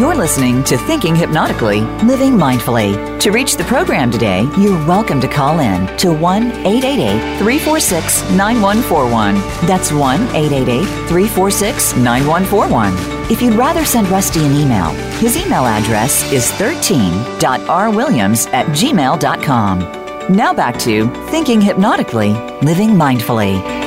You're 0.00 0.16
listening 0.16 0.64
to 0.64 0.78
Thinking 0.78 1.14
Hypnotically, 1.14 1.82
Living 2.06 2.32
Mindfully. 2.32 3.20
To 3.20 3.30
reach 3.30 3.58
the 3.58 3.64
program 3.64 4.10
today, 4.10 4.48
you're 4.56 4.82
welcome 4.86 5.20
to 5.20 5.28
call 5.28 5.60
in 5.60 5.94
to 5.98 6.10
1 6.10 6.42
888 6.42 7.36
346 7.38 8.30
9141. 8.30 9.34
That's 9.68 9.92
1 9.92 10.22
888 10.34 10.86
346 11.06 11.96
9141. 11.96 13.30
If 13.30 13.42
you'd 13.42 13.56
rather 13.56 13.84
send 13.84 14.08
Rusty 14.08 14.42
an 14.42 14.52
email, 14.54 14.88
his 15.18 15.36
email 15.36 15.66
address 15.66 16.32
is 16.32 16.50
13.rwilliams 16.52 18.50
at 18.54 18.64
gmail.com. 18.68 20.34
Now 20.34 20.54
back 20.54 20.78
to 20.78 21.10
Thinking 21.26 21.60
Hypnotically, 21.60 22.32
Living 22.62 22.92
Mindfully. 22.92 23.79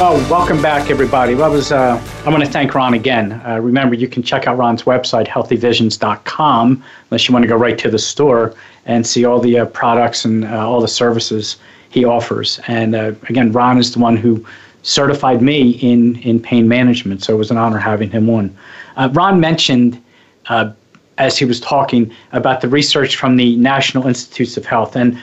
Oh, 0.00 0.16
welcome 0.28 0.60
back, 0.60 0.90
everybody. 0.90 1.36
Well, 1.36 1.52
was, 1.52 1.70
uh, 1.70 2.02
I 2.26 2.28
want 2.28 2.42
to 2.44 2.50
thank 2.50 2.74
Ron 2.74 2.94
again. 2.94 3.40
Uh, 3.46 3.60
remember, 3.60 3.94
you 3.94 4.08
can 4.08 4.24
check 4.24 4.48
out 4.48 4.58
Ron's 4.58 4.82
website, 4.82 5.28
healthyvisions.com, 5.28 6.84
unless 7.10 7.28
you 7.28 7.32
want 7.32 7.44
to 7.44 7.48
go 7.48 7.54
right 7.54 7.78
to 7.78 7.88
the 7.88 7.98
store 7.98 8.56
and 8.86 9.06
see 9.06 9.24
all 9.24 9.38
the 9.38 9.60
uh, 9.60 9.66
products 9.66 10.24
and 10.24 10.46
uh, 10.46 10.68
all 10.68 10.80
the 10.80 10.88
services 10.88 11.58
he 11.90 12.04
offers. 12.04 12.58
And 12.66 12.96
uh, 12.96 13.12
again, 13.28 13.52
Ron 13.52 13.78
is 13.78 13.92
the 13.92 14.00
one 14.00 14.16
who 14.16 14.44
certified 14.82 15.40
me 15.40 15.70
in, 15.70 16.16
in 16.22 16.40
pain 16.40 16.66
management. 16.66 17.22
So 17.22 17.32
it 17.32 17.38
was 17.38 17.52
an 17.52 17.56
honor 17.56 17.78
having 17.78 18.10
him 18.10 18.28
on. 18.30 18.54
Uh, 18.96 19.10
Ron 19.12 19.38
mentioned, 19.38 20.02
as 20.48 21.38
he 21.38 21.44
was 21.44 21.60
talking, 21.60 22.12
about 22.32 22.62
the 22.62 22.68
research 22.68 23.14
from 23.14 23.36
the 23.36 23.54
National 23.56 24.08
Institutes 24.08 24.56
of 24.56 24.66
Health. 24.66 24.96
And 24.96 25.22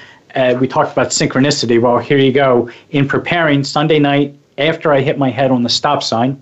we 0.61 0.67
talked 0.69 0.93
about 0.93 1.07
synchronicity. 1.07 1.79
Well, 1.79 1.97
here 1.97 2.17
you 2.17 2.31
go. 2.31 2.71
In 2.91 3.05
preparing 3.05 3.65
Sunday 3.65 3.99
night, 3.99 4.37
after 4.67 4.91
I 4.91 5.01
hit 5.01 5.17
my 5.17 5.29
head 5.29 5.51
on 5.51 5.63
the 5.63 5.69
stop 5.69 6.03
sign, 6.03 6.41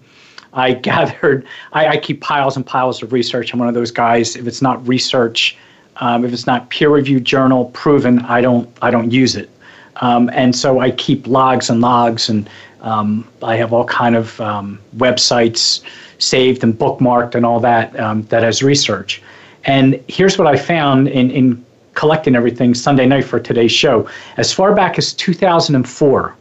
I 0.53 0.73
gathered, 0.89 1.45
I, 1.73 1.87
I 1.87 1.97
keep 1.97 2.21
piles 2.21 2.55
and 2.55 2.65
piles 2.65 3.01
of 3.03 3.13
research. 3.13 3.53
I'm 3.53 3.59
one 3.59 3.67
of 3.67 3.73
those 3.73 3.91
guys, 3.91 4.35
if 4.35 4.47
it's 4.47 4.61
not 4.61 4.85
research, 4.87 5.57
um, 5.97 6.23
if 6.25 6.33
it's 6.33 6.47
not 6.47 6.69
peer 6.69 6.89
reviewed 6.89 7.25
journal 7.25 7.65
proven, 7.71 8.19
I 8.19 8.41
don't, 8.41 8.69
I 8.81 8.91
don't 8.91 9.11
use 9.11 9.35
it. 9.35 9.49
Um, 9.97 10.29
and 10.33 10.55
so 10.55 10.79
I 10.79 10.91
keep 10.91 11.27
logs 11.27 11.69
and 11.69 11.81
logs 11.81 12.29
and 12.29 12.49
um, 12.81 13.27
I 13.43 13.57
have 13.57 13.73
all 13.73 13.83
kind 13.85 14.15
of 14.15 14.39
um, 14.39 14.79
websites 14.95 15.83
saved 16.19 16.63
and 16.63 16.73
bookmarked 16.73 17.35
and 17.35 17.45
all 17.45 17.59
that 17.59 17.97
um, 17.99 18.23
that 18.23 18.43
has 18.43 18.63
research. 18.63 19.21
And 19.65 20.01
here's 20.07 20.37
what 20.37 20.47
I 20.47 20.55
found 20.55 21.09
in, 21.09 21.31
in 21.31 21.65
collecting 21.93 22.35
everything 22.35 22.73
Sunday 22.73 23.05
night 23.05 23.25
for 23.25 23.39
today's 23.39 23.71
show. 23.71 24.09
As 24.37 24.53
far 24.53 24.73
back 24.73 24.97
as 24.97 25.13
2004, 25.13 26.35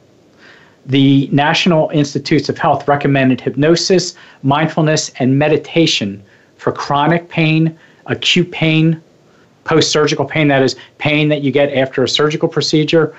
the 0.89 1.29
National 1.31 1.91
Institutes 1.91 2.49
of 2.49 2.59
Health 2.59 2.89
recommended 2.89 3.41
hypnosis, 3.41 4.15
mindfulness, 4.43 5.11
and 5.19 5.39
meditation 5.39 6.23
for 6.57 6.73
chronic 6.73 7.29
pain, 7.29 7.79
acute 8.07 8.51
pain, 8.51 9.01
post 9.65 9.93
surgical 9.93 10.25
pain, 10.25 10.49
that 10.49 10.63
is, 10.63 10.77
pain 10.97 11.29
that 11.29 11.43
you 11.43 11.53
get 11.53 11.73
after 11.75 12.03
a 12.03 12.09
surgical 12.09 12.49
procedure, 12.49 13.15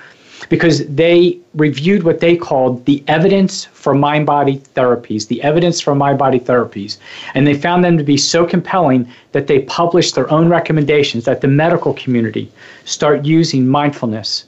because 0.48 0.86
they 0.86 1.38
reviewed 1.54 2.02
what 2.02 2.20
they 2.20 2.36
called 2.36 2.84
the 2.86 3.04
evidence 3.06 3.66
for 3.66 3.94
mind 3.94 4.26
body 4.26 4.58
therapies, 4.74 5.28
the 5.28 5.40
evidence 5.42 5.80
for 5.80 5.94
mind 5.94 6.18
body 6.18 6.40
therapies. 6.40 6.98
And 7.34 7.46
they 7.46 7.54
found 7.54 7.84
them 7.84 7.98
to 7.98 8.04
be 8.04 8.16
so 8.16 8.44
compelling 8.46 9.08
that 9.32 9.46
they 9.46 9.60
published 9.60 10.14
their 10.14 10.30
own 10.30 10.48
recommendations 10.48 11.24
that 11.26 11.40
the 11.40 11.48
medical 11.48 11.94
community 11.94 12.50
start 12.84 13.24
using 13.24 13.68
mindfulness, 13.68 14.46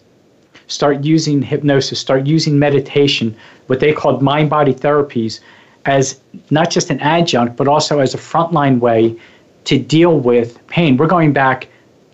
start 0.72 1.04
using 1.04 1.42
hypnosis, 1.42 1.98
start 1.98 2.26
using 2.26 2.58
meditation, 2.58 3.36
what 3.66 3.80
they 3.80 3.92
called 3.92 4.22
mind 4.22 4.50
body 4.50 4.74
therapies, 4.74 5.40
as 5.84 6.20
not 6.50 6.70
just 6.70 6.90
an 6.90 7.00
adjunct, 7.00 7.56
but 7.56 7.68
also 7.68 7.98
as 7.98 8.14
a 8.14 8.18
frontline 8.18 8.78
way 8.78 9.14
to 9.64 9.78
deal 9.78 10.18
with 10.18 10.64
pain. 10.66 10.96
We're 10.96 11.06
going 11.06 11.32
back, 11.32 11.68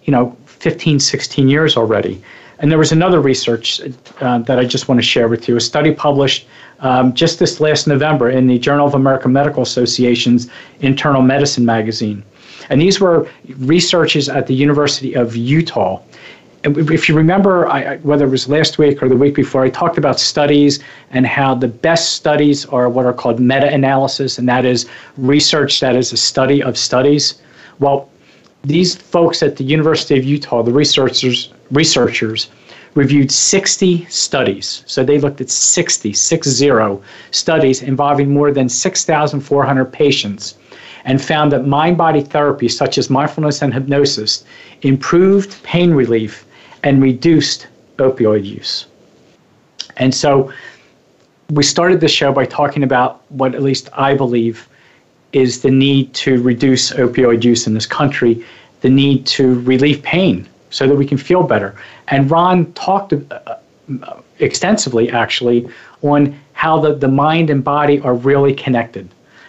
you 0.04 0.10
know, 0.10 0.36
15, 0.46 1.00
16 1.00 1.48
years 1.48 1.76
already. 1.76 2.20
And 2.58 2.70
there 2.70 2.78
was 2.78 2.90
another 2.90 3.20
research 3.20 3.80
uh, 4.20 4.38
that 4.40 4.58
I 4.58 4.64
just 4.64 4.88
want 4.88 4.98
to 4.98 5.06
share 5.06 5.28
with 5.28 5.48
you, 5.48 5.56
a 5.56 5.60
study 5.60 5.94
published 5.94 6.46
um, 6.80 7.12
just 7.14 7.38
this 7.38 7.60
last 7.60 7.86
November 7.86 8.30
in 8.30 8.48
the 8.48 8.58
Journal 8.58 8.86
of 8.86 8.94
American 8.94 9.32
Medical 9.32 9.62
Association's 9.62 10.48
Internal 10.80 11.22
Medicine 11.22 11.64
magazine. 11.64 12.24
And 12.70 12.80
these 12.80 13.00
were 13.00 13.28
researchers 13.58 14.28
at 14.28 14.46
the 14.46 14.54
University 14.54 15.14
of 15.14 15.36
Utah. 15.36 16.00
And 16.64 16.76
if 16.90 17.08
you 17.08 17.14
remember, 17.14 17.68
I, 17.68 17.98
whether 17.98 18.26
it 18.26 18.30
was 18.30 18.48
last 18.48 18.78
week 18.78 19.00
or 19.02 19.08
the 19.08 19.16
week 19.16 19.34
before, 19.34 19.62
I 19.62 19.70
talked 19.70 19.96
about 19.96 20.18
studies 20.18 20.80
and 21.10 21.24
how 21.24 21.54
the 21.54 21.68
best 21.68 22.14
studies 22.14 22.66
are 22.66 22.88
what 22.88 23.06
are 23.06 23.12
called 23.12 23.38
meta 23.38 23.72
analysis, 23.72 24.38
and 24.38 24.48
that 24.48 24.64
is 24.64 24.88
research 25.16 25.78
that 25.80 25.94
is 25.94 26.12
a 26.12 26.16
study 26.16 26.62
of 26.62 26.76
studies. 26.76 27.40
Well, 27.78 28.10
these 28.64 28.96
folks 28.96 29.42
at 29.42 29.56
the 29.56 29.64
University 29.64 30.18
of 30.18 30.24
Utah, 30.24 30.62
the 30.62 30.72
researchers, 30.72 31.52
researchers 31.70 32.48
reviewed 32.94 33.30
60 33.30 34.06
studies. 34.06 34.82
So 34.86 35.04
they 35.04 35.18
looked 35.18 35.40
at 35.40 35.50
60, 35.50 36.12
six 36.12 36.48
zero 36.48 37.00
studies 37.30 37.82
involving 37.82 38.32
more 38.32 38.50
than 38.50 38.68
6,400 38.68 39.84
patients 39.92 40.56
and 41.04 41.22
found 41.22 41.52
that 41.52 41.66
mind 41.66 41.96
body 41.96 42.20
therapy, 42.20 42.68
such 42.68 42.98
as 42.98 43.08
mindfulness 43.08 43.62
and 43.62 43.72
hypnosis, 43.72 44.44
improved 44.82 45.62
pain 45.62 45.92
relief 45.92 46.44
and 46.82 47.02
reduced 47.02 47.68
opioid 47.98 48.44
use. 48.44 48.86
And 49.96 50.14
so 50.14 50.52
we 51.50 51.62
started 51.62 52.00
the 52.00 52.08
show 52.08 52.32
by 52.32 52.46
talking 52.46 52.82
about 52.82 53.22
what 53.30 53.54
at 53.54 53.62
least 53.62 53.88
I 53.92 54.14
believe 54.14 54.68
is 55.32 55.62
the 55.62 55.70
need 55.70 56.14
to 56.14 56.42
reduce 56.42 56.90
opioid 56.92 57.44
use 57.44 57.66
in 57.66 57.74
this 57.74 57.86
country, 57.86 58.44
the 58.80 58.88
need 58.88 59.26
to 59.26 59.60
relieve 59.60 60.02
pain 60.02 60.48
so 60.70 60.86
that 60.86 60.94
we 60.94 61.06
can 61.06 61.18
feel 61.18 61.42
better. 61.42 61.74
And 62.08 62.30
Ron 62.30 62.72
talked 62.74 63.12
uh, 63.12 63.56
extensively, 64.38 65.10
actually, 65.10 65.68
on 66.02 66.38
how 66.52 66.80
the, 66.80 66.94
the 66.94 67.08
mind 67.08 67.50
and 67.50 67.62
body 67.64 68.00
are 68.00 68.14
really 68.14 68.54
connected. 68.54 69.08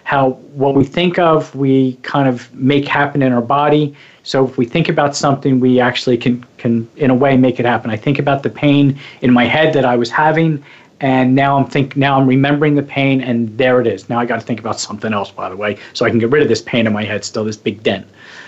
How 0.09 0.31
what 0.61 0.73
we 0.73 0.85
think 0.85 1.19
of, 1.19 1.53
we 1.53 1.93
kind 2.01 2.27
of 2.27 2.51
make 2.55 2.87
happen 2.87 3.21
in 3.21 3.31
our 3.31 3.43
body. 3.43 3.95
So 4.23 4.47
if 4.47 4.57
we 4.57 4.65
think 4.65 4.89
about 4.89 5.15
something, 5.15 5.59
we 5.59 5.79
actually 5.79 6.17
can, 6.17 6.43
can 6.57 6.89
in 6.95 7.11
a 7.11 7.13
way, 7.23 7.37
make 7.37 7.59
it 7.59 7.65
happen. 7.67 7.91
I 7.91 7.97
think 7.97 8.17
about 8.17 8.41
the 8.41 8.49
pain 8.49 8.99
in 9.21 9.31
my 9.31 9.45
head 9.45 9.71
that 9.75 9.85
I 9.85 9.95
was 9.95 10.09
having, 10.09 10.63
and 10.99 11.35
now 11.35 11.55
I'm 11.57 11.67
think 11.67 11.95
now 11.95 12.19
I'm 12.19 12.27
remembering 12.27 12.73
the 12.73 12.81
pain, 12.81 13.21
and 13.21 13.55
there 13.55 13.79
it 13.81 13.85
is. 13.85 14.09
Now 14.09 14.17
I 14.17 14.25
got 14.25 14.39
to 14.39 14.45
think 14.47 14.59
about 14.59 14.79
something 14.79 15.13
else, 15.13 15.29
by 15.29 15.47
the 15.47 15.55
way, 15.55 15.77
so 15.93 16.07
I 16.07 16.09
can 16.09 16.17
get 16.17 16.31
rid 16.31 16.41
of 16.41 16.49
this 16.49 16.63
pain 16.63 16.87
in 16.87 16.93
my 16.93 17.03
head, 17.03 17.23
still 17.23 17.45
this 17.45 17.57
big 17.57 17.83
dent. 17.83 18.07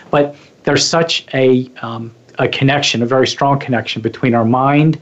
But 0.09 0.36
there's 0.64 0.84
such 0.84 1.28
a 1.36 1.70
um, 1.84 2.12
a 2.39 2.47
connection, 2.47 3.03
a 3.03 3.05
very 3.05 3.28
strong 3.28 3.59
connection 3.59 4.01
between 4.01 4.34
our 4.34 4.45
mind, 4.45 4.99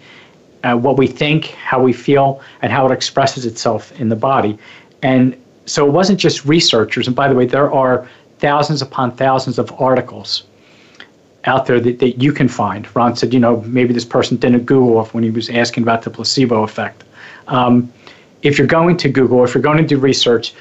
what 0.64 0.98
we 0.98 1.08
think, 1.08 1.46
how 1.70 1.82
we 1.82 1.94
feel, 1.94 2.42
and 2.62 2.70
how 2.70 2.86
it 2.86 2.92
expresses 2.92 3.46
itself 3.46 3.98
in 4.02 4.10
the 4.10 4.18
body. 4.18 4.58
And 5.02 5.36
so 5.70 5.86
it 5.86 5.92
wasn't 5.92 6.20
just 6.20 6.46
researchers. 6.46 7.08
And 7.08 7.16
by 7.16 7.28
the 7.28 7.36
way, 7.36 7.46
there 7.46 7.72
are 7.72 8.08
thousands 8.40 8.82
upon 8.82 9.16
thousands 9.16 9.60
of 9.60 9.72
articles 9.80 10.44
out 11.46 11.66
there 11.66 11.80
that, 11.80 12.00
that 12.00 12.22
you 12.22 12.34
can 12.34 12.48
find. 12.48 12.94
Ron 12.96 13.16
said, 13.16 13.34
you 13.34 13.40
know, 13.40 13.62
maybe 13.62 13.94
this 13.94 14.06
person 14.06 14.38
didn't 14.38 14.66
Google 14.66 15.06
when 15.06 15.24
he 15.24 15.30
was 15.30 15.50
asking 15.50 15.84
about 15.84 16.02
the 16.02 16.10
placebo 16.10 16.64
effect. 16.64 17.04
Um, 17.48 17.92
if 18.42 18.58
you're 18.58 18.68
going 18.68 18.98
to 18.98 19.10
Google, 19.10 19.44
if 19.44 19.54
you're 19.54 19.64
going 19.64 19.78
to 19.78 19.84
do 19.84 19.98
research, 19.98 20.54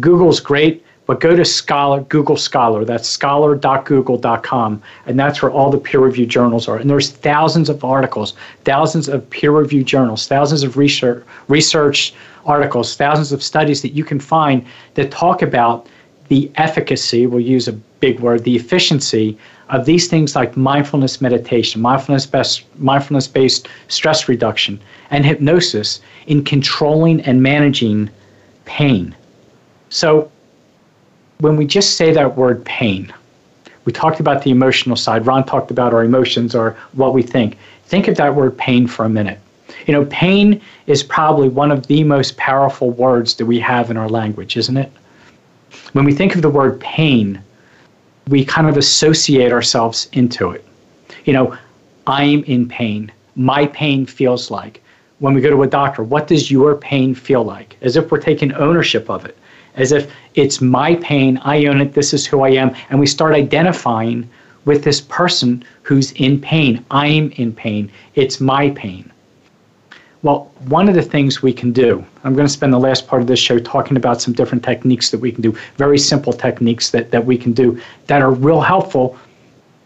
Google's 0.00 0.40
great, 0.40 0.84
but 1.12 1.20
go 1.20 1.36
to 1.36 1.44
Scholar, 1.44 2.00
Google 2.04 2.38
Scholar. 2.38 2.86
That's 2.86 3.06
scholar.google.com, 3.06 4.82
and 5.04 5.20
that's 5.20 5.42
where 5.42 5.50
all 5.50 5.70
the 5.70 5.76
peer-reviewed 5.76 6.30
journals 6.30 6.68
are. 6.68 6.78
And 6.78 6.88
there's 6.88 7.10
thousands 7.10 7.68
of 7.68 7.84
articles, 7.84 8.32
thousands 8.64 9.10
of 9.10 9.28
peer-reviewed 9.28 9.84
journals, 9.84 10.26
thousands 10.26 10.62
of 10.62 10.78
research, 10.78 11.22
research 11.48 12.14
articles, 12.46 12.96
thousands 12.96 13.30
of 13.30 13.42
studies 13.42 13.82
that 13.82 13.90
you 13.90 14.04
can 14.04 14.18
find 14.20 14.64
that 14.94 15.10
talk 15.10 15.42
about 15.42 15.86
the 16.28 16.50
efficacy. 16.54 17.26
We'll 17.26 17.40
use 17.40 17.68
a 17.68 17.74
big 17.74 18.20
word, 18.20 18.44
the 18.44 18.56
efficiency 18.56 19.36
of 19.68 19.84
these 19.84 20.08
things 20.08 20.34
like 20.34 20.56
mindfulness 20.56 21.20
meditation, 21.20 21.82
mindfulness 21.82 22.24
based, 22.24 22.64
mindfulness 22.78 23.28
based 23.28 23.68
stress 23.88 24.30
reduction, 24.30 24.80
and 25.10 25.26
hypnosis 25.26 26.00
in 26.26 26.42
controlling 26.42 27.20
and 27.20 27.42
managing 27.42 28.08
pain. 28.64 29.14
So, 29.90 30.32
when 31.42 31.56
we 31.56 31.66
just 31.66 31.96
say 31.96 32.12
that 32.12 32.36
word 32.36 32.64
pain, 32.64 33.12
we 33.84 33.92
talked 33.92 34.20
about 34.20 34.44
the 34.44 34.52
emotional 34.52 34.94
side. 34.94 35.26
Ron 35.26 35.44
talked 35.44 35.72
about 35.72 35.92
our 35.92 36.04
emotions 36.04 36.54
or 36.54 36.76
what 36.92 37.14
we 37.14 37.22
think. 37.22 37.58
Think 37.86 38.06
of 38.06 38.16
that 38.16 38.36
word 38.36 38.56
pain 38.56 38.86
for 38.86 39.04
a 39.04 39.08
minute. 39.08 39.40
You 39.88 39.92
know, 39.92 40.04
pain 40.06 40.60
is 40.86 41.02
probably 41.02 41.48
one 41.48 41.72
of 41.72 41.88
the 41.88 42.04
most 42.04 42.36
powerful 42.36 42.90
words 42.90 43.34
that 43.34 43.46
we 43.46 43.58
have 43.58 43.90
in 43.90 43.96
our 43.96 44.08
language, 44.08 44.56
isn't 44.56 44.76
it? 44.76 44.92
When 45.94 46.04
we 46.04 46.14
think 46.14 46.36
of 46.36 46.42
the 46.42 46.48
word 46.48 46.78
pain, 46.78 47.42
we 48.28 48.44
kind 48.44 48.68
of 48.68 48.76
associate 48.76 49.50
ourselves 49.50 50.08
into 50.12 50.52
it. 50.52 50.64
You 51.24 51.32
know, 51.32 51.58
I'm 52.06 52.44
in 52.44 52.68
pain. 52.68 53.10
My 53.34 53.66
pain 53.66 54.06
feels 54.06 54.48
like. 54.48 54.80
When 55.18 55.34
we 55.34 55.40
go 55.40 55.50
to 55.50 55.64
a 55.64 55.66
doctor, 55.66 56.04
what 56.04 56.28
does 56.28 56.52
your 56.52 56.76
pain 56.76 57.16
feel 57.16 57.42
like? 57.42 57.76
As 57.80 57.96
if 57.96 58.12
we're 58.12 58.20
taking 58.20 58.52
ownership 58.54 59.10
of 59.10 59.24
it, 59.24 59.36
as 59.76 59.92
if 59.92 60.12
it's 60.34 60.60
my 60.60 60.96
pain, 60.96 61.38
I 61.44 61.66
own 61.66 61.80
it, 61.80 61.94
this 61.94 62.12
is 62.12 62.26
who 62.26 62.42
I 62.42 62.50
am. 62.50 62.74
And 62.90 63.00
we 63.00 63.06
start 63.06 63.34
identifying 63.34 64.28
with 64.64 64.84
this 64.84 65.00
person 65.00 65.64
who's 65.82 66.12
in 66.12 66.40
pain. 66.40 66.84
I'm 66.90 67.30
in 67.32 67.52
pain, 67.52 67.90
it's 68.14 68.40
my 68.40 68.70
pain. 68.70 69.10
Well, 70.22 70.52
one 70.68 70.88
of 70.88 70.94
the 70.94 71.02
things 71.02 71.42
we 71.42 71.52
can 71.52 71.72
do, 71.72 72.04
I'm 72.22 72.34
going 72.34 72.46
to 72.46 72.52
spend 72.52 72.72
the 72.72 72.78
last 72.78 73.08
part 73.08 73.22
of 73.22 73.28
this 73.28 73.40
show 73.40 73.58
talking 73.58 73.96
about 73.96 74.22
some 74.22 74.32
different 74.32 74.62
techniques 74.62 75.10
that 75.10 75.18
we 75.18 75.32
can 75.32 75.42
do, 75.42 75.56
very 75.76 75.98
simple 75.98 76.32
techniques 76.32 76.90
that, 76.90 77.10
that 77.10 77.24
we 77.24 77.36
can 77.36 77.52
do 77.52 77.80
that 78.06 78.22
are 78.22 78.30
real 78.30 78.60
helpful 78.60 79.18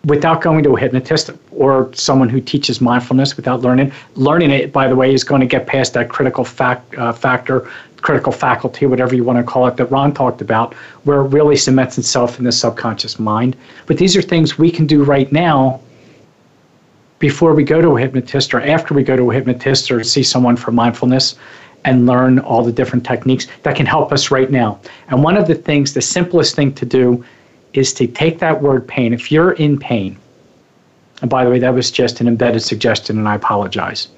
without 0.04 0.42
going 0.42 0.62
to 0.62 0.76
a 0.76 0.80
hypnotist 0.80 1.30
or 1.50 1.92
someone 1.94 2.28
who 2.28 2.40
teaches 2.40 2.80
mindfulness 2.80 3.36
without 3.36 3.62
learning. 3.62 3.90
Learning 4.14 4.50
it, 4.50 4.72
by 4.72 4.86
the 4.88 4.94
way, 4.94 5.12
is 5.12 5.24
going 5.24 5.40
to 5.40 5.46
get 5.46 5.66
past 5.66 5.94
that 5.94 6.08
critical 6.08 6.44
fact, 6.44 6.94
uh, 6.96 7.12
factor, 7.12 7.70
critical 8.02 8.32
faculty, 8.32 8.86
whatever 8.86 9.14
you 9.14 9.24
want 9.24 9.38
to 9.38 9.44
call 9.44 9.66
it, 9.66 9.76
that 9.76 9.86
Ron 9.86 10.12
talked 10.12 10.40
about, 10.40 10.74
where 11.04 11.20
it 11.20 11.28
really 11.28 11.56
cements 11.56 11.98
itself 11.98 12.38
in 12.38 12.44
the 12.44 12.52
subconscious 12.52 13.18
mind. 13.18 13.56
But 13.86 13.98
these 13.98 14.16
are 14.16 14.22
things 14.22 14.58
we 14.58 14.70
can 14.70 14.86
do 14.86 15.02
right 15.04 15.30
now 15.32 15.80
before 17.18 17.54
we 17.54 17.64
go 17.64 17.80
to 17.80 17.96
a 17.96 18.00
hypnotist 18.00 18.52
or 18.52 18.60
after 18.60 18.94
we 18.94 19.02
go 19.02 19.16
to 19.16 19.30
a 19.30 19.34
hypnotist 19.34 19.90
or 19.90 20.04
see 20.04 20.22
someone 20.22 20.56
for 20.56 20.70
mindfulness 20.70 21.36
and 21.84 22.06
learn 22.06 22.38
all 22.40 22.62
the 22.62 22.72
different 22.72 23.06
techniques 23.06 23.46
that 23.62 23.76
can 23.76 23.86
help 23.86 24.12
us 24.12 24.30
right 24.30 24.50
now. 24.50 24.78
And 25.08 25.22
one 25.22 25.36
of 25.36 25.46
the 25.46 25.54
things, 25.54 25.94
the 25.94 26.02
simplest 26.02 26.54
thing 26.54 26.74
to 26.74 26.84
do 26.84 27.24
is 27.72 27.94
to 27.94 28.06
take 28.06 28.38
that 28.40 28.60
word 28.60 28.86
pain. 28.86 29.12
If 29.12 29.30
you're 29.30 29.52
in 29.52 29.78
pain, 29.78 30.18
and 31.22 31.30
by 31.30 31.44
the 31.44 31.50
way, 31.50 31.58
that 31.60 31.72
was 31.72 31.90
just 31.90 32.20
an 32.20 32.28
embedded 32.28 32.62
suggestion, 32.62 33.18
and 33.18 33.28
I 33.28 33.36
apologize. 33.36 34.08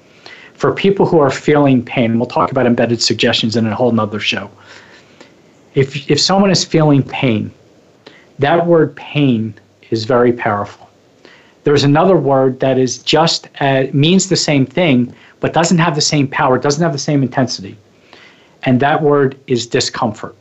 For 0.59 0.73
people 0.73 1.05
who 1.05 1.19
are 1.19 1.31
feeling 1.31 1.85
pain, 1.85 2.19
we'll 2.19 2.27
talk 2.27 2.51
about 2.51 2.65
embedded 2.65 3.01
suggestions 3.01 3.55
in 3.55 3.65
a 3.65 3.73
whole 3.73 3.93
nother 3.93 4.19
show. 4.19 4.51
If, 5.73 6.11
if 6.11 6.19
someone 6.19 6.51
is 6.51 6.65
feeling 6.65 7.01
pain, 7.01 7.49
that 8.39 8.67
word 8.67 8.93
pain 8.97 9.53
is 9.89 10.03
very 10.03 10.33
powerful. 10.33 10.89
There's 11.63 11.85
another 11.85 12.17
word 12.17 12.59
that 12.59 12.77
is 12.77 12.97
just 12.97 13.47
uh, 13.61 13.85
means 13.93 14.27
the 14.27 14.35
same 14.35 14.65
thing, 14.65 15.15
but 15.39 15.53
doesn't 15.53 15.77
have 15.77 15.95
the 15.95 16.01
same 16.01 16.27
power, 16.27 16.57
doesn't 16.57 16.83
have 16.83 16.91
the 16.91 16.99
same 16.99 17.23
intensity. 17.23 17.77
And 18.63 18.81
that 18.81 19.01
word 19.01 19.39
is 19.47 19.65
discomfort. 19.65 20.35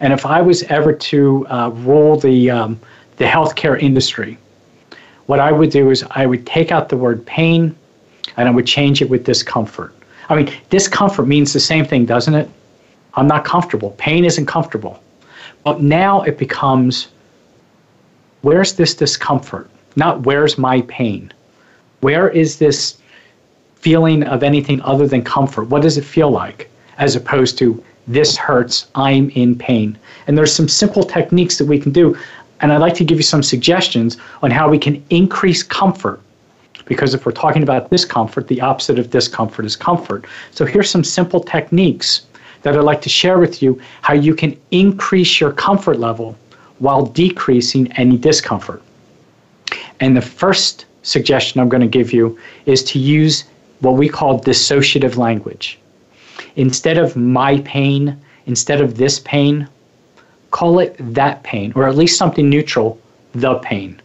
And 0.00 0.14
if 0.14 0.24
I 0.24 0.40
was 0.40 0.62
ever 0.64 0.94
to 0.94 1.46
uh, 1.48 1.68
rule 1.68 2.18
the, 2.18 2.50
um, 2.50 2.80
the 3.18 3.26
healthcare 3.26 3.78
industry, 3.78 4.38
what 5.26 5.38
I 5.38 5.52
would 5.52 5.68
do 5.68 5.90
is 5.90 6.02
I 6.12 6.24
would 6.24 6.46
take 6.46 6.72
out 6.72 6.88
the 6.88 6.96
word 6.96 7.26
pain 7.26 7.76
and 8.36 8.48
I 8.48 8.50
would 8.50 8.66
change 8.66 9.02
it 9.02 9.08
with 9.08 9.24
discomfort. 9.24 9.94
I 10.28 10.36
mean, 10.36 10.52
discomfort 10.70 11.26
means 11.26 11.52
the 11.52 11.60
same 11.60 11.84
thing, 11.84 12.06
doesn't 12.06 12.34
it? 12.34 12.48
I'm 13.14 13.26
not 13.26 13.44
comfortable. 13.44 13.90
Pain 13.98 14.24
isn't 14.24 14.46
comfortable. 14.46 15.02
But 15.64 15.80
now 15.82 16.22
it 16.22 16.38
becomes 16.38 17.08
where's 18.42 18.74
this 18.74 18.94
discomfort? 18.94 19.70
Not 19.96 20.22
where's 20.22 20.58
my 20.58 20.82
pain? 20.82 21.32
Where 22.00 22.28
is 22.28 22.58
this 22.58 22.98
feeling 23.76 24.24
of 24.24 24.42
anything 24.42 24.80
other 24.82 25.06
than 25.06 25.22
comfort? 25.22 25.68
What 25.68 25.82
does 25.82 25.96
it 25.96 26.04
feel 26.04 26.30
like? 26.30 26.70
As 26.98 27.16
opposed 27.16 27.58
to 27.58 27.82
this 28.06 28.36
hurts, 28.36 28.86
I'm 28.94 29.30
in 29.30 29.56
pain. 29.56 29.98
And 30.26 30.36
there's 30.36 30.52
some 30.52 30.68
simple 30.68 31.04
techniques 31.04 31.58
that 31.58 31.66
we 31.66 31.78
can 31.78 31.92
do. 31.92 32.16
And 32.60 32.72
I'd 32.72 32.80
like 32.80 32.94
to 32.94 33.04
give 33.04 33.18
you 33.18 33.22
some 33.22 33.42
suggestions 33.42 34.16
on 34.42 34.50
how 34.50 34.68
we 34.68 34.78
can 34.78 35.02
increase 35.10 35.62
comfort. 35.62 36.20
Because 36.86 37.14
if 37.14 37.24
we're 37.24 37.32
talking 37.32 37.62
about 37.62 37.90
discomfort, 37.90 38.48
the 38.48 38.60
opposite 38.60 38.98
of 38.98 39.10
discomfort 39.10 39.64
is 39.64 39.76
comfort. 39.76 40.26
So 40.50 40.64
here's 40.64 40.90
some 40.90 41.04
simple 41.04 41.40
techniques 41.40 42.26
that 42.62 42.76
I'd 42.76 42.84
like 42.84 43.02
to 43.02 43.08
share 43.08 43.38
with 43.38 43.62
you 43.62 43.80
how 44.02 44.14
you 44.14 44.34
can 44.34 44.58
increase 44.70 45.40
your 45.40 45.52
comfort 45.52 45.98
level 45.98 46.36
while 46.78 47.06
decreasing 47.06 47.90
any 47.92 48.16
discomfort. 48.16 48.82
And 50.00 50.16
the 50.16 50.22
first 50.22 50.86
suggestion 51.02 51.60
I'm 51.60 51.68
going 51.68 51.80
to 51.80 51.86
give 51.86 52.12
you 52.12 52.38
is 52.66 52.82
to 52.84 52.98
use 52.98 53.44
what 53.80 53.92
we 53.92 54.08
call 54.08 54.40
dissociative 54.40 55.16
language. 55.16 55.78
Instead 56.56 56.98
of 56.98 57.16
my 57.16 57.60
pain, 57.60 58.18
instead 58.46 58.80
of 58.80 58.96
this 58.96 59.20
pain, 59.20 59.68
call 60.50 60.78
it 60.78 60.96
that 61.14 61.42
pain, 61.42 61.72
or 61.74 61.86
at 61.86 61.96
least 61.96 62.18
something 62.18 62.48
neutral, 62.48 62.98
the 63.34 63.54
pain. 63.56 64.00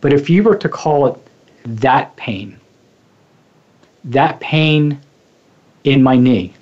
But 0.00 0.12
if 0.12 0.30
you 0.30 0.42
were 0.42 0.56
to 0.56 0.68
call 0.68 1.06
it 1.06 1.21
that 1.64 2.14
pain, 2.16 2.58
that 4.04 4.40
pain 4.40 4.98
in 5.84 6.02
my 6.02 6.16
knee, 6.16 6.52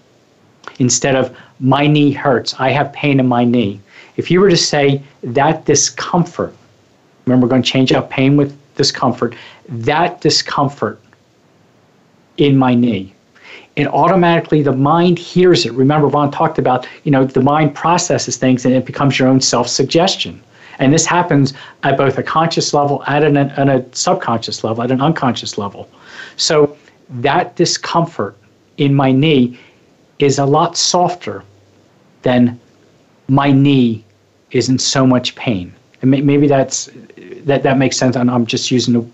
instead 0.78 1.16
of 1.16 1.36
my 1.60 1.86
knee 1.86 2.12
hurts, 2.12 2.54
I 2.58 2.70
have 2.70 2.92
pain 2.92 3.20
in 3.20 3.26
my 3.26 3.44
knee. 3.44 3.80
If 4.16 4.30
you 4.30 4.40
were 4.40 4.50
to 4.50 4.56
say 4.56 5.02
that 5.22 5.64
discomfort, 5.64 6.54
remember 7.26 7.46
we're 7.46 7.50
going 7.50 7.62
to 7.62 7.70
change 7.70 7.92
out 7.92 8.10
pain 8.10 8.36
with 8.36 8.56
discomfort, 8.76 9.34
that 9.68 10.20
discomfort 10.20 11.00
in 12.36 12.56
my 12.56 12.74
knee 12.74 13.14
it 13.76 13.86
automatically 13.86 14.62
the 14.62 14.72
mind 14.72 15.18
hears 15.18 15.64
it. 15.64 15.72
Remember, 15.72 16.06
Ron 16.06 16.30
talked 16.30 16.58
about 16.58 16.86
you 17.04 17.10
know 17.10 17.24
the 17.24 17.40
mind 17.40 17.74
processes 17.74 18.36
things 18.36 18.64
and 18.64 18.74
it 18.74 18.84
becomes 18.84 19.18
your 19.18 19.28
own 19.28 19.40
self-suggestion. 19.40 20.42
And 20.80 20.92
this 20.92 21.06
happens 21.06 21.54
at 21.82 21.96
both 21.96 22.18
a 22.18 22.22
conscious 22.22 22.74
level 22.74 23.04
and 23.06 23.38
an, 23.38 23.68
a 23.68 23.94
subconscious 23.94 24.64
level, 24.64 24.82
at 24.82 24.90
an 24.90 25.00
unconscious 25.00 25.56
level. 25.58 25.88
So 26.36 26.76
that 27.10 27.54
discomfort 27.54 28.36
in 28.78 28.94
my 28.94 29.12
knee 29.12 29.58
is 30.18 30.38
a 30.38 30.46
lot 30.46 30.76
softer 30.76 31.44
than 32.22 32.58
my 33.28 33.52
knee 33.52 34.04
is 34.50 34.68
in 34.68 34.78
so 34.78 35.06
much 35.06 35.34
pain. 35.36 35.72
And 36.02 36.10
maybe 36.10 36.48
that's 36.48 36.90
that 37.44 37.62
that 37.62 37.76
makes 37.76 37.96
sense. 37.96 38.16
I'm 38.16 38.46
just 38.46 38.70
using 38.70 38.96
a 38.96 39.04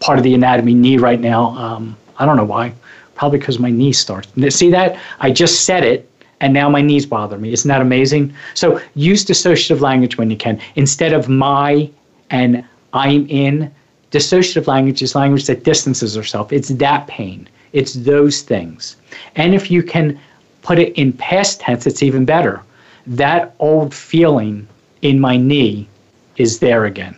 part 0.00 0.18
of 0.18 0.24
the 0.24 0.34
anatomy 0.34 0.74
knee 0.74 0.98
right 0.98 1.20
now. 1.20 1.56
Um, 1.56 1.96
I 2.18 2.26
don't 2.26 2.36
know 2.36 2.44
why. 2.44 2.74
Probably 3.14 3.38
because 3.38 3.60
my 3.60 3.70
knee 3.70 3.92
starts. 3.92 4.28
See 4.56 4.70
that? 4.70 4.98
I 5.20 5.30
just 5.30 5.64
said 5.64 5.84
it, 5.84 6.10
and 6.44 6.52
now 6.52 6.68
my 6.68 6.82
knees 6.82 7.06
bother 7.06 7.38
me. 7.38 7.54
Isn't 7.54 7.68
that 7.68 7.80
amazing? 7.80 8.34
So 8.52 8.78
use 8.94 9.24
dissociative 9.24 9.80
language 9.80 10.18
when 10.18 10.30
you 10.30 10.36
can. 10.36 10.60
Instead 10.76 11.14
of 11.14 11.26
my 11.26 11.88
and 12.28 12.62
I'm 12.92 13.26
in, 13.28 13.74
dissociative 14.10 14.66
language 14.66 15.00
is 15.00 15.14
language 15.14 15.46
that 15.46 15.64
distances 15.64 16.14
herself. 16.14 16.52
It's 16.52 16.68
that 16.68 17.06
pain. 17.06 17.48
It's 17.72 17.94
those 17.94 18.42
things. 18.42 18.96
And 19.36 19.54
if 19.54 19.70
you 19.70 19.82
can 19.82 20.20
put 20.60 20.78
it 20.78 20.92
in 20.98 21.14
past 21.14 21.60
tense, 21.60 21.86
it's 21.86 22.02
even 22.02 22.26
better. 22.26 22.62
That 23.06 23.54
old 23.58 23.94
feeling 23.94 24.68
in 25.00 25.18
my 25.20 25.38
knee 25.38 25.88
is 26.36 26.58
there 26.58 26.84
again. 26.84 27.16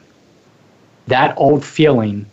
That 1.09 1.35
old 1.37 1.65
feeling 1.65 2.27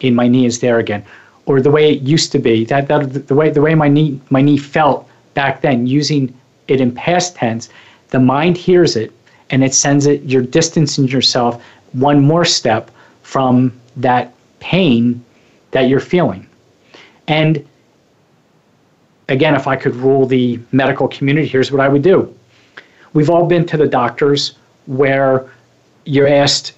in 0.00 0.14
my 0.14 0.28
knee 0.28 0.44
is 0.44 0.60
there 0.60 0.78
again. 0.80 1.02
Or 1.46 1.62
the 1.62 1.70
way 1.70 1.94
it 1.94 2.02
used 2.02 2.30
to 2.32 2.38
be, 2.38 2.66
that, 2.66 2.88
that 2.88 3.26
the 3.26 3.34
way 3.34 3.48
the 3.48 3.62
way 3.62 3.74
my 3.74 3.88
knee 3.88 4.20
my 4.28 4.42
knee 4.42 4.58
felt 4.58 5.08
back 5.36 5.60
then, 5.60 5.86
using 5.86 6.34
it 6.66 6.80
in 6.80 6.90
past 6.90 7.36
tense, 7.36 7.68
the 8.08 8.18
mind 8.18 8.56
hears 8.56 8.96
it 8.96 9.12
and 9.50 9.62
it 9.62 9.72
sends 9.72 10.06
it 10.06 10.22
you're 10.22 10.42
distancing 10.42 11.06
yourself 11.06 11.62
one 11.92 12.20
more 12.20 12.44
step 12.44 12.90
from 13.22 13.72
that 13.96 14.34
pain 14.58 15.24
that 15.70 15.82
you're 15.82 16.00
feeling. 16.00 16.44
And 17.28 17.64
again, 19.28 19.54
if 19.54 19.66
I 19.66 19.76
could 19.76 19.94
rule 19.94 20.26
the 20.26 20.58
medical 20.72 21.06
community, 21.06 21.46
here's 21.46 21.70
what 21.70 21.80
I 21.80 21.88
would 21.88 22.02
do. 22.02 22.34
We've 23.12 23.30
all 23.30 23.46
been 23.46 23.66
to 23.66 23.76
the 23.76 23.86
doctors 23.86 24.56
where 24.86 25.48
you're 26.04 26.28
asked 26.28 26.72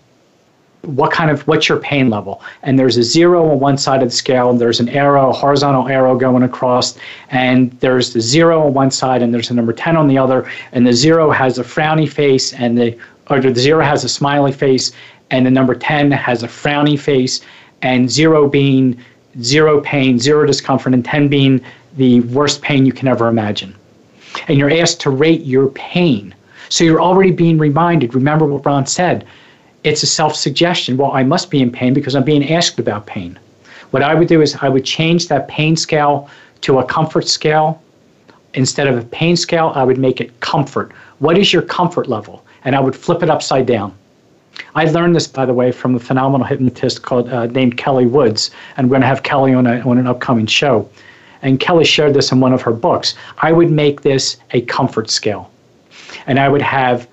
what 0.83 1.11
kind 1.11 1.31
of 1.31 1.47
what's 1.49 1.68
your 1.68 1.79
pain 1.79 2.09
level? 2.09 2.41
And 2.62 2.79
there's 2.79 2.97
a 2.97 3.03
zero 3.03 3.51
on 3.51 3.59
one 3.59 3.76
side 3.76 4.03
of 4.03 4.09
the 4.09 4.14
scale 4.14 4.51
and 4.51 4.61
there's 4.61 4.81
an 4.81 4.89
arrow 4.89 5.33
horizontal 5.33 5.89
arrow 5.89 6.16
going 6.16 6.45
across 6.45 6.97
and 7.31 7.72
there's 7.81 8.12
the 8.12 8.20
zero 8.20 8.66
on 8.66 8.74
one 8.74 8.91
side 8.91 9.22
and 9.22 9.35
there's 9.35 9.51
a 9.51 9.55
number 9.55 9.72
10 9.72 9.97
on 9.97 10.07
the 10.07 10.16
other 10.16 10.51
and 10.72 10.87
the 10.87 10.93
zero 10.93 11.31
has 11.31 11.59
a 11.59 11.64
frowny 11.64 12.09
face 12.09 12.53
and 12.55 12.79
the 12.79 12.97
or 13.29 13.41
the 13.41 13.55
zero 13.55 13.85
has 13.85 14.05
a 14.05 14.09
smiley 14.09 14.53
face 14.53 14.93
and 15.31 15.45
the 15.45 15.51
number 15.51 15.74
10 15.74 16.11
has 16.12 16.43
a 16.43 16.49
frowny 16.49 16.99
face 16.99 17.41
and 17.83 18.11
zero 18.11 18.49
being 18.49 18.99
zero 19.43 19.81
pain 19.81 20.18
zero 20.18 20.47
discomfort 20.47 20.95
and 20.95 21.05
10 21.05 21.29
being 21.29 21.61
the 21.97 22.20
worst 22.20 22.62
pain 22.62 22.87
you 22.87 22.93
can 22.93 23.09
ever 23.09 23.26
imagine. 23.26 23.74
And 24.47 24.57
you're 24.57 24.70
asked 24.70 25.01
to 25.01 25.11
rate 25.11 25.43
your 25.43 25.68
pain. 25.68 26.35
So 26.68 26.85
you're 26.85 27.01
already 27.01 27.33
being 27.33 27.59
reminded. 27.59 28.14
Remember 28.14 28.47
what 28.47 28.64
ron 28.64 28.87
said 28.87 29.26
it's 29.85 30.03
a 30.03 30.07
self 30.07 30.35
suggestion. 30.35 30.97
Well, 30.97 31.12
I 31.12 31.22
must 31.22 31.51
be 31.51 31.61
in 31.61 31.70
pain 31.70 31.95
because 31.95 32.14
I'm 32.14 32.24
being 32.24 32.51
asked 32.51 32.79
about 32.79 33.07
pain. 33.07 33.39
What 33.91 34.03
I 34.03 34.14
would 34.14 34.29
do 34.29 34.43
is 34.43 34.57
I 34.61 34.68
would 34.68 34.85
change 34.85 35.29
that 35.29 35.49
pain 35.49 35.76
scale 35.76 36.29
to 36.62 36.79
a 36.79 36.85
comfort 36.85 37.26
scale. 37.29 37.83
Instead 38.55 38.87
of 38.87 38.99
a 38.99 39.03
pain 39.03 39.37
scale, 39.37 39.72
I 39.74 39.85
would 39.85 39.99
make 39.99 40.20
it 40.20 40.41
comfort. 40.41 40.93
What 41.18 41.39
is 41.39 41.53
your 41.53 41.62
comfort 41.62 42.09
level? 42.09 42.45
And 42.64 42.74
I 42.74 42.81
would 42.81 42.97
flip 42.97 43.22
it 43.22 43.31
upside 43.31 43.66
down. 43.66 43.95
I 44.74 44.85
learned 44.87 45.14
this, 45.14 45.26
by 45.26 45.47
the 45.47 45.55
way, 45.55 45.70
from 45.70 45.95
a 45.95 46.01
phenomenal 46.01 46.47
hypnotist 46.47 47.03
called 47.03 47.29
uh, 47.29 47.47
named 47.47 47.76
Kelley 47.76 48.07
Woods, 48.07 48.51
and 48.76 48.89
we're 48.89 48.95
going 48.95 49.03
to 49.03 49.07
have 49.07 49.22
Kelley 49.22 49.55
on, 49.55 49.66
a, 49.66 49.81
on 49.81 49.99
an 49.99 50.07
upcoming 50.07 50.47
show. 50.47 50.89
And 51.43 51.61
Kelley 51.61 51.85
shared 51.85 52.14
this 52.14 52.33
in 52.33 52.41
one 52.41 52.53
of 52.53 52.62
her 52.62 52.72
books. 52.72 53.14
I 53.39 53.53
would 53.53 53.70
make 53.70 54.03
this 54.03 54.37
a 54.51 54.62
comfort 54.62 55.11
scale, 55.11 55.51
and 56.26 56.41
I 56.41 56.49
would 56.49 56.62
have 56.62 57.07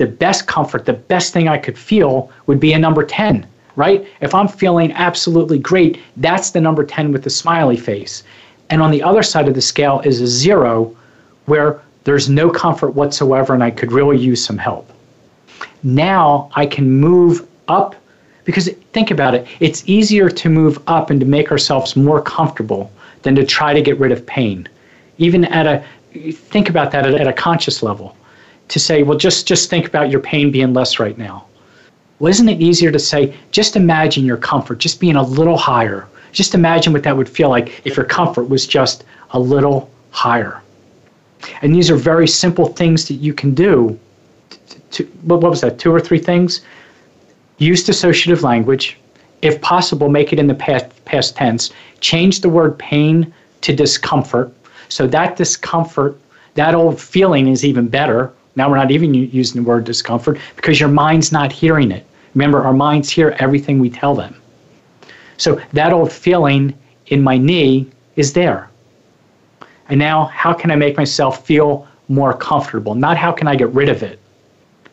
the 0.00 0.06
best 0.06 0.46
comfort, 0.46 0.86
the 0.86 0.94
best 0.94 1.34
thing 1.34 1.46
I 1.46 1.58
could 1.58 1.76
feel 1.76 2.32
would 2.46 2.58
be 2.58 2.72
a 2.72 2.78
number 2.78 3.04
10, 3.04 3.46
right? 3.76 4.02
If 4.22 4.34
I'm 4.34 4.48
feeling 4.48 4.92
absolutely 4.92 5.58
great, 5.58 6.00
that's 6.16 6.52
the 6.52 6.60
number 6.60 6.84
10 6.84 7.12
with 7.12 7.22
the 7.22 7.28
smiley 7.28 7.76
face. 7.76 8.22
And 8.70 8.80
on 8.80 8.92
the 8.92 9.02
other 9.02 9.22
side 9.22 9.46
of 9.46 9.54
the 9.54 9.60
scale 9.60 10.00
is 10.00 10.22
a 10.22 10.26
zero 10.26 10.96
where 11.44 11.82
there's 12.04 12.30
no 12.30 12.48
comfort 12.48 12.94
whatsoever 12.94 13.52
and 13.52 13.62
I 13.62 13.70
could 13.70 13.92
really 13.92 14.16
use 14.16 14.42
some 14.42 14.56
help. 14.56 14.90
Now 15.82 16.50
I 16.54 16.64
can 16.64 16.90
move 16.90 17.46
up 17.68 17.94
because 18.46 18.70
think 18.94 19.10
about 19.10 19.34
it, 19.34 19.46
it's 19.60 19.86
easier 19.86 20.30
to 20.30 20.48
move 20.48 20.82
up 20.86 21.10
and 21.10 21.20
to 21.20 21.26
make 21.26 21.50
ourselves 21.50 21.94
more 21.94 22.22
comfortable 22.22 22.90
than 23.20 23.34
to 23.34 23.44
try 23.44 23.74
to 23.74 23.82
get 23.82 23.98
rid 23.98 24.12
of 24.12 24.24
pain. 24.24 24.66
Even 25.18 25.44
at 25.44 25.66
a 25.66 25.84
think 26.32 26.70
about 26.70 26.90
that 26.90 27.04
at, 27.06 27.26
a 27.26 27.34
conscious 27.34 27.82
level 27.82 28.16
to 28.70 28.78
say, 28.78 29.02
well, 29.02 29.18
just, 29.18 29.46
just 29.46 29.68
think 29.68 29.86
about 29.86 30.10
your 30.10 30.20
pain 30.20 30.50
being 30.50 30.72
less 30.72 30.98
right 30.98 31.18
now. 31.18 31.44
Well, 32.18 32.30
isn't 32.30 32.48
it 32.48 32.60
easier 32.60 32.90
to 32.92 32.98
say, 32.98 33.36
just 33.50 33.76
imagine 33.76 34.24
your 34.24 34.36
comfort 34.36 34.78
just 34.78 35.00
being 35.00 35.16
a 35.16 35.22
little 35.22 35.56
higher? 35.56 36.06
Just 36.32 36.54
imagine 36.54 36.92
what 36.92 37.02
that 37.02 37.16
would 37.16 37.28
feel 37.28 37.48
like 37.50 37.84
if 37.84 37.96
your 37.96 38.06
comfort 38.06 38.44
was 38.44 38.66
just 38.66 39.04
a 39.32 39.40
little 39.40 39.90
higher. 40.12 40.62
And 41.62 41.74
these 41.74 41.90
are 41.90 41.96
very 41.96 42.28
simple 42.28 42.66
things 42.66 43.08
that 43.08 43.14
you 43.14 43.34
can 43.34 43.54
do. 43.54 43.98
To, 44.92 45.04
what 45.22 45.40
was 45.40 45.62
that, 45.62 45.78
two 45.78 45.92
or 45.92 46.00
three 46.00 46.18
things? 46.18 46.60
Use 47.58 47.84
dissociative 47.84 48.42
language. 48.42 48.98
If 49.42 49.60
possible, 49.60 50.08
make 50.08 50.32
it 50.32 50.38
in 50.38 50.46
the 50.46 50.54
past, 50.54 51.04
past 51.06 51.36
tense. 51.36 51.72
Change 52.00 52.40
the 52.40 52.48
word 52.48 52.78
pain 52.78 53.32
to 53.62 53.74
discomfort. 53.74 54.52
So 54.88 55.06
that 55.08 55.36
discomfort, 55.36 56.18
that 56.54 56.74
old 56.74 57.00
feeling 57.00 57.48
is 57.48 57.64
even 57.64 57.88
better 57.88 58.32
now 58.56 58.68
we're 58.68 58.76
not 58.76 58.90
even 58.90 59.14
using 59.14 59.62
the 59.62 59.68
word 59.68 59.84
discomfort 59.84 60.38
because 60.56 60.80
your 60.80 60.88
mind's 60.88 61.32
not 61.32 61.52
hearing 61.52 61.90
it. 61.92 62.06
Remember, 62.34 62.62
our 62.62 62.72
minds 62.72 63.10
hear 63.10 63.36
everything 63.38 63.78
we 63.78 63.90
tell 63.90 64.14
them. 64.14 64.34
So 65.36 65.60
that 65.72 65.92
old 65.92 66.12
feeling 66.12 66.76
in 67.06 67.22
my 67.22 67.38
knee 67.38 67.90
is 68.16 68.32
there. 68.32 68.68
And 69.88 69.98
now, 69.98 70.26
how 70.26 70.52
can 70.52 70.70
I 70.70 70.76
make 70.76 70.96
myself 70.96 71.44
feel 71.44 71.88
more 72.08 72.34
comfortable? 72.34 72.94
Not 72.94 73.16
how 73.16 73.32
can 73.32 73.48
I 73.48 73.56
get 73.56 73.68
rid 73.70 73.88
of 73.88 74.02
it. 74.02 74.18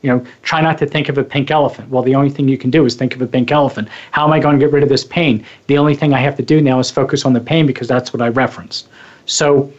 You 0.01 0.11
know, 0.11 0.25
try 0.43 0.61
not 0.61 0.77
to 0.77 0.85
think 0.85 1.09
of 1.09 1.17
a 1.17 1.23
pink 1.23 1.51
elephant. 1.51 1.89
Well, 1.89 2.03
the 2.03 2.15
only 2.15 2.29
thing 2.29 2.47
you 2.47 2.57
can 2.57 2.69
do 2.69 2.85
is 2.85 2.95
think 2.95 3.15
of 3.15 3.21
a 3.21 3.27
pink 3.27 3.51
elephant. 3.51 3.89
How 4.11 4.25
am 4.25 4.31
I 4.31 4.39
going 4.39 4.57
to 4.57 4.63
get 4.63 4.71
rid 4.71 4.83
of 4.83 4.89
this 4.89 5.03
pain? 5.03 5.43
The 5.65 5.77
only 5.77 5.95
thing 5.95 6.13
I 6.13 6.19
have 6.19 6.35
to 6.37 6.43
do 6.43 6.61
now 6.61 6.79
is 6.79 6.89
focus 6.89 7.25
on 7.25 7.33
the 7.33 7.39
pain 7.39 7.65
because 7.65 7.87
that's 7.87 8.13
what 8.13 8.21
I 8.21 8.29
referenced. 8.29 8.87
So 9.25 9.71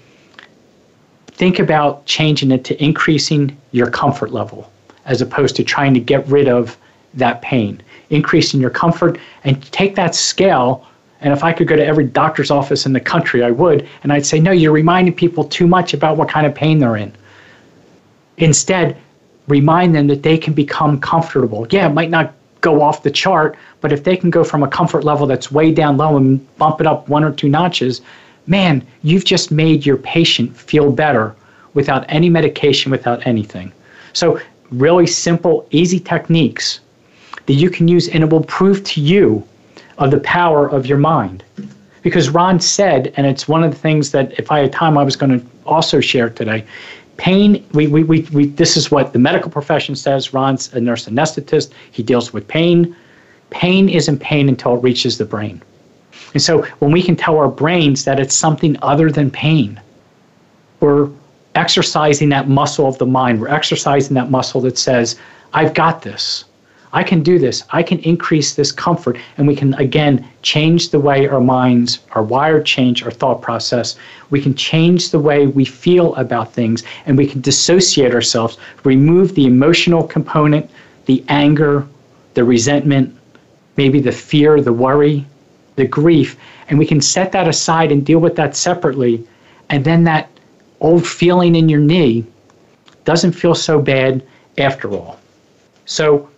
think 1.39 1.61
about 1.61 2.05
changing 2.05 2.51
it 2.51 2.65
to 2.65 2.85
increasing 2.85 3.57
your 3.71 3.89
comfort 3.89 4.33
level 4.33 4.71
as 5.07 5.23
opposed 5.23 5.55
to 5.57 5.65
trying 5.65 5.95
to 5.95 6.01
get 6.01 6.27
rid 6.27 6.49
of 6.49 6.77
that 7.15 7.41
pain. 7.43 7.81
Increasing 8.11 8.61
your 8.61 8.71
comfort 8.71 9.19
and 9.45 9.63
take 9.73 9.95
that 9.95 10.15
scale. 10.15 10.85
And 11.21 11.33
if 11.33 11.45
I 11.45 11.53
could 11.53 11.69
go 11.69 11.77
to 11.77 11.87
every 11.87 12.05
doctor's 12.05 12.51
office 12.51 12.87
in 12.87 12.93
the 12.93 13.01
country, 13.01 13.43
I 13.45 13.53
would. 13.53 13.89
And 14.03 14.13
I'd 14.13 14.27
say, 14.27 14.41
no, 14.41 14.51
you're 14.51 14.73
reminding 14.73 15.15
people 15.15 15.45
too 15.45 15.67
much 15.67 15.95
about 15.95 16.17
what 16.17 16.29
kind 16.29 16.47
of 16.47 16.55
pain 16.55 16.81
they're 16.81 16.97
in. 16.97 17.13
Instead, 18.37 18.97
remind 19.47 19.95
them 19.95 20.09
that 20.09 20.25
they 20.25 20.39
can 20.39 20.55
become 20.55 21.01
comfortable. 21.01 21.67
Yeah, 21.71 21.89
it 21.89 21.95
might 21.95 22.11
not 22.11 22.35
go 22.61 22.83
off 22.83 23.05
the 23.05 23.11
chart, 23.11 23.57
but 23.81 23.93
if 23.93 24.03
they 24.03 24.17
can 24.17 24.31
go 24.31 24.43
from 24.43 24.65
a 24.65 24.69
comfort 24.69 25.05
level 25.05 25.27
that's 25.27 25.53
way 25.53 25.73
down 25.73 25.97
low 25.97 26.17
and 26.17 26.57
bump 26.59 26.81
it 26.81 26.87
up 26.87 27.09
one 27.09 27.23
or 27.23 27.33
two 27.33 27.49
notches, 27.49 28.01
man, 28.49 28.85
you've 29.03 29.25
just 29.25 29.51
made 29.51 29.85
your 29.85 29.99
patient 29.99 30.57
feel 30.57 30.91
better 30.91 31.37
without 31.75 32.05
any 32.09 32.29
medication, 32.29 32.91
without 32.91 33.25
anything. 33.27 33.73
So, 34.15 34.41
really 34.71 35.07
simple, 35.07 35.67
easy 35.71 36.01
techniques 36.01 36.81
that 37.47 37.55
you 37.55 37.71
can 37.71 37.89
use, 37.89 38.09
and 38.09 38.25
it 38.25 38.31
will 38.31 38.45
prove 38.45 38.83
to 38.85 39.01
you 39.01 39.47
of 39.99 40.11
the 40.11 40.21
power 40.21 40.69
of 40.69 40.87
your 40.87 40.99
mind. 40.99 41.45
Because 42.03 42.31
Ron 42.31 42.61
said, 42.61 43.13
and 43.17 43.27
it's 43.27 43.49
one 43.49 43.65
of 43.65 43.71
the 43.71 43.79
things 43.79 44.13
that 44.13 44.39
if 44.39 44.51
I 44.51 44.61
had 44.61 44.73
time, 44.73 44.97
I 44.97 45.03
was 45.03 45.17
going 45.17 45.41
to 45.41 45.47
also 45.67 46.01
share 46.01 46.31
today. 46.31 46.65
Pain, 47.17 47.67
we, 47.73 47.87
we, 47.87 48.05
we, 48.05 48.21
we, 48.33 48.47
this 48.47 48.77
is 48.77 48.91
what 48.91 49.13
the 49.13 49.19
medical 49.19 49.51
profession 49.51 49.97
says. 49.97 50.33
Ron's 50.33 50.73
a 50.75 50.81
nurse 50.81 51.07
anesthetist, 51.07 51.73
he 51.91 52.03
deals 52.03 52.33
with 52.33 52.47
pain. 52.47 52.97
Pain 53.51 53.89
isn't 53.89 54.19
pain 54.19 54.49
until 54.49 54.77
it 54.77 54.83
reaches 54.83 55.19
the 55.19 55.25
brain. 55.25 55.61
And 56.35 56.43
so 56.43 56.63
when 56.81 56.93
we 56.93 57.03
can 57.03 57.17
tell 57.17 57.37
our 57.39 57.49
brains 57.49 58.05
that 58.05 58.21
it's 58.21 58.35
something 58.35 58.77
other 58.83 59.11
than 59.11 59.31
pain, 59.31 59.81
we're 60.81 61.09
exercising 61.55 62.29
that 62.29 62.49
muscle 62.49 62.87
of 62.87 62.99
the 62.99 63.07
mind. 63.07 63.41
We're 63.41 63.49
exercising 63.49 64.15
that 64.15 64.31
muscle 64.31 64.61
that 64.63 64.79
says, 64.79 65.19
I've 65.53 65.75
got 65.75 66.03
this. 66.03 66.45
I 66.93 67.03
can 67.03 67.23
do 67.23 67.39
this. 67.39 67.65
I 67.71 67.83
can 67.83 67.99
increase 67.99 68.55
this 68.55 68.73
comfort. 68.73 69.19
And 69.37 69.47
we 69.47 69.55
can, 69.55 69.75
again, 69.75 70.27
change 70.43 70.91
the 70.91 71.01
way 71.01 71.27
our 71.29 71.41
minds 71.41 71.99
are 72.13 72.23
wired, 72.23 72.65
change 72.65 73.03
our 73.03 73.11
thought 73.11 73.43
process. 73.43 73.97
We 74.31 74.41
can 74.41 74.55
change 74.55 75.11
the 75.11 75.19
way 75.19 75.47
we 75.47 75.65
feel 75.65 76.15
about 76.15 76.53
things, 76.53 76.85
and 77.05 77.19
we 77.19 77.27
can 77.27 77.41
dissociate 77.41 78.15
ourselves, 78.15 78.57
remove 78.85 79.35
the 79.35 79.47
emotional 79.47 80.03
component, 80.03 80.71
the 81.07 81.23
anger, 81.29 81.87
the 82.35 82.45
resentment, 82.45 83.15
maybe 83.77 84.01
the 84.01 84.13
fear, 84.13 84.61
the 84.61 84.73
worry, 84.73 85.27
the 85.79 85.87
grief, 85.87 86.37
and 86.69 86.79
we 86.79 86.85
can 86.85 87.01
set 87.01 87.33
that 87.33 87.49
aside 87.49 87.91
and 87.91 88.05
deal 88.05 88.19
with 88.19 88.37
that 88.37 88.55
separately. 88.55 89.27
And 89.71 89.85
then 89.85 90.05
that 90.05 90.29
old 90.81 91.07
feeling 91.07 91.55
in 91.55 91.71
your 91.71 91.81
knee 91.81 92.27
doesn't 93.05 93.33
feel 93.33 93.55
so 93.55 93.81
bad, 93.81 94.23
after 94.59 94.91
all. 94.91 95.19
So, 95.87 96.29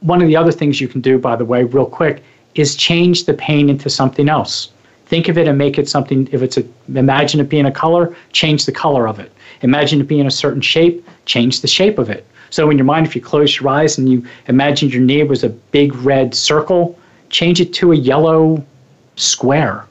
one 0.00 0.22
of 0.22 0.28
the 0.28 0.36
other 0.36 0.52
things 0.52 0.80
you 0.80 0.86
can 0.86 1.00
do, 1.00 1.18
by 1.18 1.34
the 1.34 1.44
way, 1.44 1.64
real 1.64 1.86
quick, 1.86 2.22
is 2.54 2.76
change 2.76 3.24
the 3.24 3.34
pain 3.34 3.68
into 3.68 3.90
something 3.90 4.28
else. 4.28 4.70
Think 5.06 5.28
of 5.28 5.38
it 5.38 5.48
and 5.48 5.58
make 5.58 5.78
it 5.78 5.88
something. 5.88 6.28
If 6.30 6.42
it's 6.42 6.56
a, 6.56 6.64
imagine 6.94 7.40
it 7.40 7.48
being 7.48 7.66
a 7.66 7.72
color, 7.72 8.14
change 8.32 8.66
the 8.66 8.72
color 8.72 9.08
of 9.08 9.18
it. 9.18 9.32
Imagine 9.62 10.00
it 10.00 10.08
being 10.08 10.26
a 10.26 10.30
certain 10.30 10.60
shape, 10.60 11.06
change 11.24 11.62
the 11.62 11.68
shape 11.68 11.98
of 11.98 12.10
it. 12.10 12.26
So 12.50 12.70
in 12.70 12.78
your 12.78 12.84
mind, 12.84 13.06
if 13.06 13.16
you 13.16 13.22
close 13.22 13.58
your 13.58 13.68
eyes 13.68 13.98
and 13.98 14.08
you 14.08 14.24
imagine 14.46 14.90
your 14.90 15.00
knee 15.00 15.24
was 15.24 15.42
a 15.42 15.48
big 15.48 15.94
red 15.96 16.34
circle, 16.34 16.98
change 17.30 17.60
it 17.60 17.72
to 17.74 17.92
a 17.92 17.96
yellow 17.96 18.64
square. 19.16 19.86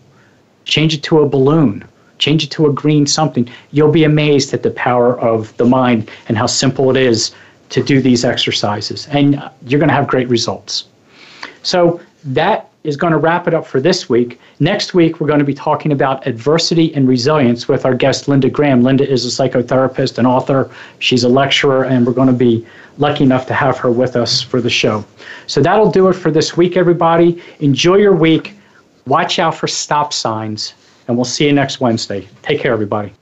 Change 0.65 0.93
it 0.93 1.03
to 1.03 1.19
a 1.19 1.27
balloon. 1.27 1.83
Change 2.19 2.43
it 2.43 2.51
to 2.51 2.67
a 2.67 2.73
green 2.73 3.05
something. 3.05 3.49
You'll 3.71 3.91
be 3.91 4.03
amazed 4.03 4.53
at 4.53 4.63
the 4.63 4.71
power 4.71 5.19
of 5.19 5.55
the 5.57 5.65
mind 5.65 6.09
and 6.27 6.37
how 6.37 6.45
simple 6.45 6.89
it 6.89 6.97
is 6.97 7.33
to 7.69 7.83
do 7.83 8.01
these 8.01 8.23
exercises. 8.23 9.07
And 9.07 9.41
you're 9.65 9.79
going 9.79 9.89
to 9.89 9.95
have 9.95 10.07
great 10.07 10.29
results. 10.29 10.85
So 11.63 11.99
that 12.23 12.69
is 12.83 12.97
going 12.97 13.11
to 13.11 13.17
wrap 13.17 13.47
it 13.47 13.53
up 13.53 13.65
for 13.65 13.79
this 13.79 14.09
week. 14.09 14.39
Next 14.59 14.93
week, 14.93 15.19
we're 15.19 15.27
going 15.27 15.39
to 15.39 15.45
be 15.45 15.53
talking 15.53 15.91
about 15.91 16.25
adversity 16.27 16.93
and 16.93 17.07
resilience 17.07 17.67
with 17.67 17.85
our 17.85 17.93
guest, 17.93 18.27
Linda 18.27 18.49
Graham. 18.49 18.83
Linda 18.83 19.09
is 19.09 19.25
a 19.25 19.29
psychotherapist 19.29 20.17
and 20.17 20.27
author. 20.27 20.69
She's 20.99 21.23
a 21.23 21.29
lecturer, 21.29 21.85
and 21.85 22.05
we're 22.05 22.13
going 22.13 22.27
to 22.27 22.33
be 22.33 22.65
lucky 22.97 23.23
enough 23.23 23.47
to 23.47 23.53
have 23.53 23.77
her 23.77 23.89
with 23.89 24.15
us 24.15 24.41
for 24.41 24.61
the 24.61 24.69
show. 24.69 25.03
So 25.47 25.61
that'll 25.61 25.91
do 25.91 26.09
it 26.09 26.13
for 26.13 26.29
this 26.29 26.57
week, 26.57 26.75
everybody. 26.75 27.41
Enjoy 27.59 27.95
your 27.95 28.15
week. 28.15 28.53
Watch 29.05 29.39
out 29.39 29.55
for 29.55 29.67
stop 29.67 30.13
signs, 30.13 30.73
and 31.07 31.17
we'll 31.17 31.25
see 31.25 31.45
you 31.45 31.53
next 31.53 31.81
Wednesday. 31.81 32.27
Take 32.41 32.61
care, 32.61 32.71
everybody. 32.71 33.13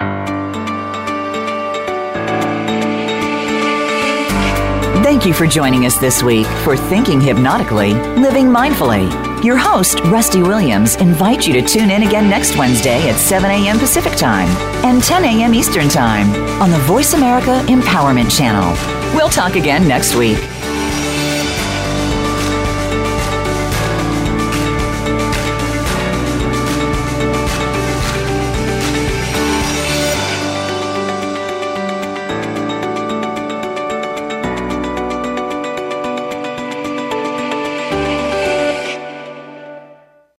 Thank 5.03 5.25
you 5.25 5.33
for 5.33 5.45
joining 5.47 5.85
us 5.85 5.97
this 5.97 6.23
week 6.23 6.45
for 6.63 6.77
Thinking 6.77 7.19
Hypnotically, 7.19 7.93
Living 7.93 8.45
Mindfully. 8.45 9.09
Your 9.43 9.57
host, 9.57 9.99
Rusty 10.01 10.41
Williams, 10.41 10.95
invites 10.97 11.47
you 11.47 11.53
to 11.59 11.67
tune 11.67 11.89
in 11.89 12.03
again 12.03 12.29
next 12.29 12.55
Wednesday 12.57 13.09
at 13.09 13.15
7 13.17 13.49
a.m. 13.49 13.79
Pacific 13.79 14.13
Time 14.15 14.47
and 14.85 15.03
10 15.03 15.25
a.m. 15.25 15.53
Eastern 15.55 15.89
Time 15.89 16.29
on 16.61 16.69
the 16.69 16.77
Voice 16.79 17.13
America 17.13 17.63
Empowerment 17.67 18.35
Channel. 18.35 18.71
We'll 19.15 19.29
talk 19.29 19.55
again 19.55 19.87
next 19.87 20.15
week. 20.15 20.37